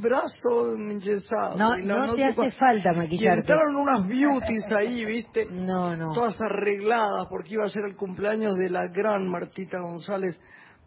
brazo 0.00 0.74
enyesado. 0.76 1.56
No, 1.56 1.78
y 1.78 1.84
no, 1.84 2.14
te 2.14 2.24
hace 2.24 2.50
falta 2.52 2.92
Y 2.92 2.96
maquillarte. 2.96 3.52
Entraron 3.66 3.76
unas 3.76 4.08
beauties 4.08 4.64
ahí, 4.72 5.04
¿viste? 5.04 5.46
No, 5.50 5.96
no. 5.96 6.12
Todas 6.12 6.36
arregladas 6.40 7.26
porque 7.28 7.54
iba 7.54 7.64
a 7.64 7.70
ser 7.70 7.84
el 7.84 7.96
cumpleaños 7.96 8.56
de 8.56 8.70
la 8.70 8.88
gran 8.88 9.28
Martita 9.28 9.78
González, 9.80 10.40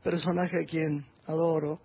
personaje 0.04 0.58
a 0.64 0.66
quien 0.66 1.04
adoro. 1.26 1.80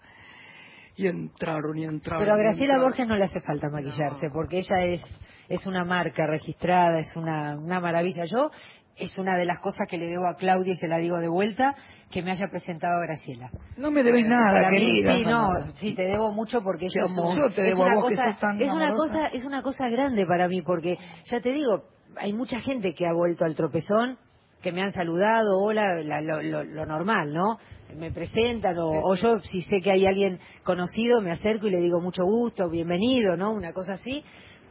Y 0.96 1.09
entraron 1.09 1.76
y 1.76 1.85
entraron. 1.85 2.22
Pero 2.22 2.35
a 2.35 2.38
Graciela. 2.38 2.78
Borges 2.78 3.07
no 3.09 3.16
le 3.16 3.24
hace 3.24 3.40
falta 3.40 3.68
maquillarse, 3.68 4.30
porque 4.33 4.59
ella 4.59 4.85
es, 4.85 5.02
es 5.48 5.66
una 5.66 5.85
marca 5.85 6.24
registrada, 6.24 7.00
es 7.00 7.16
una, 7.16 7.57
una 7.57 7.80
maravilla. 7.80 8.24
Yo, 8.26 8.50
es 8.96 9.18
una 9.18 9.37
de 9.37 9.44
las 9.44 9.59
cosas 9.59 9.88
que 9.88 9.98
le 9.98 10.07
debo 10.07 10.28
a 10.28 10.37
Claudia 10.37 10.72
y 10.72 10.76
se 10.76 10.87
la 10.87 10.98
digo 10.98 11.18
de 11.18 11.26
vuelta, 11.26 11.74
que 12.14 12.22
me 12.22 12.31
haya 12.31 12.46
presentado 12.48 13.00
Graciela. 13.00 13.50
No 13.77 13.90
me 13.90 14.05
debes 14.05 14.24
nada, 14.27 14.70
querida. 14.70 15.16
Sí, 15.16 15.24
no, 15.27 15.48
sí, 15.74 15.94
te 15.96 16.07
debo 16.07 16.31
mucho 16.33 16.62
porque 16.62 16.87
es, 16.87 16.94
amor. 17.11 17.33
un- 17.33 17.37
Yo 17.37 17.50
te 17.50 17.62
es 17.62 17.74
debo 17.74 17.83
a 17.83 17.87
una 17.87 17.94
que 17.96 18.00
cosa, 18.03 18.31
sos 18.31 18.40
tan 18.40 18.61
es 18.61 18.72
una 18.72 18.85
amorosa. 18.87 19.12
cosa, 19.14 19.27
es 19.33 19.44
una 19.44 19.62
cosa 19.62 19.88
grande 19.88 20.24
para 20.24 20.46
mí 20.46 20.62
porque 20.62 20.96
ya 21.29 21.40
te 21.40 21.53
digo, 21.53 21.83
hay 22.16 22.33
mucha 22.33 22.61
gente 22.61 22.94
que 22.94 23.05
ha 23.05 23.12
vuelto 23.12 23.44
al 23.44 23.57
tropezón, 23.57 24.16
que 24.62 24.70
me 24.70 24.81
han 24.81 24.92
saludado, 24.92 25.59
hola, 25.61 25.83
la- 26.05 26.20
lo, 26.20 26.40
lo- 26.40 26.62
lo 26.62 26.87
normal, 26.87 27.33
¿no? 27.35 27.59
Me 27.96 28.12
presentan 28.12 28.79
o, 28.79 28.90
o 29.03 29.14
yo 29.16 29.40
si 29.40 29.62
sé 29.62 29.81
que 29.81 29.90
hay 29.90 30.07
alguien 30.07 30.38
conocido 30.62 31.20
me 31.20 31.33
acerco 31.33 31.66
y 31.66 31.70
le 31.70 31.81
digo 31.81 32.00
mucho 32.00 32.22
gusto, 32.24 32.70
bienvenido, 32.70 33.37
¿no? 33.37 33.50
Una 33.53 33.72
cosa 33.72 33.94
así. 33.94 34.22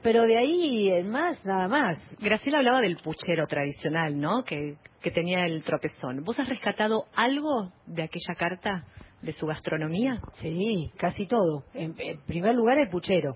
Pero 0.03 0.23
de 0.23 0.37
ahí 0.37 0.89
en 0.89 1.09
más, 1.09 1.43
nada 1.45 1.69
más. 1.69 1.97
Graciela 2.19 2.57
hablaba 2.57 2.81
del 2.81 2.97
puchero 2.97 3.47
tradicional, 3.47 4.19
¿no? 4.19 4.43
Que, 4.43 4.75
que 5.01 5.11
tenía 5.11 5.45
el 5.45 5.63
tropezón. 5.63 6.23
¿Vos 6.23 6.37
has 6.39 6.49
rescatado 6.49 7.05
algo 7.15 7.71
de 7.85 8.03
aquella 8.03 8.35
carta, 8.37 8.85
de 9.21 9.31
su 9.31 9.45
gastronomía? 9.45 10.21
Sí, 10.33 10.91
casi 10.97 11.25
todo. 11.25 11.63
En, 11.73 11.95
en 11.97 12.19
primer 12.25 12.53
lugar, 12.53 12.77
el 12.77 12.89
puchero. 12.89 13.33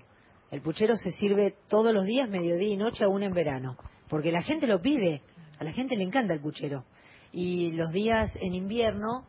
El 0.50 0.60
puchero 0.60 0.96
se 0.96 1.10
sirve 1.12 1.54
todos 1.68 1.92
los 1.94 2.04
días, 2.04 2.28
mediodía 2.28 2.74
y 2.74 2.76
noche, 2.76 3.04
aún 3.04 3.22
en 3.22 3.32
verano. 3.32 3.76
Porque 4.08 4.30
la 4.30 4.42
gente 4.42 4.66
lo 4.66 4.80
pide. 4.80 5.22
A 5.58 5.64
la 5.64 5.72
gente 5.72 5.96
le 5.96 6.04
encanta 6.04 6.34
el 6.34 6.40
puchero. 6.40 6.84
Y 7.32 7.72
los 7.72 7.92
días 7.92 8.30
en 8.42 8.54
invierno, 8.54 9.24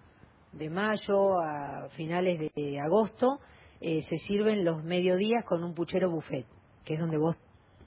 de 0.52 0.70
mayo 0.70 1.40
a 1.40 1.88
finales 1.96 2.52
de 2.54 2.80
agosto, 2.80 3.40
eh, 3.82 4.02
se 4.04 4.18
sirven 4.18 4.66
los 4.66 4.84
mediodías 4.84 5.46
con 5.46 5.64
un 5.64 5.74
puchero 5.74 6.12
buffet, 6.12 6.46
que 6.90 6.96
es 6.96 7.00
donde 7.00 7.18
vos... 7.20 7.40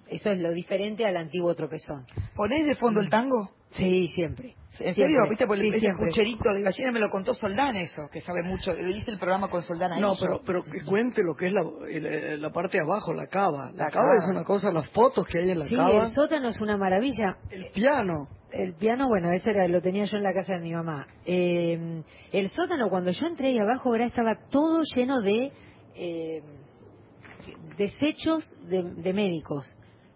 Eso 0.08 0.30
es 0.30 0.40
lo 0.40 0.52
diferente 0.52 1.04
al 1.04 1.16
antiguo 1.16 1.52
tropezón. 1.56 2.04
¿Ponés 2.36 2.64
de 2.66 2.76
fondo 2.76 3.00
el 3.00 3.08
tango? 3.10 3.50
Sí, 3.72 4.06
siempre. 4.14 4.50
¿En 4.78 4.94
Siempre. 4.94 4.94
serio? 4.94 5.28
¿Viste? 5.28 5.46
Por 5.46 5.58
Sí, 5.58 5.68
ese 5.68 5.88
pucherito 5.98 6.52
de 6.52 6.62
gallina 6.62 6.92
me 6.92 7.00
lo 7.00 7.08
contó 7.10 7.34
Soldán 7.34 7.74
eso, 7.76 8.02
que 8.12 8.20
sabe 8.20 8.42
mucho. 8.44 8.72
Le 8.74 8.90
hice 8.90 9.10
el 9.10 9.18
programa 9.18 9.48
con 9.48 9.62
Soldán 9.62 9.92
a 9.94 9.98
No, 10.00 10.12
pero, 10.20 10.40
pero 10.46 10.62
que 10.64 10.82
cuente 10.84 11.22
lo 11.22 11.34
que 11.34 11.46
es 11.48 11.52
la, 11.52 11.62
el- 11.90 12.40
la 12.42 12.50
parte 12.50 12.78
de 12.78 12.84
abajo, 12.84 13.12
la 13.12 13.26
cava. 13.26 13.70
La, 13.72 13.84
La 13.86 13.90
cava, 13.90 14.04
cava. 14.04 14.14
es 14.18 14.24
una 14.30 14.44
cosa, 14.44 14.70
las 14.70 14.88
fotos 14.90 15.26
que 15.26 15.38
hay 15.40 15.50
en 15.50 15.58
la 15.58 15.64
Sí, 15.66 15.74
cava. 15.74 16.02
el 16.06 16.14
sótano 16.14 16.48
es 16.48 16.60
una 16.60 16.76
maravilla. 16.76 17.36
El 17.50 17.66
piano. 17.72 18.28
El 18.52 18.74
piano, 18.74 19.08
bueno, 19.08 19.32
ese 19.32 19.50
era, 19.50 19.66
lo 19.68 19.80
tenía 19.80 20.04
yo 20.04 20.16
en 20.18 20.22
la 20.22 20.32
casa 20.34 20.54
de 20.54 20.60
mi 20.60 20.72
mamá. 20.72 21.06
Eh, 21.24 22.02
el 22.32 22.48
sótano, 22.50 22.88
cuando 22.90 23.10
yo 23.10 23.26
entré 23.26 23.48
ahí 23.48 23.58
abajo, 23.58 23.90
¿verdad? 23.90 24.08
estaba 24.08 24.36
todo 24.50 24.80
lleno 24.94 25.20
de 25.22 25.50
eh, 25.94 26.42
desechos 27.76 28.44
de, 28.68 28.82
de 28.82 29.12
médicos. 29.12 29.66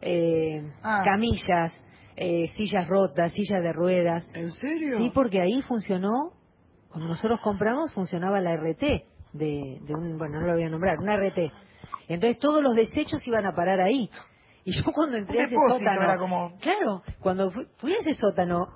Eh, 0.00 0.62
Ah. 0.82 1.02
Camillas, 1.04 1.82
eh, 2.16 2.48
sillas 2.56 2.86
rotas, 2.88 3.32
sillas 3.32 3.62
de 3.62 3.72
ruedas. 3.72 4.26
¿En 4.34 4.50
serio? 4.50 4.98
Sí, 4.98 5.10
porque 5.14 5.40
ahí 5.40 5.62
funcionó, 5.62 6.32
cuando 6.90 7.08
nosotros 7.08 7.40
compramos, 7.42 7.92
funcionaba 7.94 8.40
la 8.40 8.54
RT, 8.56 8.80
de, 9.32 9.78
de 9.82 9.94
un, 9.94 10.16
bueno, 10.18 10.40
no 10.40 10.46
lo 10.46 10.54
voy 10.54 10.64
a 10.64 10.70
nombrar, 10.70 10.98
una 10.98 11.16
RT. 11.16 11.52
Entonces 12.08 12.38
todos 12.38 12.62
los 12.62 12.74
desechos 12.76 13.26
iban 13.26 13.44
a 13.46 13.52
parar 13.52 13.80
ahí. 13.80 14.08
Y 14.64 14.72
yo 14.72 14.82
cuando 14.92 15.16
entré 15.16 15.40
a 15.40 15.44
ese 15.46 15.54
sótano, 15.68 16.02
era 16.02 16.18
como- 16.18 16.56
claro, 16.60 17.02
cuando 17.20 17.50
fui, 17.50 17.66
fui 17.78 17.92
a 17.92 17.98
ese 17.98 18.14
sótano, 18.14 18.66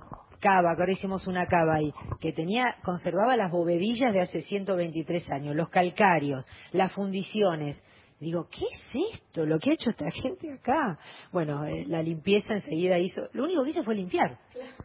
cava, 0.40 0.74
que 0.74 0.82
ahora 0.82 0.92
hicimos 0.92 1.26
una 1.26 1.46
cava 1.46 1.74
ahí, 1.76 1.92
que 2.20 2.32
tenía, 2.32 2.64
conservaba 2.82 3.36
las 3.36 3.50
bovedillas 3.50 4.12
de 4.12 4.20
hace 4.22 4.40
123 4.40 5.30
años, 5.30 5.54
los 5.56 5.68
calcarios, 5.68 6.46
las 6.72 6.92
fundiciones. 6.92 7.82
Digo, 8.20 8.46
¿qué 8.50 8.66
es 8.70 9.14
esto? 9.18 9.46
Lo 9.46 9.59
que 9.59 9.70
ha 9.70 9.72
hecho 9.74 9.88
esta 9.90 10.11
gente 10.11 10.52
acá. 10.52 10.98
Bueno, 11.33 11.64
eh, 11.64 11.85
la 11.87 12.02
limpieza 12.02 12.52
enseguida 12.52 12.98
hizo. 12.98 13.22
Lo 13.33 13.44
único 13.44 13.64
que 13.64 13.70
hizo 13.70 13.83
fue 13.83 13.94
limpiar. 13.94 14.38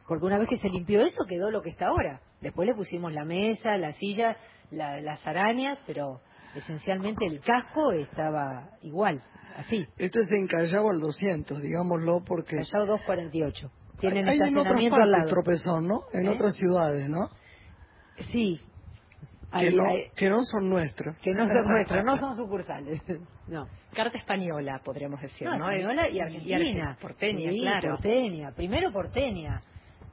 Porque 0.08 0.26
una 0.26 0.38
vez 0.40 0.48
que 0.48 0.56
se 0.56 0.70
limpió 0.70 1.02
eso, 1.02 1.26
quedó 1.28 1.52
lo 1.52 1.62
que 1.62 1.70
está 1.72 1.88
ahora. 1.88 2.22
Después 2.40 2.66
le 2.68 2.74
pusimos 2.76 3.12
la 3.14 3.26
mesa, 3.26 3.78
la 3.78 3.92
silla, 3.92 4.38
la- 4.72 5.02
las 5.02 5.26
arañas, 5.28 5.78
pero 5.86 6.22
esencialmente 6.56 7.26
el 7.26 7.42
casco 7.42 7.92
estaba 7.92 8.70
igual, 8.82 9.22
así. 9.58 9.86
Esto 9.98 10.22
es 10.22 10.32
en 10.32 10.48
Callao 10.48 10.90
al 10.90 11.02
200, 11.02 11.62
digámoslo, 11.62 12.24
porque... 12.26 12.56
Callao 12.56 12.86
248. 12.86 13.70
Tienen 14.00 14.30
hay 14.30 14.38
en 14.38 14.58
otras 14.58 14.82
al 14.82 14.90
partes 14.90 15.10
lado. 15.12 15.30
tropezón, 15.30 15.88
¿no? 15.88 16.04
En 16.14 16.26
¿Eh? 16.28 16.30
otras 16.30 16.54
ciudades, 16.56 17.10
¿no? 17.10 17.30
Sí. 18.32 18.62
Que, 19.60 19.72
no, 19.72 19.86
ahí- 19.88 20.10
que 20.16 20.30
no 20.30 20.44
son 20.44 20.70
nuestras. 20.70 21.20
que 21.20 21.32
no 21.32 21.48
son 21.48 21.64
nuestros, 21.72 22.04
no 22.06 22.18
son 22.18 22.36
sucursales. 22.36 23.02
No. 23.48 23.68
Carta 23.94 24.18
española, 24.18 24.82
podríamos 24.84 25.22
decir, 25.22 25.48
No, 25.48 25.56
¿no? 25.58 25.70
española 25.70 26.10
y 26.10 26.18
Es- 26.18 26.24
argentina. 26.24 26.98
porteña, 27.00 27.52
Sí, 27.52 27.60
claro. 27.62 27.90
porteña. 27.92 28.52
Primero 28.56 28.92
porteña, 28.92 29.62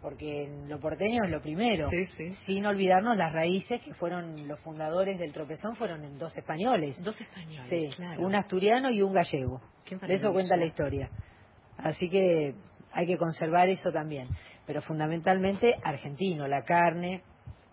porque 0.02 0.48
lo 0.68 0.78
porteño 0.78 1.24
es 1.24 1.30
lo 1.30 1.40
primero. 1.40 1.88
Sí, 1.88 2.04
sí. 2.16 2.30
Sin 2.44 2.66
olvidarnos 2.66 3.16
las 3.16 3.32
raíces 3.32 3.80
que 3.82 3.94
fueron 3.94 4.46
los 4.46 4.60
fundadores 4.60 5.18
del 5.18 5.32
tropezón, 5.32 5.76
fueron 5.76 6.04
en 6.04 6.18
dos 6.18 6.36
españoles. 6.36 7.02
Dos 7.02 7.18
españoles, 7.20 7.66
Sí, 7.68 7.88
claro. 7.96 8.20
un 8.26 8.34
asturiano 8.34 8.90
y 8.90 9.00
un 9.00 9.14
gallego. 9.14 9.62
De 10.06 10.14
eso 10.14 10.30
cuenta 10.32 10.56
la 10.56 10.66
historia. 10.66 11.08
Así 11.78 12.10
que 12.10 12.54
hay 12.92 13.06
que 13.06 13.16
conservar 13.16 13.68
eso 13.70 13.90
también. 13.92 14.28
Pero 14.66 14.82
fundamentalmente 14.82 15.72
argentino, 15.82 16.46
la 16.46 16.62
carne, 16.64 17.22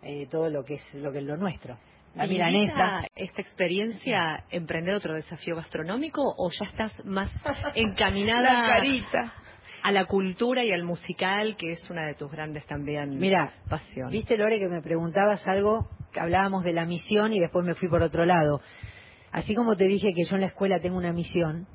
eh, 0.02 0.28
todo 0.30 0.50
lo 0.50 0.64
que 0.64 0.76
es 0.76 0.94
lo 0.94 1.12
que 1.12 1.20
es 1.20 1.24
lo 1.26 1.38
nuestro. 1.38 1.78
La 2.16 2.24
¿Te 2.24 2.30
milanesa. 2.30 3.02
esta 3.16 3.42
experiencia 3.42 4.44
emprender 4.50 4.96
otro 4.96 5.14
desafío 5.14 5.56
gastronómico 5.56 6.22
o 6.38 6.50
ya 6.52 6.66
estás 6.66 7.06
más 7.06 7.32
encaminada 7.76 8.64
La 8.64 8.68
carita. 8.76 9.34
a 9.84 9.92
la 9.92 10.06
cultura 10.06 10.64
y 10.64 10.72
al 10.72 10.84
musical, 10.84 11.56
que 11.56 11.74
es 11.74 11.90
una 11.90 12.08
de 12.08 12.16
tus 12.16 12.32
grandes 12.32 12.66
también 12.66 13.18
Mira, 13.20 13.54
pasiones? 13.70 14.12
Viste, 14.12 14.38
Lore, 14.38 14.58
que 14.60 14.68
me 14.68 14.82
preguntabas 14.82 15.46
algo, 15.48 15.88
que 16.12 16.20
hablábamos 16.20 16.64
de 16.64 16.74
la 16.74 16.86
misión 16.86 17.32
y 17.32 17.40
después 17.40 17.64
me 17.64 17.76
fui 17.76 17.88
por 17.88 18.02
otro 18.02 18.26
lado. 18.26 18.60
Así 19.32 19.54
como 19.54 19.76
te 19.76 19.84
dije 19.86 20.08
que 20.16 20.24
yo 20.24 20.36
en 20.36 20.42
la 20.42 20.48
escuela 20.48 20.80
tengo 20.80 20.98
una 20.98 21.14
misión, 21.14 21.68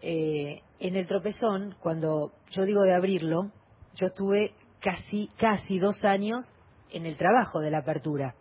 eh, 0.00 0.62
en 0.80 0.96
el 0.96 1.06
tropezón, 1.06 1.76
cuando 1.80 2.32
yo 2.50 2.64
digo 2.64 2.82
de 2.82 2.94
abrirlo, 2.94 3.50
yo 3.94 4.06
estuve 4.06 4.52
casi, 4.80 5.30
casi 5.38 5.78
dos 5.78 6.02
años 6.04 6.44
en 6.94 7.06
el 7.06 7.16
trabajo 7.16 7.60
de 7.60 7.70
la 7.70 7.78
apertura, 7.78 8.34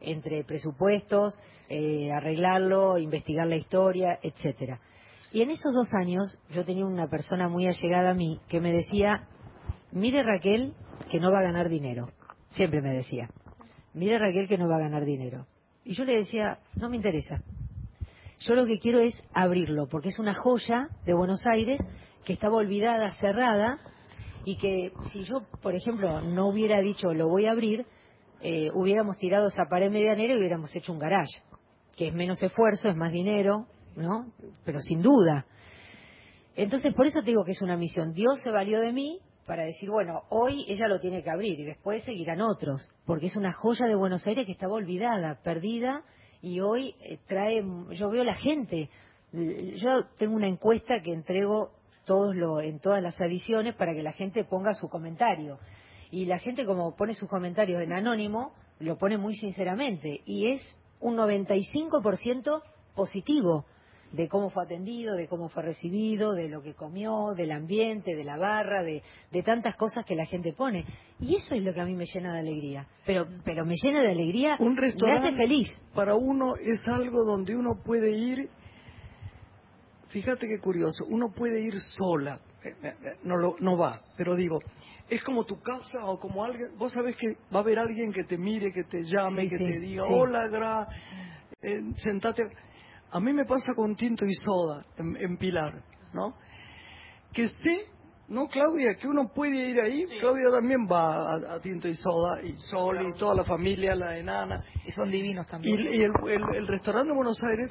entre 0.00 0.44
presupuestos, 0.44 1.38
eh, 1.68 2.12
arreglarlo, 2.12 2.98
investigar 2.98 3.46
la 3.46 3.56
historia, 3.56 4.18
etcétera. 4.22 4.80
Y 5.32 5.42
en 5.42 5.50
esos 5.50 5.74
dos 5.74 5.92
años 5.94 6.38
yo 6.50 6.64
tenía 6.64 6.84
una 6.84 7.08
persona 7.08 7.48
muy 7.48 7.66
allegada 7.66 8.10
a 8.10 8.14
mí 8.14 8.38
que 8.48 8.60
me 8.60 8.70
decía, 8.70 9.26
mire 9.92 10.22
Raquel 10.22 10.74
que 11.10 11.18
no 11.18 11.32
va 11.32 11.40
a 11.40 11.44
ganar 11.44 11.68
dinero. 11.68 12.10
Siempre 12.50 12.82
me 12.82 12.92
decía, 12.92 13.28
mire 13.94 14.18
Raquel 14.18 14.46
que 14.46 14.58
no 14.58 14.68
va 14.68 14.76
a 14.76 14.80
ganar 14.80 15.04
dinero. 15.04 15.46
Y 15.82 15.94
yo 15.94 16.04
le 16.04 16.16
decía, 16.16 16.58
no 16.74 16.90
me 16.90 16.96
interesa. 16.96 17.42
Yo 18.40 18.54
lo 18.54 18.66
que 18.66 18.78
quiero 18.78 19.00
es 19.00 19.14
abrirlo, 19.32 19.88
porque 19.88 20.10
es 20.10 20.18
una 20.18 20.34
joya 20.34 20.88
de 21.06 21.14
Buenos 21.14 21.46
Aires 21.46 21.80
que 22.24 22.34
estaba 22.34 22.56
olvidada, 22.56 23.10
cerrada, 23.12 23.78
y 24.46 24.56
que 24.56 24.92
si 25.12 25.24
yo, 25.24 25.42
por 25.60 25.74
ejemplo, 25.74 26.20
no 26.22 26.48
hubiera 26.48 26.80
dicho 26.80 27.12
lo 27.12 27.28
voy 27.28 27.46
a 27.46 27.50
abrir, 27.50 27.84
eh, 28.40 28.70
hubiéramos 28.72 29.18
tirado 29.18 29.48
esa 29.48 29.64
pared 29.68 29.90
medianera 29.90 30.34
y 30.34 30.38
hubiéramos 30.38 30.74
hecho 30.74 30.92
un 30.92 31.00
garage, 31.00 31.42
que 31.96 32.08
es 32.08 32.14
menos 32.14 32.40
esfuerzo, 32.40 32.88
es 32.88 32.96
más 32.96 33.12
dinero, 33.12 33.66
¿no? 33.96 34.32
Pero 34.64 34.78
sin 34.78 35.02
duda. 35.02 35.46
Entonces, 36.54 36.94
por 36.94 37.06
eso 37.06 37.20
te 37.20 37.26
digo 37.26 37.44
que 37.44 37.50
es 37.52 37.60
una 37.60 37.76
misión. 37.76 38.12
Dios 38.12 38.40
se 38.40 38.50
valió 38.50 38.80
de 38.80 38.92
mí 38.92 39.18
para 39.46 39.64
decir, 39.64 39.90
bueno, 39.90 40.22
hoy 40.30 40.64
ella 40.68 40.86
lo 40.86 41.00
tiene 41.00 41.24
que 41.24 41.30
abrir 41.30 41.58
y 41.58 41.64
después 41.64 42.04
seguirán 42.04 42.40
otros, 42.40 42.88
porque 43.04 43.26
es 43.26 43.34
una 43.34 43.52
joya 43.52 43.86
de 43.86 43.96
Buenos 43.96 44.24
Aires 44.28 44.46
que 44.46 44.52
estaba 44.52 44.74
olvidada, 44.74 45.40
perdida, 45.42 46.04
y 46.40 46.60
hoy 46.60 46.94
eh, 47.00 47.18
trae, 47.26 47.64
yo 47.90 48.10
veo 48.10 48.22
la 48.22 48.36
gente, 48.36 48.90
yo 49.32 50.04
tengo 50.18 50.36
una 50.36 50.46
encuesta 50.46 51.02
que 51.02 51.12
entrego 51.12 51.72
todos 52.06 52.34
lo, 52.34 52.60
en 52.62 52.78
todas 52.78 53.02
las 53.02 53.20
ediciones 53.20 53.74
para 53.74 53.92
que 53.92 54.02
la 54.02 54.12
gente 54.12 54.44
ponga 54.44 54.72
su 54.72 54.88
comentario. 54.88 55.58
Y 56.10 56.24
la 56.24 56.38
gente 56.38 56.64
como 56.64 56.96
pone 56.96 57.12
sus 57.12 57.28
comentarios 57.28 57.82
en 57.82 57.92
anónimo, 57.92 58.54
lo 58.78 58.96
pone 58.96 59.18
muy 59.18 59.34
sinceramente, 59.34 60.22
y 60.24 60.52
es 60.52 60.66
un 61.00 61.16
95% 61.16 62.62
positivo 62.94 63.66
de 64.12 64.28
cómo 64.28 64.50
fue 64.50 64.64
atendido, 64.64 65.16
de 65.16 65.28
cómo 65.28 65.48
fue 65.48 65.62
recibido, 65.62 66.32
de 66.32 66.48
lo 66.48 66.62
que 66.62 66.74
comió, 66.74 67.34
del 67.36 67.50
ambiente, 67.50 68.14
de 68.14 68.24
la 68.24 68.36
barra, 68.36 68.82
de, 68.82 69.02
de, 69.30 69.42
tantas 69.42 69.76
cosas 69.76 70.04
que 70.04 70.14
la 70.14 70.26
gente 70.26 70.52
pone. 70.52 70.84
Y 71.20 71.36
eso 71.36 71.54
es 71.54 71.62
lo 71.62 71.74
que 71.74 71.80
a 71.80 71.84
mí 71.84 71.94
me 71.94 72.06
llena 72.06 72.32
de 72.32 72.40
alegría. 72.40 72.86
Pero, 73.04 73.26
pero 73.44 73.66
me 73.66 73.74
llena 73.82 74.02
de 74.02 74.12
alegría, 74.12 74.56
Un 74.60 74.76
restaurante 74.76 75.22
me 75.22 75.28
hace 75.28 75.48
feliz. 75.48 75.82
Para 75.94 76.14
uno 76.14 76.54
es 76.56 76.80
algo 76.86 77.24
donde 77.24 77.56
uno 77.56 77.82
puede 77.84 78.12
ir, 78.12 78.48
fíjate 80.08 80.46
qué 80.46 80.58
curioso, 80.60 81.04
uno 81.08 81.30
puede 81.32 81.60
ir 81.60 81.74
sola, 81.80 82.40
eh, 82.64 82.74
eh, 82.82 82.94
no, 83.24 83.36
lo, 83.36 83.56
no 83.60 83.76
va, 83.76 84.00
pero 84.16 84.34
digo, 84.34 84.58
es 85.08 85.22
como 85.22 85.44
tu 85.44 85.60
casa 85.60 86.04
o 86.04 86.18
como 86.18 86.44
alguien, 86.44 86.76
vos 86.76 86.92
sabés 86.92 87.16
que 87.16 87.28
va 87.54 87.58
a 87.58 87.62
haber 87.62 87.78
alguien 87.78 88.12
que 88.12 88.24
te 88.24 88.36
mire, 88.38 88.72
que 88.72 88.84
te 88.84 89.02
llame, 89.04 89.42
Sí, 89.44 89.50
que 89.50 89.58
sí, 89.58 89.64
te 89.64 89.80
diga, 89.80 90.04
sí. 90.06 90.12
hola, 90.12 90.48
Gra, 90.48 90.86
eh, 91.62 91.80
sentate. 91.96 92.42
A 93.10 93.20
mí 93.20 93.32
me 93.32 93.44
pasa 93.44 93.72
con 93.74 93.94
tinto 93.94 94.24
y 94.26 94.34
soda 94.34 94.84
en, 94.96 95.16
en 95.16 95.36
Pilar, 95.36 95.72
¿no? 96.12 96.34
Que 97.32 97.46
sé, 97.48 97.86
¿no, 98.28 98.48
Claudia? 98.48 98.96
Que 98.96 99.06
uno 99.06 99.30
puede 99.32 99.70
ir 99.70 99.80
ahí. 99.80 100.04
Claudia 100.18 100.50
también 100.50 100.86
va 100.90 101.14
a, 101.14 101.54
a 101.54 101.60
tinto 101.60 101.86
y 101.86 101.94
soda, 101.94 102.42
y 102.42 102.52
Sol, 102.68 102.98
y 103.08 103.16
toda 103.18 103.36
la 103.36 103.44
familia, 103.44 103.94
la 103.94 104.18
enana. 104.18 104.64
Y 104.84 104.90
son 104.90 105.08
divinos 105.10 105.46
Y, 105.46 105.50
también. 105.50 105.80
y 105.80 106.02
el, 106.02 106.10
el- 106.28 106.56
el 106.56 106.66
restaurante 106.66 107.10
de 107.10 107.14
Buenos 107.16 107.38
Aires, 107.44 107.70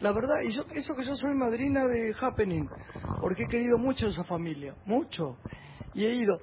la 0.00 0.12
verdad, 0.12 0.36
y 0.42 0.52
yo 0.52 0.64
eso 0.72 0.94
que 0.94 1.04
yo 1.04 1.14
soy 1.14 1.34
madrina 1.34 1.84
de 1.84 2.14
Happening, 2.18 2.68
porque 3.20 3.44
he 3.44 3.48
querido 3.48 3.78
mucho 3.78 4.08
esa 4.08 4.24
familia, 4.24 4.74
mucho, 4.86 5.36
y 5.94 6.04
he 6.04 6.14
ido. 6.14 6.40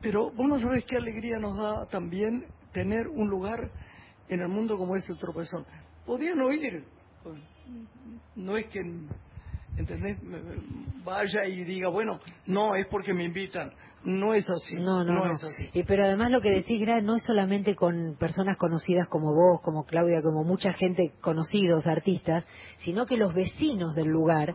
Pero 0.00 0.30
vos 0.30 0.48
no 0.48 0.58
sabés 0.58 0.84
qué 0.84 0.96
alegría 0.96 1.38
nos 1.38 1.56
da 1.56 1.86
también 1.86 2.46
tener 2.72 3.08
un 3.08 3.28
lugar 3.28 3.72
en 4.28 4.40
el 4.40 4.48
mundo 4.48 4.76
como 4.76 4.96
es 4.96 5.08
el 5.08 5.18
tropezón. 5.18 5.66
Podían 6.04 6.40
oír, 6.40 6.84
no 8.36 8.56
es 8.56 8.66
que, 8.66 8.80
¿entendés? 9.76 10.18
Vaya 11.04 11.46
y 11.46 11.64
diga, 11.64 11.88
bueno, 11.88 12.20
no, 12.46 12.74
es 12.76 12.86
porque 12.86 13.14
me 13.14 13.24
invitan. 13.24 13.72
No 14.04 14.32
es 14.32 14.48
así. 14.48 14.74
No, 14.76 15.04
no, 15.04 15.24
no. 15.24 15.32
es 15.32 15.42
así. 15.42 15.68
Y 15.72 15.82
pero 15.82 16.04
además 16.04 16.30
lo 16.30 16.40
que 16.40 16.50
decís, 16.50 16.80
Gra, 16.80 17.00
no 17.00 17.16
es 17.16 17.22
solamente 17.24 17.74
con 17.74 18.16
personas 18.18 18.56
conocidas 18.56 19.08
como 19.08 19.34
vos, 19.34 19.60
como 19.62 19.84
Claudia, 19.84 20.22
como 20.22 20.44
mucha 20.44 20.72
gente 20.72 21.14
conocidos, 21.20 21.86
artistas, 21.86 22.46
sino 22.78 23.06
que 23.06 23.16
los 23.16 23.34
vecinos 23.34 23.94
del 23.94 24.08
lugar 24.08 24.54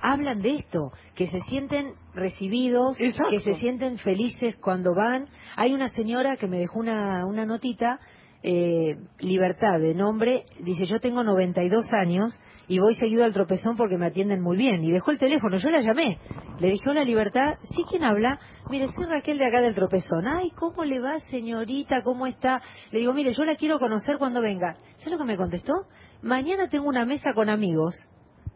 hablan 0.00 0.40
de 0.40 0.56
esto, 0.56 0.92
que 1.14 1.26
se 1.26 1.40
sienten 1.40 1.94
recibidos, 2.14 3.00
Exacto. 3.00 3.30
que 3.30 3.40
se 3.40 3.54
sienten 3.54 3.98
felices 3.98 4.54
cuando 4.60 4.94
van. 4.94 5.28
Hay 5.56 5.74
una 5.74 5.88
señora 5.88 6.36
que 6.36 6.46
me 6.46 6.58
dejó 6.58 6.78
una, 6.78 7.26
una 7.26 7.44
notita, 7.44 7.98
eh, 8.46 8.96
Libertad 9.20 9.80
de 9.80 9.94
nombre, 9.94 10.44
dice 10.60 10.84
yo 10.84 11.00
tengo 11.00 11.24
92 11.24 11.90
años 11.94 12.38
y 12.68 12.78
voy 12.78 12.94
seguido 12.94 13.24
al 13.24 13.32
tropezón 13.32 13.74
porque 13.74 13.96
me 13.96 14.04
atienden 14.04 14.42
muy 14.42 14.58
bien. 14.58 14.84
Y 14.84 14.92
dejó 14.92 15.12
el 15.12 15.18
teléfono, 15.18 15.56
yo 15.56 15.70
la 15.70 15.80
llamé. 15.80 16.18
Le 16.60 16.68
dije, 16.68 16.84
hola 16.90 17.04
Libertad, 17.04 17.54
¿sí 17.62 17.84
quién 17.88 18.04
habla? 18.04 18.38
Mire, 18.68 18.88
soy 18.88 19.06
Raquel 19.06 19.38
de 19.38 19.46
acá 19.46 19.62
del 19.62 19.74
tropezón. 19.74 20.26
Ay, 20.28 20.50
¿cómo 20.50 20.84
le 20.84 21.00
va 21.00 21.18
señorita? 21.20 22.02
¿Cómo 22.04 22.26
está? 22.26 22.60
Le 22.90 22.98
digo, 22.98 23.14
mire, 23.14 23.32
yo 23.32 23.44
la 23.44 23.56
quiero 23.56 23.78
conocer 23.78 24.18
cuando 24.18 24.42
venga. 24.42 24.76
¿Sabes 24.98 25.12
lo 25.12 25.18
que 25.18 25.24
me 25.24 25.36
contestó? 25.38 25.72
Mañana 26.20 26.68
tengo 26.68 26.86
una 26.86 27.06
mesa 27.06 27.30
con 27.34 27.48
amigos. 27.48 27.94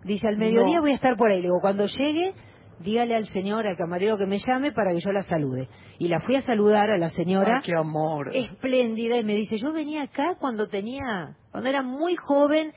Dice, 0.04 0.28
al 0.28 0.36
mediodía 0.36 0.76
No. 0.76 0.82
voy 0.82 0.90
a 0.92 0.96
estar 0.96 1.16
por 1.16 1.30
ahí. 1.30 1.38
Le 1.38 1.44
digo, 1.44 1.60
cuando 1.62 1.86
llegue, 1.86 2.34
dígale 2.80 3.14
al 3.14 3.26
señor, 3.28 3.66
al 3.66 3.76
camarero 3.76 4.16
que 4.16 4.26
me 4.26 4.38
llame 4.38 4.72
para 4.72 4.92
que 4.92 5.00
yo 5.00 5.12
la 5.12 5.22
salude. 5.22 5.68
Y 5.98 6.08
la 6.08 6.20
fui 6.20 6.36
a 6.36 6.42
saludar 6.42 6.90
a 6.90 6.98
la 6.98 7.08
señora 7.08 7.56
Ay, 7.56 7.62
qué 7.64 7.74
amor. 7.74 8.30
espléndida 8.34 9.16
y 9.18 9.24
me 9.24 9.34
dice, 9.34 9.56
yo 9.56 9.72
venía 9.72 10.04
acá 10.04 10.36
cuando 10.38 10.68
tenía, 10.68 11.36
cuando 11.50 11.68
era 11.68 11.82
muy 11.82 12.16
joven, 12.16 12.72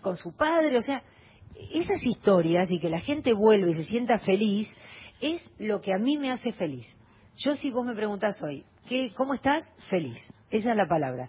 con 0.00 0.16
su 0.16 0.36
padre, 0.36 0.76
o 0.76 0.82
sea, 0.82 1.02
esas 1.72 2.04
historias 2.04 2.70
y 2.70 2.78
que 2.78 2.90
la 2.90 3.00
gente 3.00 3.32
vuelve 3.32 3.70
y 3.70 3.74
se 3.74 3.84
sienta 3.84 4.18
feliz 4.18 4.68
es 5.20 5.42
lo 5.58 5.80
que 5.80 5.92
a 5.94 5.98
mí 5.98 6.18
me 6.18 6.30
hace 6.30 6.52
feliz. 6.52 6.86
Yo 7.36 7.56
si 7.56 7.70
vos 7.70 7.84
me 7.86 7.94
preguntás 7.94 8.40
hoy, 8.42 8.64
¿qué, 8.88 9.12
¿cómo 9.16 9.34
estás? 9.34 9.64
Feliz. 9.88 10.18
Esa 10.50 10.70
es 10.70 10.76
la 10.76 10.86
palabra. 10.86 11.28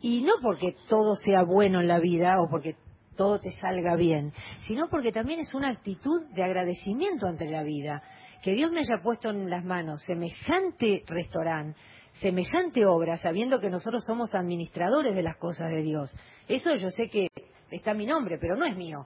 Y 0.00 0.22
no 0.22 0.34
porque 0.42 0.76
todo 0.88 1.14
sea 1.14 1.42
bueno 1.42 1.80
en 1.80 1.88
la 1.88 1.98
vida 1.98 2.40
o 2.40 2.48
porque 2.48 2.76
todo 3.20 3.38
te 3.38 3.52
salga 3.52 3.96
bien, 3.96 4.32
sino 4.60 4.88
porque 4.88 5.12
también 5.12 5.40
es 5.40 5.52
una 5.52 5.68
actitud 5.68 6.22
de 6.30 6.42
agradecimiento 6.42 7.26
ante 7.26 7.50
la 7.50 7.62
vida. 7.62 8.02
Que 8.42 8.52
Dios 8.54 8.72
me 8.72 8.80
haya 8.80 9.02
puesto 9.02 9.28
en 9.28 9.50
las 9.50 9.62
manos 9.62 10.02
semejante 10.04 11.04
restaurante, 11.06 11.78
semejante 12.12 12.86
obra, 12.86 13.18
sabiendo 13.18 13.60
que 13.60 13.68
nosotros 13.68 14.02
somos 14.06 14.34
administradores 14.34 15.14
de 15.14 15.20
las 15.20 15.36
cosas 15.36 15.70
de 15.70 15.82
Dios. 15.82 16.16
Eso 16.48 16.74
yo 16.76 16.88
sé 16.88 17.10
que 17.10 17.26
está 17.70 17.92
mi 17.92 18.06
nombre, 18.06 18.38
pero 18.40 18.56
no 18.56 18.64
es 18.64 18.74
mío. 18.74 19.04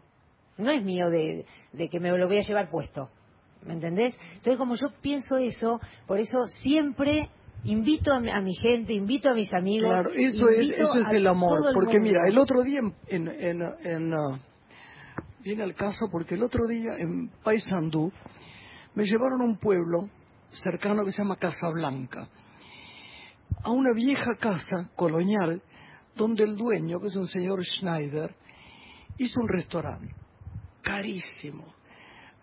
No 0.58 0.70
es 0.70 0.84
mío 0.84 1.10
de, 1.10 1.44
de 1.72 1.88
que 1.88 1.98
me 1.98 2.16
lo 2.16 2.28
voy 2.28 2.38
a 2.38 2.42
llevar 2.42 2.70
puesto. 2.70 3.10
¿Me 3.62 3.72
entendés? 3.72 4.16
Entonces, 4.34 4.58
como 4.58 4.76
yo 4.76 4.90
pienso 5.02 5.38
eso, 5.38 5.80
por 6.06 6.20
eso 6.20 6.46
siempre 6.62 7.30
invito 7.64 8.12
a 8.12 8.20
mi, 8.20 8.30
a 8.30 8.40
mi 8.40 8.54
gente, 8.54 8.92
invito 8.92 9.30
a 9.30 9.34
mis 9.34 9.52
amigos. 9.52 9.90
Claro, 9.90 10.10
eso 10.14 10.48
es, 10.48 10.70
eso 10.70 10.94
es 10.98 11.08
el 11.10 11.26
amor. 11.26 11.58
el 11.66 11.74
porque 11.74 11.98
mundo. 11.98 12.08
mira, 12.08 12.20
el 12.28 12.38
otro 12.38 12.62
día 12.62 12.80
en, 13.08 13.28
en, 13.28 13.62
en, 13.84 14.14
ah, 14.14 14.38
viene 15.40 15.62
al 15.62 15.74
caso 15.74 16.06
porque 16.10 16.34
el 16.34 16.42
otro 16.42 16.66
día 16.66 16.96
en 16.98 17.28
Paysandú 17.42 18.12
me 18.94 19.04
llevaron 19.04 19.40
a 19.42 19.44
un 19.44 19.58
pueblo 19.58 20.08
cercano 20.50 21.04
que 21.04 21.12
se 21.12 21.18
llama 21.18 21.36
Casablanca, 21.36 22.28
a 23.62 23.70
una 23.70 23.92
vieja 23.92 24.36
casa 24.38 24.90
colonial 24.94 25.62
donde 26.14 26.44
el 26.44 26.56
dueño, 26.56 27.00
que 27.00 27.08
es 27.08 27.16
un 27.16 27.26
señor 27.26 27.64
Schneider, 27.64 28.34
hizo 29.18 29.40
un 29.40 29.48
restaurante 29.48 30.14
carísimo. 30.82 31.64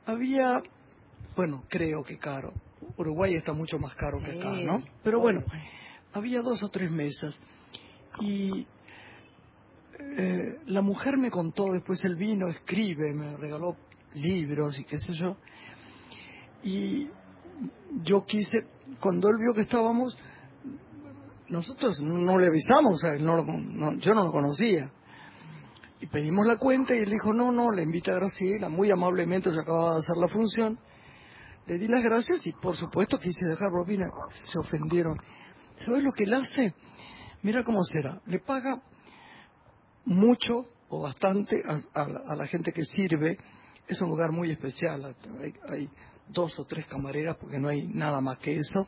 Había, 0.06 0.62
bueno, 1.36 1.64
creo 1.70 2.04
que 2.04 2.18
caro. 2.18 2.54
Uruguay 2.98 3.36
está 3.36 3.54
mucho 3.54 3.78
más 3.80 3.96
caro 3.96 4.20
que 4.24 4.32
acá. 4.40 4.50
¿no? 4.66 4.84
Pero 5.04 5.20
bueno, 5.20 5.44
había 6.14 6.42
dos 6.42 6.62
o 6.64 6.70
tres 6.70 6.92
mesas 6.92 7.40
y 8.22 8.68
eh, 10.18 10.58
la 10.68 10.82
mujer 10.82 11.18
me 11.18 11.30
contó, 11.32 11.72
después 11.72 12.04
él 12.04 12.16
vino, 12.16 12.48
escribe, 12.50 13.14
me 13.14 13.36
regaló 13.38 13.76
libros 14.14 14.78
y 14.80 14.84
qué 14.84 14.98
sé 15.00 15.14
yo. 15.14 15.38
Y 16.64 17.08
yo 18.04 18.26
quise, 18.26 18.66
cuando 19.00 19.30
él 19.30 19.36
vio 19.40 19.54
que 19.54 19.62
estábamos, 19.62 20.18
nosotros 21.50 22.00
no 22.02 22.38
le 22.40 22.48
avisamos, 22.48 23.04
a 23.04 23.14
él, 23.16 23.26
no 23.26 23.44
no- 23.44 23.94
yo 23.96 24.14
no 24.14 24.24
lo 24.24 24.32
conocía. 24.32 24.92
Y 26.00 26.08
pedimos 26.08 26.48
la 26.48 26.58
cuenta 26.58 26.96
y 26.96 27.00
él 27.00 27.10
dijo, 27.12 27.32
no, 27.34 27.52
no, 27.52 27.72
le 27.72 27.84
invita 27.84 28.12
a 28.12 28.16
Graciela, 28.16 28.70
muy 28.70 28.90
amablemente, 28.90 29.52
yo 29.54 29.62
acababa 29.62 29.94
de 29.94 30.00
hacer 30.00 30.18
la 30.20 30.28
función. 30.30 30.80
Le 31.72 31.78
di 31.78 31.88
las 31.88 32.04
gracias 32.04 32.46
y 32.46 32.52
por 32.52 32.76
supuesto 32.76 33.18
quise 33.18 33.48
dejar 33.48 33.70
propina. 33.72 34.12
Se 34.52 34.60
ofendieron. 34.60 35.18
¿Sabes 35.86 36.04
lo 36.04 36.12
que 36.12 36.26
él 36.26 36.34
hace? 36.34 36.74
Mira 37.44 37.64
cómo 37.64 37.82
será. 37.86 38.20
Le 38.26 38.40
paga 38.40 38.82
mucho 40.04 40.66
o 40.90 41.02
bastante 41.04 41.64
a, 41.94 42.36
la- 42.36 42.48
gente 42.48 42.74
que 42.74 42.84
sirve 42.84 43.38
es 43.88 44.02
un 44.02 44.10
lugar 44.10 44.34
muy 44.34 44.52
especial. 44.52 45.16
Hay 45.70 45.88
dos 46.28 46.60
o 46.60 46.66
tres 46.66 46.86
camareras 46.88 47.38
porque 47.38 47.58
no 47.58 47.70
hay 47.70 47.88
nada 47.88 48.20
más 48.20 48.38
que 48.40 48.58
eso. 48.58 48.86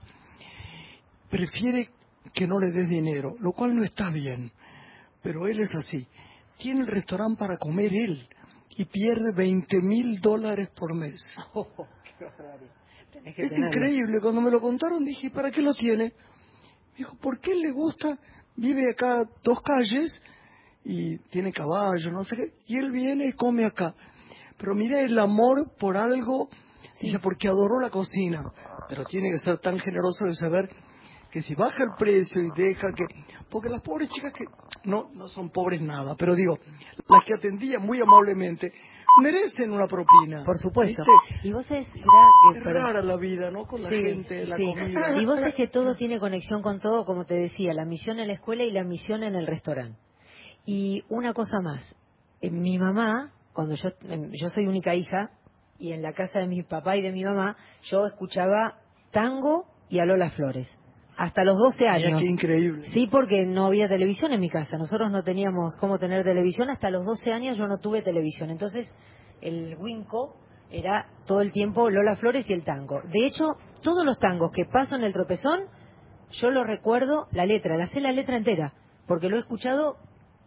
Prefiere 1.30 1.90
que 2.34 2.46
no 2.48 2.60
le 2.60 2.70
des 2.72 2.90
dinero, 2.90 3.38
lo 3.40 3.54
cual 3.54 3.78
no 3.78 3.86
está 3.86 4.10
bien. 4.10 4.52
Pero 5.22 5.48
él 5.48 5.62
es 5.62 5.74
así. 5.74 6.06
Tiene 6.58 6.82
el 6.82 6.88
restaurante 6.88 7.40
para 7.40 7.56
comer 7.58 7.94
él 7.94 8.28
y 8.78 8.86
pierde 8.86 9.34
20 9.36 9.78
mil 9.82 10.20
dólares 10.20 10.70
por 10.76 10.94
mes. 10.96 11.22
Tenés 13.12 13.36
que 13.36 13.44
Es 13.44 13.52
tenerlo. 13.52 13.68
increíble. 13.76 14.20
Cuando 14.22 14.42
me 14.42 14.52
lo 14.52 14.60
contaron 14.60 15.04
dije, 15.06 15.30
¿para 15.30 15.52
qué 15.52 15.62
lo 15.62 15.74
tiene? 15.74 16.06
Me 16.06 16.98
dijo, 16.98 17.16
¿por 17.18 17.40
qué 17.40 17.54
le 17.56 17.72
gusta? 17.72 18.18
Vive 18.56 18.92
acá 18.92 19.24
dos 19.44 19.62
calles 19.62 20.22
y 20.84 21.18
tiene 21.30 21.52
caballo, 21.52 22.12
no 22.12 22.24
sé 22.24 22.36
qué. 22.36 22.54
Y 22.68 22.78
él 22.78 22.92
viene 22.92 23.28
y 23.28 23.34
come 23.34 23.66
acá. 23.66 23.94
Pero 24.58 24.76
mira 24.76 25.02
el 25.02 25.18
amor 25.20 25.72
por 25.80 25.98
algo, 25.98 26.50
dice, 27.02 27.20
porque 27.20 27.48
adoró 27.48 27.80
la 27.80 27.90
cocina. 27.90 28.44
Pero 28.90 29.04
tiene 29.06 29.32
que 29.32 29.38
ser 29.40 29.60
tan 29.60 29.80
generoso 29.80 30.26
de 30.26 30.34
saber 30.36 30.70
que 31.34 31.42
si 31.42 31.56
baja 31.56 31.84
el 31.84 31.90
precio 31.98 32.44
y 32.44 32.52
deja 32.56 32.88
que... 32.96 33.06
Porque 33.50 33.68
las 33.68 33.82
pobres 33.82 34.08
chicas 34.10 34.32
que 34.34 34.46
no, 34.84 35.10
no 35.16 35.28
son 35.28 35.50
pobres 35.50 35.82
nada, 35.82 36.16
pero 36.16 36.36
digo, 36.36 36.60
las 37.10 37.26
que 37.26 37.34
atendían 37.34 37.82
muy 37.82 38.00
amablemente, 38.00 38.72
merecen 39.20 39.72
una 39.72 39.88
propina. 39.88 40.44
Por 40.46 40.60
supuesto. 40.60 41.04
¿viste? 41.04 41.48
Y 41.48 41.52
vos 41.52 41.66
sabés, 41.66 41.92
mirá, 41.92 42.06
que- 42.54 42.60
Es 42.60 42.64
rara 42.64 43.02
la 43.02 43.16
vida, 43.18 43.50
¿no? 43.50 43.66
Con 43.66 43.82
la 43.82 43.90
Sí, 43.90 43.96
gente, 43.96 44.46
la 44.46 44.58
sí. 44.58 44.64
comida. 44.64 45.22
Y 45.22 45.26
vos 45.26 45.40
sabés 45.40 45.56
que 45.56 45.68
todo 45.68 45.96
tiene 45.96 46.20
conexión 46.20 46.62
con 46.62 46.80
todo, 46.80 47.04
como 47.04 47.26
te 47.26 47.34
decía, 47.34 47.74
la 47.74 47.86
misión 47.86 48.20
en 48.20 48.28
la 48.28 48.34
escuela 48.34 48.64
y 48.64 48.72
la 48.72 48.84
misión 48.84 49.24
en 49.24 49.34
el 49.34 49.48
restaurante. 49.48 49.98
Y 50.66 51.04
una 51.10 51.34
cosa 51.34 51.58
más, 51.64 51.84
eh, 52.42 52.52
mi 52.52 52.78
mamá, 52.78 53.32
cuando 53.54 53.74
yo, 53.74 53.90
em, 54.08 54.30
yo 54.34 54.50
soy 54.50 54.68
única 54.68 54.94
hija, 54.94 55.32
y 55.80 55.94
en 55.94 56.04
la 56.04 56.14
casa 56.14 56.40
de 56.40 56.48
mi 56.48 56.62
papá 56.62 56.96
y 56.96 57.02
de 57.02 57.12
mi 57.12 57.24
mamá, 57.24 57.58
yo 57.84 58.06
escuchaba 58.06 58.78
tango 59.12 59.66
y 59.90 59.98
a 60.00 60.06
Lola 60.06 60.30
Flores. 60.32 60.70
Hasta 61.18 61.44
los 61.44 61.58
12 61.58 61.78
Mira 61.80 61.94
años. 61.94 62.20
qué 62.22 62.26
increíble. 62.26 62.84
Sí, 62.94 63.08
porque 63.12 63.46
no 63.46 63.66
había 63.68 63.88
televisión 63.88 64.34
en 64.34 64.40
mi 64.40 64.50
casa. 64.50 64.78
Nosotros 64.78 65.12
no 65.12 65.24
teníamos 65.24 65.76
cómo 65.80 66.00
tener 66.00 66.24
televisión. 66.24 66.70
Hasta 66.70 66.90
los 66.90 67.06
12 67.06 67.32
años 67.32 67.58
yo 67.58 67.68
no 67.68 67.78
tuve 67.78 68.02
televisión. 68.02 68.50
Entonces, 68.50 68.88
el 69.42 69.76
Winco 69.78 70.36
era 70.72 71.08
todo 71.28 71.42
el 71.42 71.52
tiempo 71.52 71.90
Lola 71.90 72.16
Flores 72.16 72.50
y 72.50 72.54
el 72.54 72.64
tango. 72.64 73.02
De 73.04 73.26
hecho, 73.26 73.58
todos 73.84 74.04
los 74.06 74.18
tangos 74.18 74.52
que 74.52 74.66
paso 74.66 74.96
en 74.96 75.04
el 75.04 75.14
tropezón, 75.14 75.66
yo 76.32 76.50
lo 76.50 76.64
recuerdo 76.64 77.28
la 77.32 77.46
letra, 77.46 77.78
la 77.78 77.86
sé 77.86 78.00
la 78.00 78.12
letra 78.12 78.38
entera, 78.38 78.74
porque 79.08 79.30
lo 79.30 79.38
he 79.38 79.40
escuchado 79.40 79.98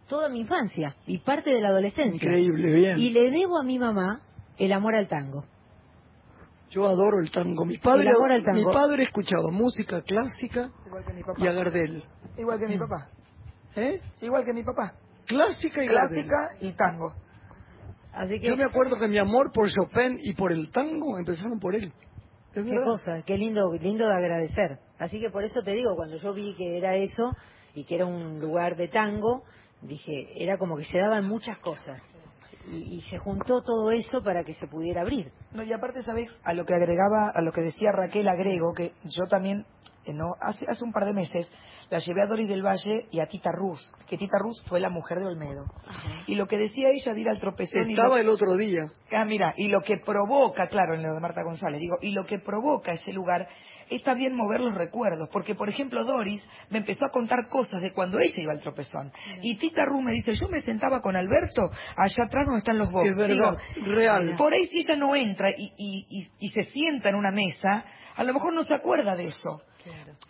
toda 0.09 0.27
mi 0.29 0.41
infancia 0.41 0.95
y 1.05 1.19
parte 1.19 1.51
de 1.51 1.61
la 1.61 1.69
adolescencia. 1.69 2.27
Increíble, 2.29 2.71
bien. 2.71 2.97
Y 2.97 3.11
le 3.11 3.31
debo 3.31 3.59
a 3.59 3.63
mi 3.63 3.79
mamá 3.79 4.21
el 4.57 4.73
amor 4.73 4.95
al 4.95 5.07
tango. 5.07 5.45
Yo 6.69 6.85
adoro 6.85 7.19
el 7.19 7.31
tango. 7.31 7.65
Mi 7.65 7.77
padre, 7.77 8.09
El 8.35 8.43
tango. 8.43 8.57
mi 8.57 8.65
padre 8.73 9.03
escuchaba 9.03 9.49
música 9.51 10.01
clásica 10.01 10.69
Igual 10.85 11.05
que 11.05 11.13
mi 11.13 11.23
papá. 11.23 11.39
y 11.41 11.47
a 11.47 11.51
Gardel. 11.53 12.03
Igual 12.37 12.59
que 12.59 12.67
mi 12.67 12.77
papá. 12.77 13.09
¿Eh? 13.75 14.01
Igual 14.21 14.43
que 14.45 14.53
mi 14.53 14.63
papá. 14.63 14.93
Clásica 15.25 15.83
y 15.83 15.87
Gardel. 15.87 16.25
Clásica 16.27 16.57
y 16.61 16.71
tango. 16.73 17.13
Así 18.13 18.39
que 18.39 18.47
Yo 18.47 18.57
me 18.57 18.63
acuerdo 18.63 18.97
que 18.99 19.07
mi 19.07 19.17
amor 19.17 19.51
por 19.51 19.69
Chopin 19.69 20.19
y 20.21 20.33
por 20.33 20.51
el 20.51 20.71
tango 20.71 21.17
empezaron 21.19 21.59
por 21.59 21.75
él. 21.75 21.93
Qué 22.53 22.61
verdad. 22.63 22.85
cosa, 22.85 23.21
qué 23.23 23.37
lindo, 23.37 23.61
lindo 23.79 24.07
de 24.07 24.13
agradecer. 24.13 24.79
Así 24.97 25.19
que 25.19 25.29
por 25.29 25.43
eso 25.43 25.61
te 25.61 25.73
digo, 25.73 25.91
cuando 25.95 26.17
yo 26.17 26.33
vi 26.33 26.55
que 26.55 26.77
era 26.77 26.95
eso 26.95 27.31
y 27.75 27.83
que 27.85 27.95
era 27.95 28.07
un 28.07 28.39
lugar 28.39 28.75
de 28.75 28.87
tango, 28.87 29.43
dije, 29.83 30.29
era 30.43 30.57
como 30.57 30.75
que 30.75 30.85
se 30.85 30.97
daban 30.97 31.25
muchas 31.27 31.59
cosas. 31.59 32.01
Y, 32.69 32.97
y 32.97 33.01
se 33.01 33.17
juntó 33.17 33.61
todo 33.61 33.91
eso 33.91 34.21
para 34.23 34.43
que 34.43 34.53
se 34.53 34.67
pudiera 34.67 35.01
abrir. 35.01 35.31
No, 35.53 35.63
y 35.63 35.71
aparte, 35.73 36.03
¿sabes? 36.03 36.29
A 36.43 36.53
lo 36.53 36.65
que 36.65 36.73
agregaba, 36.73 37.31
a 37.33 37.41
lo 37.41 37.51
que 37.51 37.61
decía 37.61 37.91
Raquel, 37.91 38.27
agrego 38.27 38.73
que 38.73 38.91
yo 39.05 39.25
también, 39.29 39.65
eh, 40.05 40.13
no 40.13 40.25
hace, 40.41 40.65
hace 40.69 40.83
un 40.83 40.91
par 40.91 41.05
de 41.05 41.13
meses, 41.13 41.49
la 41.89 41.99
llevé 41.99 42.21
a 42.21 42.27
Doris 42.27 42.49
del 42.49 42.65
Valle 42.65 43.07
y 43.11 43.21
a 43.21 43.27
Tita 43.27 43.51
Ruz, 43.53 43.79
que 44.07 44.17
Tita 44.17 44.37
Ruz 44.39 44.61
fue 44.67 44.79
la 44.81 44.89
mujer 44.89 45.19
de 45.19 45.27
Olmedo. 45.27 45.65
Y 46.27 46.35
lo 46.35 46.47
que 46.47 46.57
decía 46.57 46.89
ella 46.91 47.13
de 47.13 47.21
ir 47.21 47.29
al 47.29 47.39
tropezón... 47.39 47.89
y 47.89 47.93
lo- 47.95 48.03
Estaba 48.03 48.19
el 48.19 48.27
otro 48.29 48.55
día. 48.57 48.91
Ah, 49.11 49.23
mira, 49.25 49.53
y 49.55 49.69
lo 49.69 49.81
que 49.81 49.97
provoca, 50.05 50.67
claro, 50.67 50.95
en 50.95 51.03
lo 51.03 51.13
de 51.13 51.19
Marta 51.21 51.43
González, 51.43 51.79
digo, 51.79 51.95
y 52.01 52.11
lo 52.11 52.25
que 52.25 52.39
provoca 52.39 52.91
ese 52.91 53.13
lugar 53.13 53.47
es 53.89 54.03
también 54.03 54.35
mover 54.35 54.61
los 54.61 54.73
recuerdos, 54.75 55.29
porque 55.31 55.55
por 55.55 55.69
ejemplo 55.69 56.03
Doris 56.03 56.43
me 56.69 56.79
empezó 56.79 57.05
a 57.05 57.09
contar 57.09 57.47
cosas 57.49 57.81
de 57.81 57.91
cuando 57.93 58.19
ella 58.19 58.33
iba 58.41 58.51
al 58.53 58.61
tropezón. 58.61 59.11
Y 59.41 59.57
Tita 59.57 59.85
Ru 59.85 60.01
me 60.01 60.11
dice, 60.13 60.33
yo 60.33 60.47
me 60.49 60.61
sentaba 60.61 61.01
con 61.01 61.15
Alberto 61.15 61.69
allá 61.95 62.23
atrás 62.25 62.45
donde 62.45 62.59
están 62.59 62.77
los 62.77 62.91
boxes. 62.91 63.11
Es 63.11 63.17
verdad, 63.17 63.57
real. 63.85 64.35
Por 64.37 64.53
ahí 64.53 64.67
si 64.67 64.79
ella 64.79 64.95
no 64.95 65.15
entra 65.15 65.49
y, 65.51 65.71
y, 65.77 66.05
y, 66.09 66.27
y 66.39 66.49
se 66.49 66.63
sienta 66.71 67.09
en 67.09 67.15
una 67.15 67.31
mesa, 67.31 67.85
a 68.15 68.23
lo 68.23 68.33
mejor 68.33 68.53
no 68.53 68.63
se 68.65 68.73
acuerda 68.73 69.15
de 69.15 69.25
eso. 69.27 69.61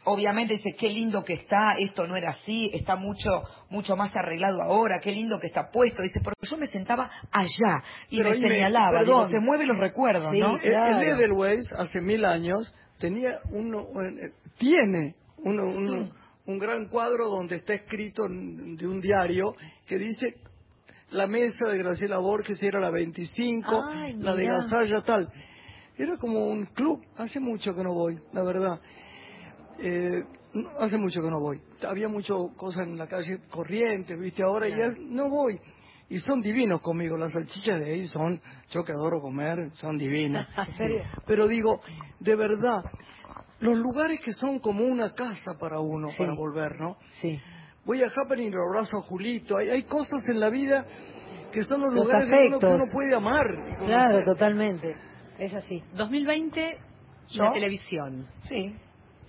Obviamente 0.03 0.53
dice, 0.53 0.75
qué 0.77 0.87
lindo 0.89 1.23
que 1.23 1.33
está, 1.33 1.71
esto 1.79 2.05
no 2.07 2.15
era 2.15 2.29
así, 2.29 2.69
está 2.73 2.95
mucho 2.95 3.41
mucho 3.69 3.95
más 3.97 4.15
arreglado 4.15 4.61
ahora, 4.61 4.99
qué 4.99 5.11
lindo 5.11 5.39
que 5.39 5.47
está 5.47 5.69
puesto. 5.71 6.01
Dice, 6.03 6.19
porque 6.23 6.47
yo 6.49 6.57
me 6.57 6.67
sentaba 6.67 7.09
allá 7.31 7.83
y 8.09 8.17
Pero 8.17 8.29
me 8.29 8.35
ahí 8.35 8.41
me- 8.41 8.49
señalaba. 8.49 8.91
perdón. 8.99 9.27
Digo, 9.27 9.39
te 9.39 9.45
mueve 9.45 9.65
los 9.65 9.77
recuerdos, 9.77 10.29
Sí, 10.31 10.39
¿no? 10.39 10.57
el- 10.59 10.73
El 10.73 11.03
Edelweiss, 11.03 11.71
hace 11.73 12.01
mil 12.01 12.23
años, 12.23 12.71
tenía 12.99 13.39
uno, 13.51 13.87
eh, 14.03 14.31
tiene 14.57 15.15
uno, 15.37 15.65
uno- 15.65 16.09
un 16.45 16.59
gran 16.59 16.87
cuadro 16.87 17.27
donde 17.27 17.57
está 17.57 17.73
escrito 17.73 18.23
de 18.27 18.87
un 18.87 19.01
diario 19.01 19.53
que 19.85 19.97
dice 19.97 20.37
la 21.11 21.27
mesa 21.27 21.67
de 21.69 21.77
Graciela 21.77 22.17
Borges 22.19 22.61
era 22.61 22.79
la 22.79 22.89
25, 22.89 23.83
Ay, 23.89 24.13
la 24.17 24.33
de. 24.35 24.45
Gasalla 24.45 25.01
tal. 25.01 25.29
Era 25.97 26.17
como 26.17 26.47
un 26.47 26.65
club, 26.67 27.01
hace 27.17 27.39
mucho 27.39 27.73
que 27.73 27.83
no 27.83 27.93
voy, 27.93 28.19
la 28.33 28.43
verdad. 28.43 28.79
Eh, 29.79 30.23
hace 30.79 30.97
mucho 30.97 31.21
que 31.21 31.29
no 31.29 31.39
voy. 31.39 31.59
Había 31.87 32.07
mucho 32.07 32.49
cosa 32.55 32.83
en 32.83 32.97
la 32.97 33.07
calle 33.07 33.39
corriente, 33.49 34.15
viste, 34.15 34.43
ahora 34.43 34.67
ya 34.67 34.89
no 34.99 35.29
voy. 35.29 35.59
Y 36.09 36.19
son 36.19 36.39
divinos 36.41 36.81
conmigo, 36.81 37.17
las 37.17 37.33
salchichas 37.33 37.79
de 37.79 37.91
ahí 37.93 38.05
son, 38.07 38.41
yo 38.69 38.83
que 38.83 38.93
adoro 38.93 39.19
comer, 39.21 39.71
son 39.73 39.97
divinas. 39.97 40.47
¿En 40.67 40.73
serio? 40.73 41.03
Pero 41.25 41.47
digo, 41.47 41.81
de 42.19 42.35
verdad, 42.35 42.81
los 43.59 43.77
lugares 43.77 44.21
que 44.21 44.31
son 44.31 44.59
como 44.59 44.85
una 44.85 45.11
casa 45.13 45.57
para 45.59 45.79
uno, 45.79 46.09
Sí. 46.11 46.17
para 46.17 46.33
volver, 46.33 46.79
¿no? 46.79 46.97
Sí. 47.21 47.39
Voy 47.85 48.03
a 48.03 48.07
Happening 48.07 48.47
y 48.47 48.51
lo 48.51 48.63
abrazo 48.69 48.97
a 48.97 49.01
Julito. 49.01 49.57
Hay, 49.57 49.69
hay 49.69 49.83
cosas 49.83 50.21
en 50.29 50.39
la 50.39 50.49
vida 50.49 50.85
que 51.51 51.63
son 51.63 51.81
los, 51.81 51.93
Los 51.93 52.03
lugares 52.05 52.27
uno 52.27 52.37
que 52.37 52.45
afectos. 52.47 52.71
uno 52.73 52.83
puede 52.93 53.15
amar. 53.15 53.45
Claro, 53.85 54.23
totalmente. 54.25 54.95
Es 55.39 55.53
así. 55.53 55.81
2020, 55.95 56.77
¿Yo? 57.29 57.43
la 57.43 57.51
televisión. 57.53 58.27
Sí, 58.41 58.75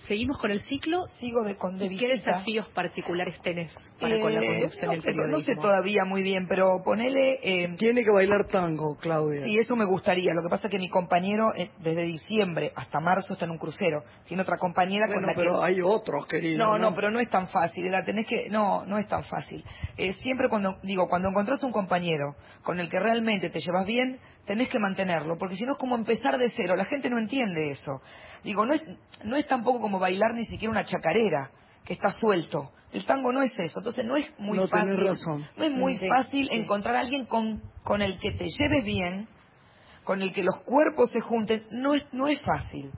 ¿Seguimos 0.07 0.37
con 0.39 0.49
el 0.51 0.61
ciclo? 0.61 1.07
sigo 1.19 1.43
de, 1.43 1.55
con 1.55 1.77
de 1.77 1.85
¿Y 1.85 1.97
¿Qué 1.97 2.07
desafíos 2.07 2.67
particulares 2.69 3.39
tenés 3.41 3.71
para 3.99 4.19
con 4.19 4.33
la 4.33 4.41
Eh, 4.41 4.47
conducción 4.47 4.85
no, 4.87 4.91
del 4.93 5.01
sé, 5.01 5.05
periodismo? 5.07 5.37
no 5.37 5.43
sé 5.43 5.55
todavía 5.55 6.05
muy 6.05 6.23
bien, 6.23 6.47
pero 6.47 6.81
ponele... 6.83 7.39
eh, 7.43 7.75
Tiene 7.77 8.03
que 8.03 8.11
bailar 8.11 8.47
tango, 8.47 8.95
Claudia. 8.97 9.43
Sí, 9.45 9.57
eso 9.57 9.75
me 9.75 9.85
gustaría. 9.85 10.33
Lo 10.33 10.41
que 10.41 10.49
pasa 10.49 10.67
es 10.67 10.71
que 10.71 10.79
mi 10.79 10.89
compañero, 10.89 11.53
eh, 11.55 11.69
desde 11.79 12.03
diciembre 12.03 12.71
hasta 12.75 12.99
marzo, 12.99 13.33
está 13.33 13.45
en 13.45 13.51
un 13.51 13.57
crucero. 13.57 14.03
Tiene 14.25 14.41
otra 14.43 14.57
compañera 14.57 15.05
Bueno, 15.07 15.21
con 15.21 15.27
la 15.27 15.35
pero 15.35 15.59
que... 15.59 15.65
hay 15.65 15.81
otros, 15.81 16.25
querido. 16.27 16.57
No, 16.65 16.79
no, 16.79 16.93
pero 16.95 17.11
no 17.11 17.19
es 17.19 17.29
tan 17.29 17.47
fácil. 17.47 17.91
La 17.91 18.03
tenés 18.03 18.25
que... 18.25 18.49
No, 18.49 18.85
no 18.85 18.97
es 18.97 19.07
tan 19.07 19.23
fácil. 19.25 19.63
Eh, 19.97 20.13
siempre 20.15 20.47
cuando... 20.49 20.77
Digo, 20.83 21.07
cuando 21.07 21.29
encontrás 21.29 21.61
un 21.63 21.71
compañero 21.71 22.35
con 22.63 22.79
el 22.79 22.89
que 22.89 22.99
realmente 22.99 23.49
te 23.49 23.59
llevas 23.59 23.85
bien, 23.85 24.19
tenés 24.49 24.67
que 24.69 24.79
mantenerlo. 24.79 25.37
Porque 25.37 25.55
si 25.55 25.63
no 25.63 25.73
es 25.73 25.77
como 25.77 25.95
empezar 25.95 26.37
de 26.39 26.49
cero. 26.49 26.75
La 26.75 26.85
gente 26.85 27.07
no 27.09 27.19
entiende 27.19 27.69
eso. 27.69 28.01
Digo, 28.43 28.65
no 28.65 28.73
es, 28.73 28.81
no 29.23 29.35
es 29.35 29.45
tampoco 29.45 29.79
como 29.79 29.99
bailar 29.99 30.33
ni 30.33 30.43
siquiera 30.45 30.71
una 30.71 30.83
chacarera, 30.85 31.51
que 31.85 31.93
está 31.93 32.09
suelto. 32.11 32.71
El 32.91 33.05
tango 33.05 33.31
no 33.31 33.43
es 33.43 33.51
eso. 33.59 33.77
Entonces 33.77 34.03
no 34.05 34.15
es 34.17 34.25
muy 34.39 34.57
No 34.57 34.67
fácil. 34.67 34.97
razón. 35.07 35.45
No 35.55 35.63
es 35.63 35.71
muy 35.71 35.97
Sí, 35.99 36.07
fácil 36.09 36.49
sí. 36.49 36.55
encontrar 36.55 36.95
a 36.95 37.01
alguien 37.01 37.25
con, 37.27 37.61
con 37.83 38.01
el 38.01 38.17
que 38.17 38.31
te 38.31 38.45
lleves 38.49 38.83
bien, 38.83 39.27
con 40.03 40.23
el 40.23 40.33
que 40.33 40.41
los 40.41 40.57
cuerpos 40.65 41.09
se 41.11 41.19
junten, 41.19 41.63
no 41.69 41.93
es, 41.93 42.03
no 42.11 42.27
es 42.27 42.41
fácil. 42.41 42.89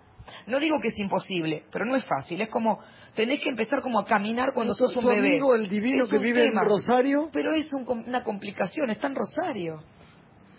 No 0.47 0.57
digo 0.61 0.79
que 0.79 0.87
es 0.87 0.99
imposible, 0.99 1.63
pero 1.73 1.83
no 1.83 1.97
es 1.97 2.05
fácil. 2.05 2.39
Es 2.39 2.47
como, 2.47 2.79
tenés 3.13 3.41
que 3.41 3.49
empezar 3.49 3.81
como 3.81 3.99
a 3.99 4.05
caminar 4.05 4.53
cuando 4.53 4.73
sos 4.73 4.95
un 4.95 5.01
tu 5.01 5.07
bebé. 5.09 5.31
amigo, 5.31 5.53
el 5.55 5.67
divino 5.67 6.05
Es 6.05 6.09
que 6.09 6.17
vive 6.19 6.47
tema. 6.47 6.61
en 6.61 6.67
Rosario, 6.69 7.29
Pero 7.33 7.51
es 7.53 7.71
un 7.73 7.83
com- 7.83 8.03
una 8.07 8.23
complicación, 8.23 8.89
está 8.89 9.07
en 9.07 9.15
Rosario. 9.15 9.83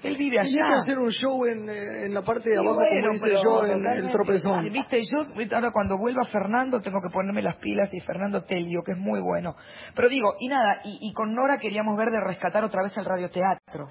Él 0.02 0.16
vive 0.16 0.38
tiene 0.40 0.56
que 0.56 0.62
allá. 0.62 0.74
hacer 0.76 0.98
un 0.98 1.10
show 1.10 1.44
en, 1.46 1.68
eh, 1.68 2.06
en 2.06 2.14
la 2.14 2.22
parte 2.22 2.50
de 2.50 2.58
abajo, 2.58 2.74
bueno, 2.74 3.00
como 3.02 3.14
hice 3.14 3.24
pero 3.24 3.42
yo 3.42 3.66
en 3.66 3.86
el 3.86 4.10
tropezón. 4.12 4.72
Viste, 4.72 4.98
yo 5.02 5.56
ahora 5.56 5.70
cuando 5.72 5.96
vuelva 5.98 6.24
Fernando 6.26 6.80
tengo 6.80 6.98
que 7.00 7.12
ponerme 7.12 7.42
las 7.42 7.56
pilas 7.56 7.92
y 7.94 8.00
Fernando 8.00 8.42
Telio, 8.44 8.82
que 8.84 8.92
es 8.92 8.98
muy 8.98 9.20
bueno. 9.20 9.54
Pero 9.94 10.08
digo, 10.08 10.34
y 10.40 10.48
nada, 10.48 10.80
y, 10.84 10.98
y 11.00 11.12
con 11.12 11.34
Nora 11.34 11.56
queríamos 11.58 11.96
ver 11.96 12.10
de 12.10 12.20
rescatar 12.20 12.64
otra 12.64 12.82
vez 12.82 12.96
el 12.96 13.04
radioteatro 13.04 13.88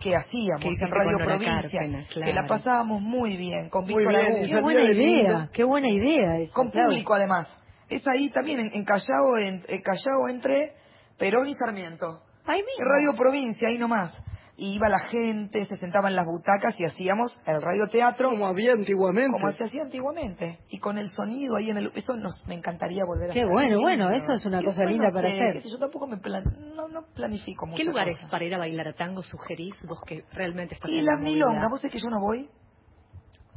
que 0.00 0.14
hacíamos 0.14 0.60
Que 0.62 0.68
en 0.84 0.90
Radio 0.92 1.16
Provincia, 1.18 1.60
Cárpena, 1.80 2.04
que 2.12 2.20
la 2.20 2.26
claro. 2.26 2.46
pasábamos 2.48 3.00
muy 3.02 3.36
bien, 3.36 3.68
con 3.68 3.84
Muy 3.84 3.94
Víctor 3.94 4.14
bien, 4.14 4.26
Agú. 4.32 4.44
y 4.44 4.48
Qué 4.50 4.60
buena 4.60 4.92
idea, 4.92 5.48
qué 5.52 5.64
buena 5.64 5.88
idea. 5.90 6.36
esa, 6.38 6.52
con 6.54 6.70
Clau. 6.70 6.84
público 6.84 7.14
además. 7.14 7.62
Es 7.88 8.06
ahí 8.06 8.30
también, 8.30 8.60
en, 8.60 8.70
en 8.74 8.84
Callao, 8.84 9.36
en, 9.38 9.62
en 9.66 9.82
Callao 9.82 10.28
entre 10.28 10.74
Perón 11.18 11.48
y 11.48 11.54
Sarmiento. 11.54 12.20
Ahí 12.46 12.60
mismo. 12.62 12.84
Radio 12.84 13.14
Provincia, 13.16 13.66
ahí 13.68 13.76
nomás. 13.78 14.14
Y 14.60 14.74
iba 14.74 14.88
la 14.88 14.98
gente, 14.98 15.64
se 15.66 15.76
sentaba 15.76 16.08
en 16.08 16.16
las 16.16 16.26
butacas 16.26 16.74
y 16.80 16.84
hacíamos 16.84 17.38
el 17.46 17.62
radioteatro. 17.62 18.30
Como 18.30 18.44
había 18.44 18.72
antiguamente. 18.72 19.30
Como 19.30 19.52
se 19.52 19.62
hacía 19.62 19.82
antiguamente. 19.82 20.58
Y 20.68 20.80
con 20.80 20.98
el 20.98 21.10
sonido 21.10 21.54
ahí 21.54 21.70
en 21.70 21.78
el... 21.78 21.92
Eso 21.94 22.16
nos, 22.16 22.44
me 22.48 22.56
encantaría 22.56 23.04
volver 23.04 23.30
a 23.30 23.34
Qué 23.34 23.42
hacer. 23.42 23.52
bueno, 23.52 23.78
bueno, 23.80 24.10
eso 24.10 24.32
es 24.32 24.44
una 24.44 24.58
Qué 24.58 24.66
cosa 24.66 24.84
linda 24.84 25.10
para 25.12 25.28
hacer. 25.28 25.62
Yo 25.62 25.78
tampoco 25.78 26.08
me 26.08 26.16
plan, 26.16 26.42
no, 26.74 26.88
no 26.88 27.02
planifico 27.14 27.66
mucho. 27.66 27.78
¿Qué 27.78 27.84
lugares 27.84 28.18
para 28.32 28.44
ir 28.44 28.54
a 28.56 28.58
bailar 28.58 28.92
tango 28.94 29.22
sugerís 29.22 29.76
vos 29.86 30.00
que 30.04 30.24
realmente 30.32 30.74
estás 30.74 30.90
Y 30.90 30.98
en 30.98 31.04
las 31.04 31.20
milongas, 31.20 31.70
vos 31.70 31.80
sabés 31.80 31.92
que 31.92 32.00
yo 32.00 32.10
no 32.10 32.20
voy. 32.20 32.50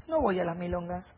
No 0.08 0.22
voy 0.22 0.40
a 0.40 0.44
las 0.44 0.56
milongas. 0.56 1.18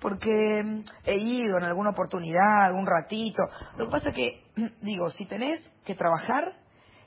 Porque 0.00 0.62
mm, 0.62 0.84
he 1.06 1.16
ido 1.16 1.58
en 1.58 1.64
alguna 1.64 1.90
oportunidad, 1.90 2.72
un 2.72 2.86
ratito. 2.86 3.42
Lo 3.78 3.86
que 3.86 3.90
pasa 3.90 4.10
es 4.10 4.14
que, 4.14 4.44
digo, 4.82 5.10
si 5.10 5.26
tenés 5.26 5.60
que 5.84 5.96
trabajar, 5.96 6.63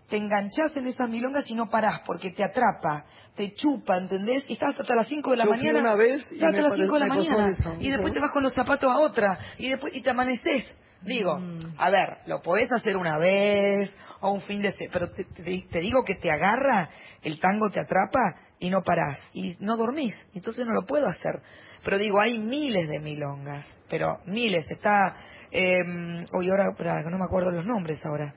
te 0.10 0.18
enganchás 0.18 0.76
en 0.76 0.88
esas 0.88 1.10
milongas 1.10 1.49
y 1.49 1.53
no 1.53 1.68
parás, 1.70 2.01
porque 2.05 2.32
te 2.32 2.43
atrapa, 2.43 3.05
te 3.36 3.53
chupa, 3.53 3.97
¿entendés? 3.97 4.43
Y 4.49 4.53
estás 4.53 4.80
hasta 4.80 4.95
las 4.95 5.08
5 5.08 5.32
de 5.32 5.38
la 5.38 5.43
Yo 5.45 5.49
mañana. 5.51 5.80
una 5.80 5.95
vez 5.95 6.22
y 6.32 6.36
hasta 6.43 6.62
las 6.62 6.72
pare- 6.72 6.84
5 6.84 6.93
de 6.93 6.99
la 6.99 7.08
mañana. 7.08 7.49
eso. 7.49 7.76
Y 7.80 7.89
después 7.91 8.14
te 8.14 8.20
vas 8.20 8.32
con 8.32 8.43
los 8.43 8.53
zapatos 8.53 8.89
a 8.89 8.97
otra. 8.99 9.38
Y 9.58 9.70
después 9.70 9.93
y 9.95 10.01
te 10.01 10.10
amaneces. 10.10 10.66
Digo, 11.01 11.38
Mm. 11.39 11.76
a 11.78 11.89
ver, 11.89 12.18
lo 12.26 12.41
podés 12.41 12.72
hacer 12.72 12.97
una 12.97 13.18
vez 13.18 13.91
o 14.22 14.32
un 14.32 14.41
fin 14.41 14.62
de 14.64 14.72
semana, 14.72 14.91
pero 14.93 15.12
te, 15.12 15.24
te- 15.26 15.66
te 15.70 15.80
digo 15.80 16.03
que 16.03 16.16
te 16.16 16.32
agarra, 16.32 16.89
el 17.22 17.39
tango 17.39 17.70
te 17.70 17.80
atrapa 17.80 18.20
y 18.60 18.70
no 18.72 18.82
parás. 18.82 19.20
Y 19.34 19.55
no 19.60 19.76
dormís. 19.78 20.16
Entonces 20.34 20.66
no 20.66 20.74
lo 20.74 20.86
puedo 20.88 21.08
hacer. 21.08 21.39
Pero 21.84 21.97
digo, 21.99 22.20
hay 22.20 22.39
miles 22.39 22.89
de 22.89 22.99
milongas. 22.99 23.72
Pero 23.89 24.18
miles. 24.26 24.66
Está. 24.72 25.16
Eh, 25.51 26.26
hoy 26.34 26.49
ahora, 26.49 27.03
no 27.10 27.18
me 27.20 27.26
acuerdo 27.26 27.51
los 27.51 27.66
nombres 27.66 28.03
ahora. 28.05 28.34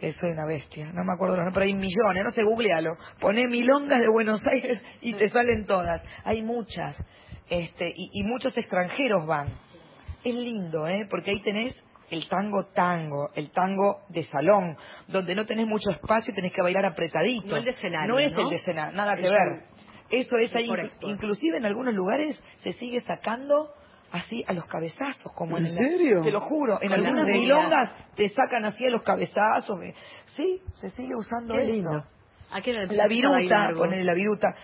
Eh, 0.00 0.12
soy 0.12 0.30
una 0.30 0.46
bestia, 0.46 0.86
no 0.92 1.04
me 1.04 1.12
acuerdo 1.14 1.36
los 1.36 1.44
nombres, 1.44 1.54
pero 1.54 1.64
hay 1.66 1.74
millones, 1.74 2.24
no 2.24 2.30
sé, 2.30 2.42
googlealo. 2.42 2.96
Poné 3.18 3.48
milongas 3.48 3.98
de 3.98 4.08
Buenos 4.08 4.40
Aires 4.50 4.82
y 5.00 5.14
te 5.14 5.30
salen 5.30 5.64
todas. 5.64 6.02
Hay 6.24 6.42
muchas. 6.42 6.96
Este, 7.48 7.88
y, 7.96 8.10
y 8.12 8.22
muchos 8.24 8.56
extranjeros 8.56 9.26
van. 9.26 9.48
Es 10.22 10.34
lindo, 10.34 10.86
¿eh? 10.86 11.06
Porque 11.08 11.30
ahí 11.30 11.40
tenés 11.40 11.74
el 12.10 12.28
tango 12.28 12.66
tango, 12.66 13.30
el 13.34 13.50
tango 13.52 14.02
de 14.08 14.24
salón, 14.24 14.76
donde 15.08 15.34
no 15.34 15.46
tenés 15.46 15.66
mucho 15.66 15.90
espacio 15.90 16.32
y 16.32 16.34
tenés 16.36 16.52
que 16.52 16.62
bailar 16.62 16.84
apretadito. 16.84 17.46
No 17.48 17.56
el 17.56 17.64
de 17.64 17.70
escenario, 17.70 18.12
No 18.12 18.18
es 18.18 18.32
¿no? 18.32 18.40
el 18.42 18.48
de 18.50 18.56
escenario, 18.56 18.96
nada 18.96 19.14
El 19.14 19.22
que 19.22 19.28
ver. 19.30 19.38
show. 19.38 19.76
Eso 20.10 20.36
es 20.36 20.54
ahí, 20.54 20.68
inclusive 21.02 21.56
en 21.56 21.64
algunos 21.66 21.92
lugares 21.94 22.38
se 22.58 22.72
sigue 22.74 23.00
sacando 23.00 23.70
así 24.12 24.44
a 24.46 24.52
los 24.52 24.66
cabezazos, 24.66 25.32
como 25.34 25.58
¿En 25.58 25.66
en, 25.66 25.74
la- 25.74 25.82
serio? 25.82 26.20
te 26.22 26.30
lo 26.30 26.40
juro, 26.40 26.78
en 26.80 26.92
algunas 26.92 27.24
milongas 27.26 27.92
te 28.14 28.28
sacan 28.28 28.64
así 28.64 28.84
a 28.86 28.90
los 28.90 29.02
cabezazos. 29.02 29.78
me- 29.78 29.94
Sí, 30.36 30.62
se 30.74 30.90
sigue 30.90 31.14
usando 31.16 31.54
Qué 31.54 31.62
eso. 31.62 31.72
lindo. 31.72 32.04
¿A 32.50 32.60
qué 32.62 32.72
La 32.72 33.08
viruta, 33.08 33.70
la 33.72 34.14
viruta. 34.14 34.54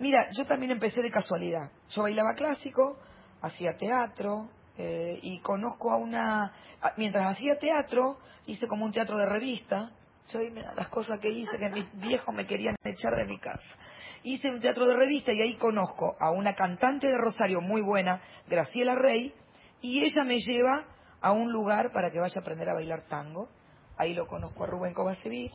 Mira, 0.00 0.28
yo 0.36 0.44
también 0.46 0.72
empecé 0.72 1.00
de 1.02 1.10
casualidad. 1.10 1.70
Yo 1.90 2.02
bailaba 2.02 2.34
clásico, 2.34 2.98
hacía 3.42 3.76
teatro 3.78 4.48
eh, 4.78 5.18
y 5.22 5.40
conozco 5.40 5.92
a 5.92 5.96
una... 5.98 6.52
Mientras 6.96 7.26
hacía 7.36 7.56
teatro, 7.58 8.18
hice 8.46 8.66
como 8.66 8.86
un 8.86 8.92
teatro 8.92 9.18
de 9.18 9.26
revista. 9.26 9.90
Yo 10.32 10.38
mira, 10.50 10.74
las 10.74 10.88
cosas 10.88 11.18
que 11.20 11.28
hice, 11.28 11.56
que 11.58 11.70
mis 11.70 11.86
viejos 12.00 12.34
me 12.34 12.46
querían 12.46 12.76
echar 12.84 13.16
de 13.16 13.24
mi 13.24 13.38
casa. 13.38 13.76
Hice 14.22 14.50
un 14.50 14.60
teatro 14.60 14.86
de 14.86 14.94
revista 14.94 15.32
y 15.32 15.40
ahí 15.40 15.56
conozco 15.56 16.16
a 16.20 16.30
una 16.30 16.54
cantante 16.54 17.08
de 17.08 17.18
Rosario 17.18 17.60
muy 17.60 17.80
buena, 17.80 18.20
Graciela 18.48 18.94
Rey, 18.94 19.34
y 19.80 20.04
ella 20.04 20.22
me 20.24 20.38
lleva 20.38 20.86
a 21.20 21.32
un 21.32 21.50
lugar 21.50 21.90
para 21.92 22.10
que 22.10 22.20
vaya 22.20 22.34
a 22.36 22.40
aprender 22.40 22.68
a 22.68 22.74
bailar 22.74 23.06
tango. 23.08 23.48
Ahí 23.96 24.14
lo 24.14 24.26
conozco 24.26 24.64
a 24.64 24.66
Rubén 24.66 24.94
Kovacevic, 24.94 25.52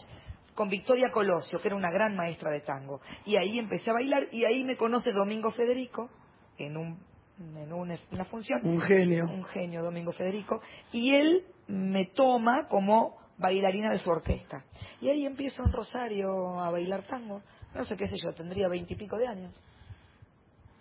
con 0.55 0.69
Victoria 0.69 1.11
Colosio, 1.11 1.61
que 1.61 1.67
era 1.67 1.75
una 1.75 1.91
gran 1.91 2.15
maestra 2.15 2.51
de 2.51 2.61
tango. 2.61 3.01
Y 3.25 3.37
ahí 3.37 3.59
empecé 3.59 3.89
a 3.89 3.93
bailar 3.93 4.23
y 4.31 4.45
ahí 4.45 4.63
me 4.63 4.77
conoce 4.77 5.11
Domingo 5.11 5.51
Federico 5.51 6.09
en, 6.57 6.77
un, 6.77 6.99
en 7.39 7.71
una, 7.73 7.97
una 8.11 8.25
función. 8.25 8.61
Un 8.63 8.81
genio. 8.81 9.25
Un 9.25 9.43
genio, 9.45 9.83
Domingo 9.83 10.11
Federico. 10.11 10.61
Y 10.91 11.13
él 11.15 11.45
me 11.67 12.05
toma 12.05 12.67
como 12.67 13.24
bailarina 13.37 13.91
de 13.91 13.99
su 13.99 14.09
orquesta. 14.09 14.63
Y 15.01 15.09
ahí 15.09 15.25
empiezo 15.25 15.63
en 15.63 15.71
Rosario 15.71 16.59
a 16.59 16.69
bailar 16.71 17.03
tango. 17.07 17.41
No 17.73 17.83
sé 17.83 17.97
qué 17.97 18.07
sé 18.07 18.15
yo, 18.23 18.33
tendría 18.33 18.67
veintipico 18.67 19.17
de 19.17 19.27
años. 19.27 19.53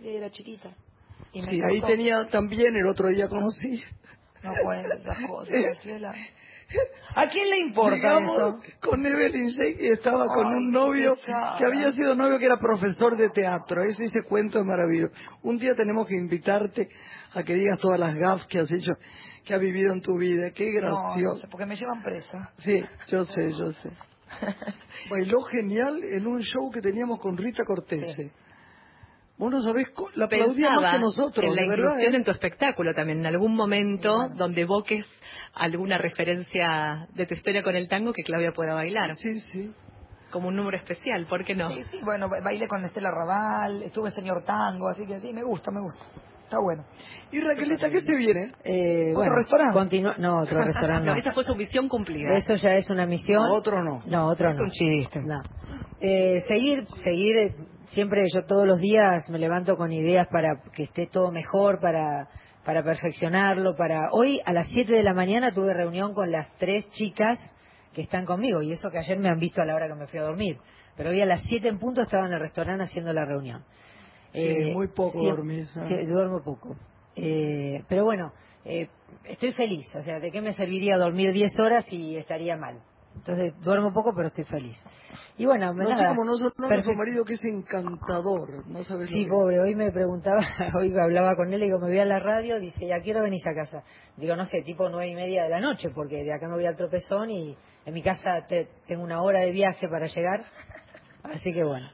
Y 0.01 0.09
era 0.09 0.31
chiquita. 0.31 0.71
Y 1.33 1.41
me 1.41 1.47
Sí, 1.49 1.61
ahí 1.69 1.81
tenía 1.81 2.27
también, 2.31 2.75
el 2.77 2.87
otro 2.89 3.09
día 3.09 3.29
conocí. 3.29 3.83
No 4.43 4.53
cuento 4.63 4.93
esas 4.93 5.27
cosas, 5.29 5.51
Graciela. 5.61 6.13
¿A 7.15 7.29
quién 7.29 7.51
le 7.51 7.59
importa 7.59 7.95
Llegamos 7.97 8.37
eso? 8.37 8.59
con 8.81 9.05
Evelyn 9.05 9.49
Sheik 9.49 9.81
y 9.81 9.89
estaba 9.93 10.27
con 10.27 10.47
Ay, 10.47 10.55
un 10.55 10.71
novio 10.71 11.15
que 11.59 11.65
había 11.65 11.93
sido 11.93 12.15
novio 12.15 12.39
que 12.39 12.47
era 12.47 12.59
profesor 12.59 13.17
de 13.17 13.29
teatro. 13.31 13.83
Ese, 13.85 14.05
ese 14.05 14.23
cuento 14.27 14.59
es 14.61 14.65
maravilloso. 14.65 15.13
Un 15.43 15.59
día 15.59 15.75
tenemos 15.77 16.07
que 16.07 16.15
invitarte 16.15 16.89
a 17.35 17.43
que 17.43 17.55
digas 17.55 17.79
todas 17.81 18.01
las 18.01 18.15
gaffes 18.17 18.47
que 18.47 18.61
has 18.61 18.73
hecho, 18.73 18.93
que 19.45 19.55
has 19.55 19.61
vivido 19.61 19.93
en 19.93 20.01
tu 20.01 20.17
vida. 20.19 20.51
Qué 20.51 20.73
No, 20.81 20.91
no 20.91 21.03
gracioso. 21.15 21.41
sé, 21.41 21.49
porque 21.49 21.67
me 21.67 21.77
llevan 21.77 22.03
presa. 22.03 22.51
Sí, 22.59 22.83
yo 23.09 23.25
sé, 23.25 23.51
yo 23.51 23.71
sé. 23.73 23.91
Bailó 25.11 25.43
genial 25.51 26.03
en 26.03 26.27
un 26.27 26.41
show 26.41 26.71
que 26.71 26.81
teníamos 26.81 27.21
con 27.21 27.37
Rita 27.37 27.63
Cortese. 27.67 28.33
Vos 29.37 29.51
no 29.51 29.61
sabés, 29.61 29.89
la 30.15 30.27
aplaudía 30.27 30.69
Pensaba 30.69 30.81
más 30.81 30.95
que 30.95 31.01
nosotros, 31.01 31.45
en 31.45 31.57
la 31.57 31.63
de 31.63 31.69
verdad. 31.69 31.85
inclusión 31.89 32.15
¿eh? 32.15 32.17
en 32.19 32.25
tu 32.25 32.31
espectáculo 32.31 32.95
también, 32.95 33.19
en 33.19 33.27
algún 33.27 33.55
momento 33.57 34.29
donde 34.37 34.61
evoques 34.63 35.05
alguna 35.55 35.99
referencia 35.99 37.09
de 37.15 37.27
tu 37.27 37.35
historia 37.35 37.63
con 37.65 37.75
el 37.75 37.89
tango 37.89 38.13
que 38.13 38.23
Claudia 38.23 38.53
pueda 38.53 38.75
bailar. 38.75 39.15
Sí, 39.17 39.39
sí. 39.53 39.75
Como 40.31 40.49
un 40.49 40.57
número 40.57 40.77
especial, 40.77 41.27
¿por 41.27 41.45
qué 41.45 41.55
no? 41.55 41.69
Sí, 41.69 41.83
sí, 41.91 41.99
bueno, 42.05 42.29
ba- 42.29 42.41
bailé 42.45 42.67
con 42.69 42.85
Estela 42.85 43.11
Raval, 43.11 43.83
estuve 43.83 44.09
en 44.11 44.15
Señor 44.15 44.45
Tango, 44.45 44.89
así 44.89 45.05
que 45.05 45.19
sí, 45.21 45.33
me 45.33 45.43
gusta, 45.43 45.71
me 45.73 45.81
gusta. 45.81 46.05
Está 46.45 46.59
bueno. 46.61 46.85
Y 47.33 47.41
Raquelita, 47.41 47.91
¿qué 47.91 48.03
se 48.03 48.15
viene? 48.15 48.53
Eh, 48.65 49.11
¿Otro 49.11 49.15
bueno, 49.15 49.35
restaurante? 49.37 49.75
continúa- 49.75 50.17
no, 50.19 50.39
otro 50.41 50.61
restaurante 50.65 51.07
No, 51.07 51.13
no. 51.15 51.19
esa 51.19 51.33
fue 51.33 51.43
su 51.45 51.55
misión 51.57 51.89
cumplida. 51.89 52.37
Eso 52.37 52.55
ya 52.55 52.75
es 52.77 52.89
una 52.91 53.07
misión. 53.07 53.43
Otro 53.51 53.83
no. 53.83 54.03
No, 54.07 54.27
otro 54.29 54.51
Es 54.51 54.57
no. 54.59 54.65
un 54.65 54.71
chiste. 54.71 55.23
No. 55.23 55.41
Eh, 56.01 56.45
seguir, 56.47 56.87
seguir, 57.03 57.37
eh, 57.39 57.55
siempre 57.87 58.25
yo 58.33 58.43
todos 58.45 58.67
los 58.67 58.79
días 58.79 59.29
me 59.31 59.39
levanto 59.39 59.77
con 59.77 59.91
ideas 59.91 60.29
para 60.29 60.61
que 60.75 60.85
esté 60.85 61.07
todo 61.07 61.33
mejor, 61.33 61.81
para, 61.81 62.29
para 62.65 62.83
perfeccionarlo, 62.83 63.75
para... 63.75 64.11
Hoy 64.13 64.41
a 64.45 64.53
las 64.53 64.67
7 64.69 64.93
de 64.93 65.03
la 65.03 65.15
mañana 65.15 65.51
tuve 65.53 65.73
reunión 65.73 66.13
con 66.13 66.31
las 66.31 66.55
tres 66.59 66.89
chicas 66.91 67.39
que 67.95 68.03
están 68.03 68.27
conmigo, 68.27 68.61
y 68.61 68.73
eso 68.73 68.91
que 68.91 68.99
ayer 68.99 69.19
me 69.19 69.29
han 69.29 69.39
visto 69.39 69.63
a 69.63 69.65
la 69.65 69.75
hora 69.75 69.89
que 69.89 69.95
me 69.95 70.07
fui 70.09 70.19
a 70.19 70.25
dormir. 70.25 70.59
Pero 70.97 71.11
hoy 71.11 71.21
a 71.21 71.27
las 71.27 71.43
7 71.49 71.69
en 71.69 71.79
punto 71.79 72.03
estaba 72.03 72.27
en 72.27 72.33
el 72.35 72.41
restaurante 72.41 72.85
haciendo 72.85 73.13
la 73.13 73.25
reunión. 73.25 73.65
Sí, 74.43 74.73
muy 74.73 74.89
poco 74.89 75.19
sí, 75.21 75.27
dormís, 75.27 75.69
¿eh? 75.77 75.81
sí, 75.89 76.07
duermo 76.07 76.43
poco. 76.43 76.77
Eh, 77.17 77.83
pero 77.89 78.05
bueno, 78.05 78.33
eh, 78.65 78.89
estoy 79.25 79.53
feliz. 79.53 79.87
O 79.95 80.03
sea, 80.03 80.19
¿de 80.21 80.31
qué 80.31 80.41
me 80.41 80.55
serviría 80.55 80.97
dormir 80.97 81.33
10 81.33 81.57
horas 81.59 81.85
y 81.91 82.17
estaría 82.17 82.57
mal? 82.57 82.81
Entonces, 83.15 83.55
duermo 83.61 83.93
poco, 83.93 84.13
pero 84.15 84.29
estoy 84.29 84.45
feliz. 84.45 84.77
Y 85.37 85.47
bueno, 85.47 85.73
No 85.73 85.83
sé 85.89 85.89
nada, 85.97 86.15
nosotros, 86.15 86.53
no, 86.59 86.69
perfec- 86.69 86.97
marido 86.97 87.25
que 87.25 87.35
es 87.35 87.45
encantador, 87.45 88.67
no 88.69 88.85
sabes 88.85 89.09
Sí, 89.09 89.27
pobre, 89.27 89.59
hoy 89.61 89.75
me 89.75 89.91
preguntaba, 89.91 90.41
hoy 90.79 90.93
hablaba 90.97 91.35
con 91.35 91.53
él 91.53 91.61
y 91.63 91.67
digo, 91.67 91.79
me 91.79 91.89
voy 91.89 91.99
a 91.99 92.05
la 92.05 92.21
radio, 92.21 92.61
dice, 92.61 92.87
¿ya 92.87 93.01
quiero 93.01 93.23
venís 93.23 93.45
a 93.47 93.55
casa? 93.55 93.83
Digo, 94.17 94.37
no 94.37 94.47
sé, 94.47 94.63
tipo 94.63 94.89
nueve 94.89 95.09
y 95.09 95.15
media 95.15 95.45
de 95.45 95.51
la 95.51 95.61
noche, 95.61 95.91
porque 95.91 96.23
de 96.23 96.33
acá 96.33 96.47
me 96.49 96.55
voy 96.55 96.67
al 96.67 96.77
tropezón 96.77 97.31
y 97.31 97.57
en 97.85 97.95
mi 97.95 98.03
casa 98.03 98.47
te- 98.49 98.69
tengo 98.87 99.03
una 99.03 99.23
hora 99.23 99.41
de 99.41 99.51
viaje 99.51 99.89
para 99.89 100.07
llegar, 100.07 100.41
así 101.25 101.53
que 101.53 101.65
bueno. 101.65 101.89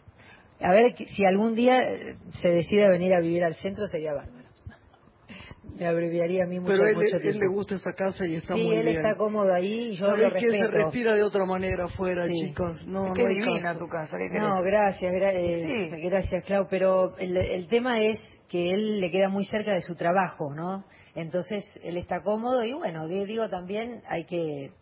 A 0.61 0.73
ver 0.73 0.95
que- 0.95 1.07
si 1.07 1.25
algún 1.25 1.55
día 1.55 1.79
eh, 1.81 2.17
se 2.43 2.49
decide 2.49 2.89
venir 2.89 3.15
a 3.15 3.21
vivir 3.21 3.45
al 3.45 3.55
centro, 3.55 3.87
sería 3.87 4.13
bárbaro. 4.13 4.41
Me 5.79 5.87
abreviaría 5.87 6.45
a 6.45 6.47
mí 6.47 6.59
mucho, 6.61 6.73
Pero 6.73 6.87
él, 6.89 6.97
mucho 6.97 7.17
él 7.17 7.23
tiempo. 7.23 7.41
le 7.41 7.49
gusta 7.49 7.75
esa 7.77 7.93
casa 7.95 8.27
y 8.27 8.35
está 8.37 8.55
sí, 8.55 8.65
muy 8.65 8.77
él 8.77 8.85
bien. 8.85 8.97
está 8.99 9.17
cómodo 9.17 9.51
ahí 9.55 9.93
y 9.93 9.97
yo 9.97 10.07
Sabés 10.07 10.29
lo 10.29 10.33
que 10.35 10.41
se 10.41 10.47
respeto. 10.49 10.71
respira 10.73 11.15
de 11.15 11.23
otra 11.23 11.47
manera 11.47 11.85
afuera, 11.85 12.27
Sí. 12.27 12.33
chicos. 12.49 12.85
No, 12.87 13.15
Qué 13.15 13.23
no 13.23 13.29
hay 13.29 13.35
divina 13.37 13.63
caso. 13.63 13.79
tu 13.79 13.89
casa, 13.89 14.17
¿qué? 14.19 14.39
No, 14.39 14.61
gracias, 14.63 15.15
gra- 15.15 15.33
eh, 15.35 15.91
Sí. 15.97 16.03
gracias, 16.09 16.45
Clau. 16.45 16.67
Pero 16.69 17.17
el, 17.17 17.35
el 17.37 17.67
tema 17.69 18.03
es 18.03 18.19
que 18.51 18.71
él 18.75 19.01
le 19.01 19.11
queda 19.11 19.31
muy 19.31 19.45
cerca 19.47 19.73
de 19.73 19.81
su 19.81 19.95
trabajo, 19.95 20.53
¿no? 20.55 20.85
Entonces 21.15 21.65
él 21.83 21.97
está 21.97 22.23
cómodo 22.23 22.63
y 22.65 22.73
bueno, 22.75 23.09
di- 23.09 23.25
digo 23.25 23.49
también 23.49 24.03
hay 24.07 24.25
que, 24.27 24.73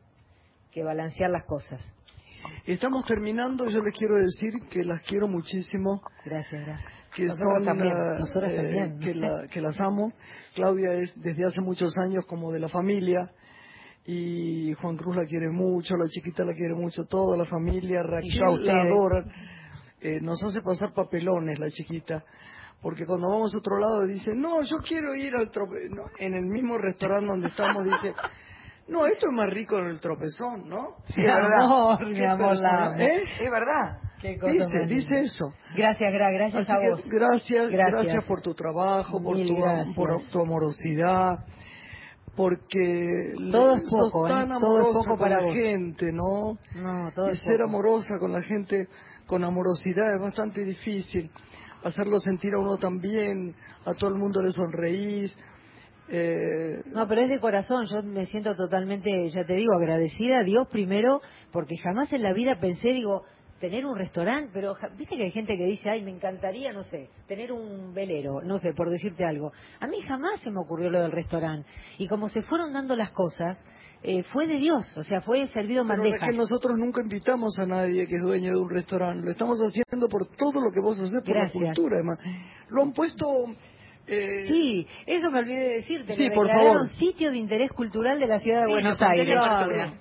que 0.73 0.83
balancear 0.83 1.31
las 1.31 1.45
cosas. 1.45 1.81
Estamos 2.67 3.05
terminando, 3.07 3.67
yo 3.69 3.81
les 3.83 3.97
quiero 3.97 4.17
decir 4.17 4.53
que 4.71 4.85
las 4.85 5.01
quiero 5.03 5.27
muchísimo, 5.29 6.03
Gracias, 6.25 6.67
gracias. 6.67 6.93
que 7.15 7.25
Nosotros 7.25 7.55
son 7.55 7.65
también, 7.65 7.93
ah, 7.95 8.19
nosotros 8.19 8.51
eh, 8.53 8.57
también. 8.57 8.99
que, 9.01 9.15
la- 9.15 9.47
que 9.51 9.61
las 9.61 9.81
amo. 9.81 10.13
Claudia 10.55 10.93
es 10.95 11.13
desde 11.21 11.45
hace 11.47 11.61
muchos 11.61 11.93
años 11.99 12.25
como 12.27 12.53
de 12.53 12.61
la 12.61 12.69
familia 12.69 13.31
y 14.05 14.73
Juan 14.75 14.97
Cruz 14.97 15.17
la 15.17 15.25
quiere 15.27 15.51
mucho, 15.51 15.95
la 15.97 16.09
chiquita 16.09 16.45
la 16.45 16.55
quiere 16.55 16.75
mucho, 16.75 17.05
toda 17.05 17.37
la 17.37 17.45
familia, 17.45 18.03
Raquel 18.03 18.65
la 18.65 18.83
adora. 18.83 19.25
Eh, 20.01 20.21
nos 20.21 20.43
hace 20.45 20.61
pasar 20.63 20.93
papelones 20.95 21.59
la 21.59 21.71
chiquita. 21.71 22.25
Porque 22.81 23.05
cuando 23.05 23.29
vamos 23.29 23.53
a 23.55 23.59
otro 23.59 23.77
lado 23.79 24.07
dice, 24.07 24.35
no, 24.37 24.63
yo 24.63 24.77
quiero 24.79 25.13
ir 25.15 25.35
al 25.35 25.51
tropezón. 25.51 25.99
en 26.21 26.35
el 26.35 26.47
mismo 26.47 26.79
restaurante 26.79 27.27
donde 27.27 27.49
estamos 27.49 27.85
dice, 27.85 28.15
no, 28.89 29.07
esto 29.07 29.27
es 29.29 29.33
más 29.35 29.49
rico 29.51 29.79
en 29.79 29.87
el 29.89 30.01
tropezón, 30.01 30.69
¿no? 30.69 30.97
Sí, 31.05 31.21
mi 31.21 31.27
amor, 31.29 32.07
mi 32.07 32.25
amor, 32.25 32.57
la. 32.61 32.95
¿eh? 32.99 33.23
Es 33.41 33.51
verdad. 33.51 33.99
Qué 34.21 34.37
cosa 34.37 34.53
Dice, 34.53 34.95
dice 34.95 35.21
eso. 35.21 35.55
Gracias, 35.77 36.13
Gra, 36.13 36.31
gracias 36.33 36.63
Así 36.65 36.73
a 36.73 36.81
que 36.81 36.89
vos. 36.91 37.09
Gracias, 37.09 37.69
Gracias. 37.71 38.03
gracias, 38.03 38.25
por 38.27 38.41
tu 38.43 38.53
trabajo, 38.55 39.23
por 39.23 39.37
tu, 39.37 39.95
por 39.95 40.27
tu 40.27 40.41
amorosidad, 40.41 41.39
porque 42.37 43.33
Todo 43.51 43.77
es 43.77 43.83
poco, 43.91 44.27
sos 44.29 44.31
¿eh? 44.31 44.35
tan 44.35 44.61
Todo 44.61 44.81
es 44.81 44.87
poco 44.89 45.09
con 45.11 45.19
para 45.19 45.41
la 45.41 45.47
vos. 45.47 45.55
gente, 45.55 46.13
¿no? 46.13 46.59
No, 46.75 47.13
todo 47.13 47.29
y 47.29 47.33
es 47.33 47.41
ser 47.43 47.59
poco. 47.59 47.69
amorosa 47.69 48.19
con 48.19 48.33
la 48.33 48.43
gente 48.43 48.89
con 49.27 49.45
amorosidad 49.45 50.15
es 50.15 50.21
bastante 50.21 50.65
difícil. 50.65 51.31
Hacerlo 51.85 52.19
sentir 52.19 52.55
a 52.55 52.59
uno 52.59 52.77
también, 52.77 53.55
a 53.85 53.95
todo 53.95 54.11
el 54.11 54.17
mundo 54.17 54.43
le 54.43 54.51
sonreís. 54.51 55.37
Eh, 56.11 56.83
No, 56.93 57.07
pero 57.07 57.23
es 57.23 57.29
de 57.29 57.39
corazón, 57.41 57.85
yo 57.87 58.03
me 58.03 58.27
siento 58.27 58.55
totalmente, 58.55 59.29
ya 59.29 59.45
te 59.45 59.55
digo, 59.55 59.75
agradecida 59.75 60.39
a 60.39 60.45
Dios 60.45 60.67
primero, 60.69 61.21
porque 61.53 61.77
jamás 61.77 62.13
en 62.13 62.23
la 62.23 62.33
vida 62.33 62.59
pensé, 62.61 62.89
digo, 62.93 63.25
tener 63.61 63.85
un 63.87 63.97
restaurante, 63.97 64.51
pero 64.53 64.75
viste 64.97 65.17
que 65.17 65.25
hay 65.25 65.31
gente 65.33 65.57
que 65.57 65.65
dice, 65.67 65.91
ay, 65.91 66.03
me 66.03 66.13
encantaría, 66.13 66.73
no 66.73 66.85
sé, 66.85 67.11
tener 67.27 67.53
un 67.53 67.93
velero, 67.93 68.41
no 68.43 68.59
sé, 68.59 68.73
por 68.73 68.89
decirte 68.89 69.25
algo. 69.25 69.53
A 69.81 69.87
mí 69.87 70.01
jamás 70.03 70.41
se 70.41 70.51
me 70.51 70.61
ocurrió 70.61 70.91
lo 70.91 71.01
del 71.01 71.11
restaurante. 71.13 71.69
Y 71.99 72.07
como 72.07 72.29
se 72.29 72.41
fueron 72.43 72.73
dando 72.73 72.95
las 72.95 73.11
cosas, 73.11 73.63
eh, 74.05 74.23
fue 74.33 74.47
de 74.47 74.59
Dios, 74.59 74.97
o 74.97 75.03
sea, 75.03 75.21
fue 75.23 75.45
servido 75.49 75.85
pero 75.85 76.03
bandeja. 76.03 76.25
es 76.25 76.31
que 76.31 76.37
nosotros 76.37 76.79
nunca 76.79 77.03
invitamos 77.03 77.59
a 77.59 77.67
nadie 77.67 78.07
que 78.07 78.15
es 78.15 78.23
dueño 78.23 78.53
de 78.53 78.61
un 78.61 78.71
restaurante. 78.71 79.25
Lo 79.25 79.33
estamos 79.33 79.59
haciendo 79.61 80.09
por 80.09 80.27
todo 80.37 80.61
lo 80.61 80.71
que 80.71 80.81
vos 80.81 80.97
haces, 81.01 81.21
por 81.25 81.35
Gracias. 81.35 81.61
la 81.61 81.73
cultura, 81.75 81.97
además. 81.97 82.19
Lo 82.71 82.83
han 82.83 82.93
puesto... 82.93 83.27
eh, 84.09 84.47
Sí, 84.49 84.87
eso 85.07 85.31
me 85.31 85.41
olvidé 85.41 85.61
de 85.61 85.75
decirte. 85.75 86.13
Sí, 86.15 86.31
por 86.31 86.49
favor. 86.49 86.89
sitio 86.91 87.31
de 87.31 87.39
interés 87.39 87.71
cultural 87.73 88.19
de 88.19 88.27
la 88.27 88.39
ciudad 88.39 88.61
de 88.63 88.67
Sí, 88.67 88.73
Buenos 88.73 89.03
Aires. 89.03 89.39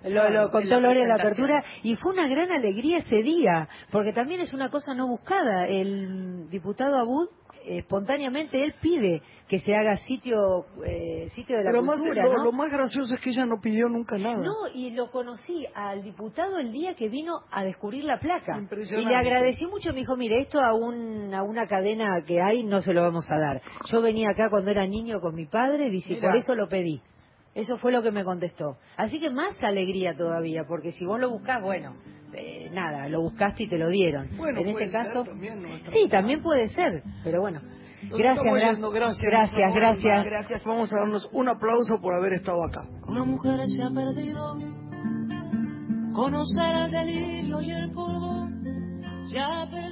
Lo, 0.06 0.30
lo 0.30 0.52
contó 0.52 0.80
Lore 0.80 1.02
en 1.02 1.10
la 1.10 1.16
apertura 1.16 1.64
y 1.84 1.96
fue 1.96 2.14
una 2.14 2.28
gran 2.28 2.52
alegría 2.52 3.00
ese 3.00 3.22
día, 3.22 3.68
porque 3.92 4.14
también 4.14 4.42
es 4.42 4.54
una 4.54 4.70
cosa 4.70 4.94
no 4.94 5.08
buscada. 5.08 5.66
El 5.68 6.50
diputado 6.50 6.98
Abud 6.98 7.28
espontáneamente 7.68 8.64
él 8.64 8.74
pide 8.82 9.22
que 9.48 9.60
se 9.60 9.74
haga 9.74 9.98
sitio 9.98 10.66
eh, 10.86 11.30
sitio 11.36 11.58
de 11.58 11.64
la 11.64 11.72
Pero 11.72 11.84
más, 11.84 12.00
cultura, 12.00 12.24
lo, 12.24 12.38
¿no? 12.38 12.44
lo 12.46 12.52
más 12.52 12.72
gracioso 12.72 13.16
es 13.16 13.22
que 13.22 13.30
ella 13.30 13.46
no 13.46 13.60
pidió 13.62 13.88
nunca 13.88 14.18
nada. 14.18 14.38
No, 14.38 14.68
y 14.74 14.92
lo 14.92 15.10
conocí 15.12 15.66
al 15.74 16.04
diputado 16.04 16.58
el 16.60 16.72
día 16.72 16.96
que 16.96 17.10
vino 17.10 17.42
a 17.52 17.64
descubrir 17.64 18.04
la 18.04 18.20
placa. 18.20 18.60
Y 18.60 19.06
le 19.06 19.16
agradecí 19.16 19.66
mucho, 19.66 19.92
me 19.94 20.00
dijo, 20.00 20.16
mire, 20.18 20.42
esto 20.42 20.60
a, 20.60 20.74
un, 20.74 21.34
a 21.34 21.44
una 21.44 21.66
cadena 21.68 22.22
que 22.26 22.42
hay 22.42 22.64
no 22.64 22.82
se 22.82 22.94
lo 22.94 23.02
vamos 23.04 23.26
a 23.30 23.38
dar. 23.38 23.62
Yo 23.92 24.02
venía 24.02 24.28
acá 24.32 24.50
cuando 24.50 24.72
era 24.72 24.86
niño 24.86 25.20
con 25.22 25.36
mi 25.36 25.46
padre, 25.46 25.90
dice, 25.90 26.14
y 26.14 26.16
Mira. 26.16 26.30
por 26.30 26.38
eso 26.38 26.56
lo 26.56 26.68
pedí. 26.68 27.02
Eso 27.58 27.80
fue 27.80 27.92
lo 27.92 28.04
que 28.04 28.12
me 28.12 28.24
contestó. 28.24 28.78
Así 28.98 29.18
que 29.18 29.32
más 29.32 29.58
alegría 29.64 30.16
todavía, 30.16 30.66
porque 30.68 30.92
si 30.92 31.06
vos 31.06 31.20
lo 31.20 31.32
buscás, 31.32 31.60
bueno, 31.60 31.96
eh, 32.34 32.70
nada, 32.72 33.10
lo 33.10 33.22
buscaste 33.24 33.64
y 33.64 33.68
te 33.68 33.80
lo 33.80 33.90
dieron. 33.90 34.30
Bueno, 34.38 34.60
en 34.60 34.68
este 34.68 34.88
caso, 34.90 35.24
también 35.24 35.60
sí, 35.92 36.08
también 36.08 36.44
puede 36.44 36.68
ser, 36.70 37.02
pero 37.24 37.42
bueno. 37.42 37.60
Gracias, 38.16 38.64
yendo, 38.64 38.92
gracias, 38.92 39.18
gracias, 39.20 39.74
gracias. 39.74 40.26
Gracias. 40.26 40.64
Vamos 40.66 40.94
a 40.94 41.00
darnos 41.00 41.28
un 41.34 41.50
aplauso 41.50 42.00
por 42.00 42.14
haber 42.14 42.34
estado 42.34 42.64
acá. 42.64 42.84
Una 43.08 43.24
mujer 43.24 43.60
se 43.66 43.82
ha 43.82 43.90
perdido. 43.90 44.54
Conocer 46.14 46.76
el 46.76 46.92
delirio 46.92 47.62
y 47.62 47.72
el 47.72 47.92
polvo. 47.92 48.48
Se 49.32 49.40
ha 49.40 49.66
perdido. 49.66 49.78